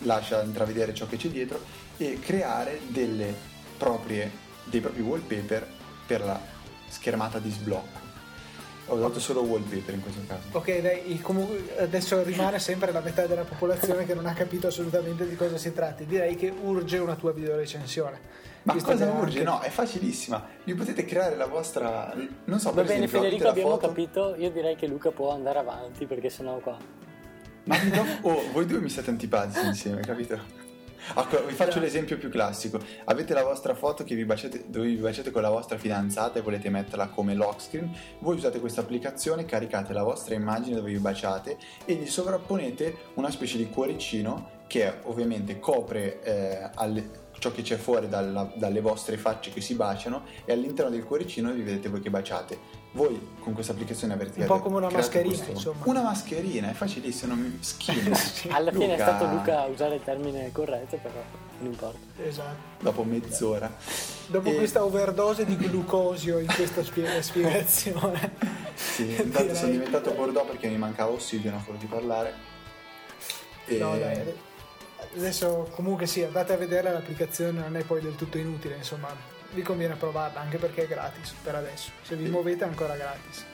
lascia 0.00 0.42
intravedere 0.42 0.92
ciò 0.92 1.06
che 1.06 1.16
c'è 1.16 1.28
dietro 1.28 1.60
e 1.96 2.18
creare 2.20 2.80
delle 2.88 3.34
proprie, 3.76 4.30
dei 4.64 4.80
propri 4.80 5.02
wallpaper 5.02 5.66
per 6.06 6.24
la 6.24 6.40
schermata 6.88 7.38
di 7.38 7.50
sblocco. 7.50 8.04
Ho 8.88 8.96
dato 8.96 9.18
solo 9.18 9.40
wallpaper 9.40 9.94
in 9.94 10.00
questo 10.00 10.20
caso. 10.28 10.42
Ok, 10.52 10.80
dai, 10.80 11.20
comunque 11.20 11.76
adesso 11.78 12.22
rimane 12.22 12.60
sempre 12.60 12.92
la 12.92 13.00
metà 13.00 13.26
della 13.26 13.42
popolazione 13.42 14.06
che 14.06 14.14
non 14.14 14.26
ha 14.26 14.32
capito 14.32 14.68
assolutamente 14.68 15.28
di 15.28 15.34
cosa 15.34 15.58
si 15.58 15.72
tratti. 15.72 16.06
Direi 16.06 16.36
che 16.36 16.50
urge 16.50 16.98
una 16.98 17.16
tua 17.16 17.32
video 17.32 17.56
recensione. 17.56 18.20
Ma 18.62 18.80
cosa 18.80 19.10
urge? 19.10 19.40
Anche... 19.40 19.42
No, 19.42 19.60
è 19.60 19.70
facilissima. 19.70 20.44
Vi 20.62 20.74
potete 20.74 21.04
creare 21.04 21.34
la 21.34 21.46
vostra. 21.46 22.14
Non 22.44 22.60
so, 22.60 22.72
Va 22.72 22.82
bene, 22.82 23.04
esempio, 23.04 23.20
Federico, 23.20 23.48
abbiamo 23.48 23.70
foto... 23.70 23.88
capito. 23.88 24.34
Io 24.38 24.50
direi 24.50 24.76
che 24.76 24.86
Luca 24.86 25.10
può 25.10 25.32
andare 25.32 25.58
avanti 25.58 26.06
perché 26.06 26.30
sennò 26.30 26.58
qua. 26.58 26.78
Ma 27.66 27.78
do... 27.78 28.04
oh, 28.22 28.42
voi 28.52 28.64
due 28.66 28.80
mi 28.80 28.88
siete 28.88 29.10
antipatici 29.10 29.66
insieme, 29.66 30.00
capito? 30.00 30.64
Ecco, 31.14 31.44
vi 31.44 31.54
faccio 31.54 31.78
l'esempio 31.78 32.18
più 32.18 32.28
classico. 32.28 32.80
Avete 33.04 33.32
la 33.32 33.44
vostra 33.44 33.74
foto 33.74 34.02
vi 34.14 34.24
baciate, 34.24 34.64
dove 34.68 34.86
vi 34.86 34.96
baciate 34.96 35.30
con 35.30 35.42
la 35.42 35.50
vostra 35.50 35.78
fidanzata 35.78 36.38
e 36.38 36.42
volete 36.42 36.68
metterla 36.68 37.08
come 37.08 37.34
lock 37.34 37.62
screen. 37.62 37.92
Voi 38.18 38.36
usate 38.36 38.58
questa 38.58 38.80
applicazione, 38.80 39.44
caricate 39.44 39.92
la 39.92 40.02
vostra 40.02 40.34
immagine 40.34 40.76
dove 40.76 40.90
vi 40.90 40.98
baciate 40.98 41.58
e 41.84 41.94
gli 41.94 42.06
sovrapponete 42.06 42.96
una 43.14 43.30
specie 43.30 43.56
di 43.56 43.68
cuoricino 43.68 44.54
che 44.66 44.94
ovviamente 45.04 45.60
copre 45.60 46.22
eh, 46.22 46.70
alle, 46.74 47.10
ciò 47.38 47.52
che 47.52 47.62
c'è 47.62 47.76
fuori 47.76 48.08
dalla- 48.08 48.52
dalle 48.56 48.80
vostre 48.80 49.16
facce 49.16 49.52
che 49.52 49.60
si 49.60 49.74
baciano 49.74 50.24
e 50.44 50.52
all'interno 50.52 50.90
del 50.90 51.04
cuoricino 51.04 51.52
vi 51.52 51.62
vedete 51.62 51.88
voi 51.88 52.00
che 52.00 52.10
baciate. 52.10 52.84
Voi 52.96 53.20
con 53.40 53.52
questa 53.52 53.72
applicazione 53.72 54.14
avrete 54.14 54.40
Un 54.40 54.46
po' 54.46 54.58
come 54.60 54.76
una 54.76 54.88
mascherina, 54.88 55.34
questo- 55.34 55.50
insomma. 55.52 55.82
Una 55.84 56.00
mascherina, 56.02 56.70
è 56.70 56.72
facilissimo, 56.72 57.34
non 57.34 57.44
mi 57.44 57.58
schifo. 57.60 58.48
Alla 58.56 58.72
fine 58.72 58.86
è 58.86 58.98
Luca, 58.98 59.04
stato 59.04 59.26
Luca 59.26 59.60
a 59.60 59.66
usare 59.66 59.96
il 59.96 60.02
termine 60.02 60.50
corretto, 60.50 60.96
però 60.96 61.22
non 61.58 61.72
importa. 61.72 61.98
Esatto. 62.24 62.56
Dopo 62.80 63.04
mezz'ora. 63.04 63.70
Dopo 64.28 64.48
E- 64.48 64.54
questa 64.54 64.82
overdose 64.82 65.44
di 65.44 65.56
glucosio 65.58 66.38
in 66.38 66.46
questa 66.46 66.82
spie- 66.82 67.20
spiegazione. 67.22 68.32
Sì, 68.74 69.10
intanto 69.22 69.42
direi- 69.42 69.56
sono 69.56 69.70
diventato 69.72 70.12
bordeaux 70.12 70.48
perché 70.48 70.68
mi 70.68 70.78
mancava 70.78 71.10
ossigeno 71.10 71.58
fuori 71.58 71.78
di 71.78 71.86
parlare. 71.86 72.32
E... 73.66 73.76
No, 73.76 73.98
dai, 73.98 74.32
adesso 75.16 75.68
comunque 75.74 76.06
sì, 76.06 76.22
andate 76.22 76.54
a 76.54 76.56
vedere 76.56 76.90
l'applicazione, 76.90 77.60
non 77.60 77.76
è 77.76 77.82
poi 77.84 78.00
del 78.00 78.14
tutto 78.16 78.38
inutile, 78.38 78.76
insomma, 78.76 79.08
vi 79.56 79.62
conviene 79.62 79.96
provarla 79.96 80.40
anche 80.40 80.58
perché 80.58 80.84
è 80.84 80.86
gratis 80.86 81.34
per 81.42 81.54
adesso. 81.54 81.90
Se 82.02 82.14
vi 82.14 82.28
muovete 82.28 82.64
è 82.64 82.68
ancora 82.68 82.94
gratis. 82.94 83.44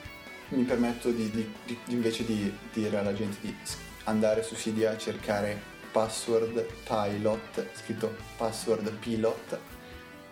mi 0.49 0.65
permetto 0.65 1.11
di, 1.11 1.31
di- 1.31 1.55
di- 1.65 1.79
invece 1.87 2.25
di 2.27 2.53
dire 2.73 2.99
alla 2.99 3.15
gente 3.15 3.39
di 3.41 3.57
andare 4.05 4.43
su 4.43 4.55
Cydia 4.57 4.91
a 4.91 4.99
cercare 4.99 5.71
password 5.93 6.67
pilot, 6.85 7.69
scritto 7.75 8.15
password 8.37 8.91
pilot, 8.99 9.59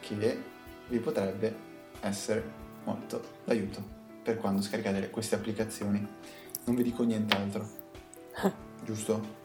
che 0.01 0.43
vi 0.89 0.99
potrebbe 0.99 1.55
essere 2.01 2.43
molto 2.85 3.23
d'aiuto 3.45 3.99
per 4.23 4.37
quando 4.37 4.61
scaricate 4.61 5.09
queste 5.11 5.37
applicazioni. 5.37 6.07
Non 6.64 6.75
vi 6.75 6.83
dico 6.83 7.05
nient'altro, 7.05 7.66
giusto? 8.85 9.39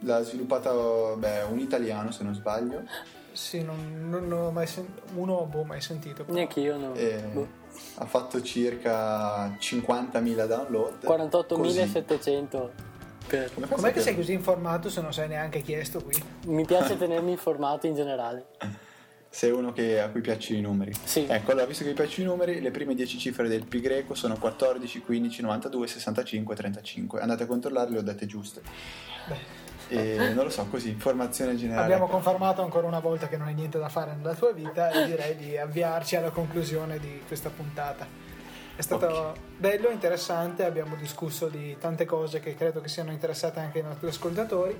L'ha 0.00 0.22
sviluppata 0.22 0.72
beh, 1.16 1.42
un 1.42 1.60
italiano 1.60 2.10
se 2.10 2.24
non 2.24 2.34
sbaglio. 2.34 2.82
Sì, 3.34 3.62
non, 3.64 4.08
non 4.08 4.30
ho 4.30 4.50
mai 4.52 4.66
sentito, 4.68 5.02
uno 5.16 5.44
boh, 5.44 5.64
mai 5.64 5.80
sentito. 5.80 6.22
però. 6.22 6.32
Neanche 6.36 6.60
io 6.60 6.76
no. 6.76 6.94
E 6.94 7.20
Boh. 7.32 7.48
ha 7.96 8.06
fatto 8.06 8.40
circa 8.40 9.48
50.000 9.58 10.46
download. 10.46 10.98
48.700 11.02 12.70
per... 13.26 13.52
Come 13.52 13.66
Com'è 13.66 13.92
che 13.92 14.00
sei 14.00 14.14
così 14.14 14.32
informato 14.32 14.88
se 14.88 15.00
non 15.00 15.12
sei 15.12 15.26
neanche 15.28 15.62
chiesto 15.62 16.00
qui? 16.02 16.14
Mi 16.46 16.64
piace 16.64 16.96
tenermi 16.98 17.32
informato 17.32 17.88
in 17.88 17.94
generale. 17.94 18.46
Sei 19.28 19.50
uno 19.50 19.72
che- 19.72 20.00
a 20.00 20.10
cui 20.10 20.20
piacciono 20.20 20.58
i 20.60 20.62
numeri. 20.62 20.92
Sì. 21.02 21.26
Ecco, 21.28 21.50
allora, 21.50 21.66
visto 21.66 21.82
che 21.82 21.88
vi 21.90 21.96
piacciono 21.96 22.28
i 22.28 22.30
numeri, 22.30 22.60
le 22.60 22.70
prime 22.70 22.94
10 22.94 23.18
cifre 23.18 23.48
del 23.48 23.66
pi 23.66 23.80
greco 23.80 24.14
sono 24.14 24.38
14, 24.38 25.00
15, 25.00 25.42
92, 25.42 25.86
65, 25.88 26.54
35. 26.54 27.20
Andate 27.20 27.42
a 27.42 27.46
controllare, 27.46 27.90
le 27.90 27.98
ho 27.98 28.02
dette 28.02 28.26
giuste. 28.26 28.62
E 29.94 30.32
non 30.34 30.44
lo 30.44 30.50
so, 30.50 30.66
così, 30.66 30.90
informazione 30.90 31.56
generale. 31.56 31.84
Abbiamo 31.84 32.06
confermato 32.06 32.62
ancora 32.62 32.86
una 32.86 33.00
volta 33.00 33.28
che 33.28 33.36
non 33.36 33.46
hai 33.46 33.54
niente 33.54 33.78
da 33.78 33.88
fare 33.88 34.14
nella 34.14 34.34
tua 34.34 34.52
vita 34.52 34.90
e 34.90 35.06
direi 35.06 35.36
di 35.36 35.56
avviarci 35.56 36.16
alla 36.16 36.30
conclusione 36.30 36.98
di 36.98 37.22
questa 37.26 37.50
puntata. 37.50 38.06
È 38.76 38.82
stato 38.82 39.34
bello, 39.56 39.90
interessante, 39.90 40.64
abbiamo 40.64 40.96
discusso 40.96 41.46
di 41.46 41.76
tante 41.78 42.04
cose 42.04 42.40
che 42.40 42.56
credo 42.56 42.80
che 42.80 42.88
siano 42.88 43.12
interessate 43.12 43.60
anche 43.60 43.78
ai 43.78 43.84
nostri 43.84 44.08
ascoltatori, 44.08 44.76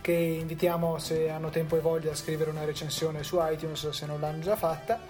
che 0.00 0.12
invitiamo 0.12 0.98
se 0.98 1.28
hanno 1.28 1.50
tempo 1.50 1.76
e 1.76 1.80
voglia 1.80 2.12
a 2.12 2.14
scrivere 2.14 2.48
una 2.50 2.64
recensione 2.64 3.22
su 3.22 3.38
iTunes 3.40 3.88
se 3.90 4.06
non 4.06 4.20
l'hanno 4.20 4.40
già 4.40 4.56
fatta 4.56 5.00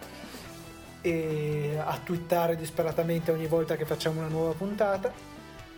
e 1.03 1.79
a 1.79 2.01
twittare 2.03 2.57
disperatamente 2.57 3.31
ogni 3.31 3.47
volta 3.47 3.77
che 3.77 3.85
facciamo 3.85 4.19
una 4.19 4.29
nuova 4.29 4.55
puntata 4.55 5.13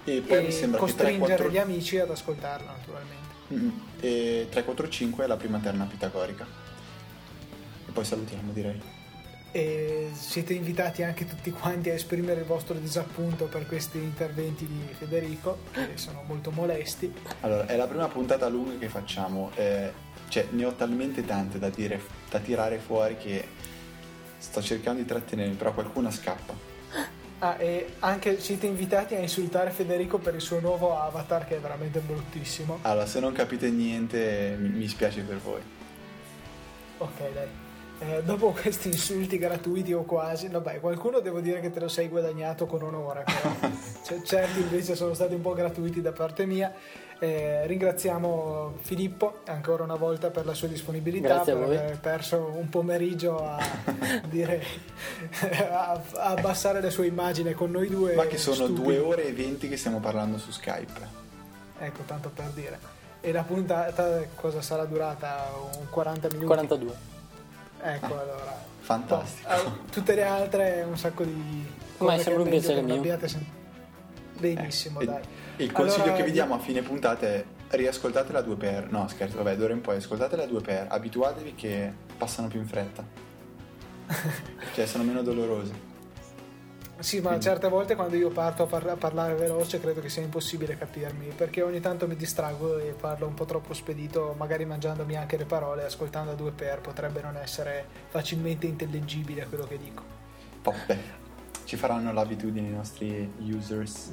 E 0.04 0.22
poi 0.26 0.40
mi 0.40 0.46
e 0.46 0.50
sembra 0.50 0.78
che 0.78 0.86
costringere 0.86 1.34
3, 1.34 1.44
4... 1.44 1.50
gli 1.50 1.58
amici 1.58 1.98
ad 1.98 2.10
ascoltarla 2.10 2.70
naturalmente. 2.70 3.28
Mm, 3.53 3.68
e 4.01 4.46
3, 4.51 4.64
4, 4.64 4.88
5 4.88 5.24
è 5.24 5.26
la 5.26 5.36
prima 5.36 5.59
terna 5.59 5.84
pitagorica. 5.86 6.46
E 7.86 7.90
poi 7.92 8.05
salutiamo, 8.05 8.53
direi. 8.53 8.80
e 9.51 10.11
siete 10.12 10.53
invitati 10.53 11.03
anche 11.03 11.24
tutti 11.24 11.51
quanti 11.51 11.88
a 11.88 11.94
esprimere 11.94 12.40
il 12.40 12.46
vostro 12.46 12.74
disappunto 12.78 13.46
per 13.46 13.66
questi 13.66 13.96
interventi 13.99 14.66
di 14.66 14.92
Federico 14.92 15.61
che 15.72 15.96
sono 15.96 16.22
molto 16.26 16.51
molesti 16.51 17.11
Allora, 17.40 17.64
è 17.66 17.76
la 17.76 17.86
prima 17.86 18.09
puntata 18.09 18.46
lunga 18.49 18.76
che 18.78 18.88
facciamo. 18.88 19.51
eh, 19.55 19.90
cioè, 20.28 20.49
ne 20.51 20.64
ho 20.66 20.74
talmente 20.74 21.24
tante 21.24 21.59
da 21.59 21.70
dire, 21.70 22.01
da 22.28 22.38
tirare 22.40 22.78
fuori 22.78 23.16
che 23.16 23.49
sto 24.36 24.61
cercando 24.62 25.01
di 25.01 25.07
trattenermi, 25.09 25.55
però 25.55 25.72
qualcuna 25.72 26.11
scappa. 26.11 26.67
Ah, 27.41 27.57
e 27.59 27.95
anche 28.01 28.41
siete 28.41 28.66
invitati 28.66 29.14
a 29.14 29.18
insultare 29.18 29.70
Federico 29.70 30.18
per 30.18 30.34
il 30.34 30.41
suo 30.41 30.61
nuovo 30.61 30.99
avatar 31.01 31.47
che 31.47 31.57
è 31.57 31.61
veramente 31.61 32.01
bruttissimo 32.01 32.78
Allora, 32.82 33.07
se 33.07 33.20
non 33.20 33.32
capite 33.32 33.70
niente, 33.70 34.57
mi, 34.59 34.68
mi 34.70 34.89
spiace 34.89 35.22
per 35.22 35.39
voi. 35.39 35.61
ok 36.99 37.32
dai 37.32 37.49
Eh, 38.01 38.22
dopo 38.22 38.53
questi 38.53 38.86
insulti 38.89 39.39
gratuiti 39.39 39.93
o 39.93 40.05
quasi, 40.05 40.47
vabbè, 40.47 40.78
qualcuno 40.78 41.18
devo 41.18 41.41
dire 41.41 41.59
che 41.61 41.70
te 41.72 41.80
lo 41.80 41.89
sei 41.89 42.07
guadagnato 42.07 42.64
con 42.66 42.80
onore, 42.82 43.24
però 43.24 43.70
Cioè, 44.07 44.22
certi 44.22 44.61
invece 44.61 44.95
sono 44.95 45.14
stati 45.14 45.34
un 45.34 45.41
po' 45.41 45.53
gratuiti 45.53 46.01
da 46.01 46.12
parte 46.12 46.47
mia. 46.47 46.72
Eh, 47.20 47.66
ringraziamo 47.66 48.74
Filippo 48.80 49.40
ancora 49.46 49.82
una 49.82 49.96
volta 49.96 50.30
per 50.30 50.46
la 50.46 50.54
sua 50.54 50.68
disponibilità, 50.68 51.26
Grazie 51.42 51.54
per 51.54 51.62
aver 51.64 51.98
perso 51.98 52.52
un 52.54 52.68
pomeriggio 52.68 53.44
a, 53.44 53.58
dire, 54.30 54.62
a, 55.68 56.00
a 56.14 56.24
abbassare 56.30 56.80
le 56.80 56.90
sue 56.90 57.06
immagini 57.06 57.52
con 57.54 57.72
noi 57.72 57.88
due. 57.88 58.14
Ma 58.14 58.26
che 58.26 58.38
sono 58.38 58.54
stupidi. 58.66 58.82
due 58.82 58.98
ore 58.98 59.24
e 59.26 59.32
venti 59.32 59.68
che 59.68 59.76
stiamo 59.76 59.98
parlando 59.98 60.38
su 60.38 60.52
Skype. 60.52 61.16
Ecco, 61.80 62.02
tanto 62.06 62.30
per 62.32 62.46
dire. 62.54 62.78
E 63.20 63.32
la 63.32 63.42
puntata 63.42 64.22
cosa 64.36 64.62
sarà 64.62 64.84
durata? 64.84 65.50
Un 65.76 65.88
40 65.90 66.28
minuti? 66.28 66.46
42. 66.46 66.92
Ecco, 67.82 68.06
allora. 68.20 68.56
Fantastico. 68.80 69.48
Ah, 69.48 69.60
Tutte 69.90 70.14
le 70.14 70.22
altre 70.24 70.84
un 70.88 70.96
sacco 70.96 71.24
di 71.24 71.66
Ma 71.98 72.14
è 72.14 72.18
sempre 72.22 72.42
un 72.44 72.48
piacere 72.48 72.80
mio. 72.80 72.94
abbiate 72.94 73.26
sen- 73.26 73.44
Benissimo, 74.38 75.00
Eh, 75.00 75.04
dai. 75.04 75.20
e 75.22 75.26
Il 75.59 75.72
consiglio 75.72 76.04
Allora, 76.04 76.18
che 76.18 76.24
vi 76.24 76.30
diamo 76.30 76.54
a 76.54 76.59
fine 76.59 76.82
puntata 76.82 77.26
è 77.26 77.44
riascoltate 77.70 78.32
la 78.32 78.40
2x. 78.40 78.88
No, 78.90 79.09
scherzo, 79.09 79.38
vabbè, 79.38 79.56
d'ora 79.56 79.72
in 79.72 79.80
poi 79.80 79.96
ascoltate 79.96 80.36
la 80.36 80.44
2x. 80.44 80.86
Abituatevi 80.88 81.54
che 81.54 81.92
passano 82.16 82.46
più 82.46 82.61
in 82.61 82.66
fretta. 82.66 83.04
cioè, 84.74 84.86
sono 84.86 85.02
meno 85.02 85.22
dolorose. 85.22 85.86
Sì, 87.00 87.20
ma 87.20 87.38
certe 87.38 87.68
volte 87.68 87.94
quando 87.94 88.16
io 88.16 88.28
parto 88.30 88.64
a, 88.64 88.66
par- 88.66 88.88
a 88.88 88.96
parlare 88.96 89.34
veloce 89.34 89.78
credo 89.78 90.00
che 90.00 90.09
sia 90.09 90.22
impossibile 90.22 90.76
capirmi, 90.76 91.26
perché 91.36 91.62
ogni 91.62 91.80
tanto 91.80 92.09
mi 92.09 92.16
distraggo 92.16 92.78
e 92.78 92.94
parlo 92.98 93.26
un 93.26 93.34
po' 93.34 93.44
troppo 93.44 93.72
spedito, 93.72 94.34
magari 94.36 94.64
mangiandomi 94.64 95.16
anche 95.16 95.36
le 95.36 95.44
parole, 95.44 95.84
ascoltando 95.84 96.32
a 96.32 96.34
due 96.34 96.50
per, 96.50 96.80
potrebbe 96.80 97.20
non 97.20 97.36
essere 97.36 97.84
facilmente 98.09 98.66
intellegibile 98.66 99.46
quello 99.48 99.64
che 99.64 99.78
dico. 99.78 100.02
Vabbè, 100.62 100.98
ci 101.64 101.76
faranno 101.76 102.12
l'abitudine 102.12 102.66
i 102.66 102.72
nostri 102.72 103.32
users. 103.38 104.12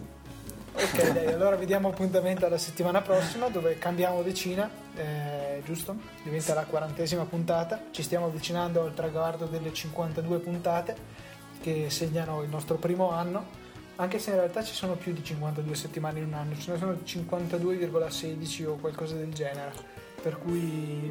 Ok, 0.77 1.13
dai, 1.13 1.27
allora 1.27 1.55
vi 1.55 1.65
diamo 1.65 1.87
appuntamento 1.87 2.45
alla 2.45 2.57
settimana 2.57 3.01
prossima 3.01 3.47
dove 3.47 3.77
cambiamo 3.77 4.21
decina, 4.21 4.69
eh, 4.95 5.61
giusto? 5.63 5.95
Diventa 6.21 6.53
la 6.53 6.65
quarantesima 6.65 7.23
puntata, 7.23 7.85
ci 7.91 8.03
stiamo 8.03 8.25
avvicinando 8.25 8.83
al 8.83 8.93
traguardo 8.93 9.45
delle 9.45 9.73
52 9.73 10.39
puntate 10.39 10.95
che 11.61 11.89
segnano 11.89 12.43
il 12.43 12.49
nostro 12.49 12.75
primo 12.75 13.09
anno, 13.11 13.63
anche 13.95 14.19
se 14.19 14.31
in 14.31 14.35
realtà 14.35 14.63
ci 14.63 14.73
sono 14.73 14.95
più 14.95 15.13
di 15.13 15.23
52 15.23 15.73
settimane 15.75 16.19
in 16.19 16.25
un 16.25 16.33
anno, 16.33 16.57
ce 16.57 16.73
ne 16.73 16.77
sono 16.77 16.97
52,16 17.05 18.65
o 18.65 18.75
qualcosa 18.75 19.15
del 19.15 19.33
genere, 19.33 19.71
per 20.21 20.37
cui 20.37 21.09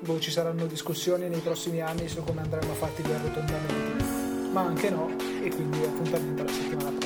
boh, 0.00 0.18
ci 0.20 0.30
saranno 0.30 0.64
discussioni 0.64 1.28
nei 1.28 1.40
prossimi 1.40 1.82
anni 1.82 2.08
su 2.08 2.24
come 2.24 2.40
andranno 2.40 2.72
fatti 2.72 3.02
gli 3.02 3.12
arrotondamenti, 3.12 4.50
ma 4.52 4.62
anche 4.62 4.88
no, 4.88 5.10
e 5.42 5.50
quindi 5.50 5.82
appuntamento 5.84 6.42
alla 6.42 6.50
settimana 6.50 6.88
prossima. 6.88 7.01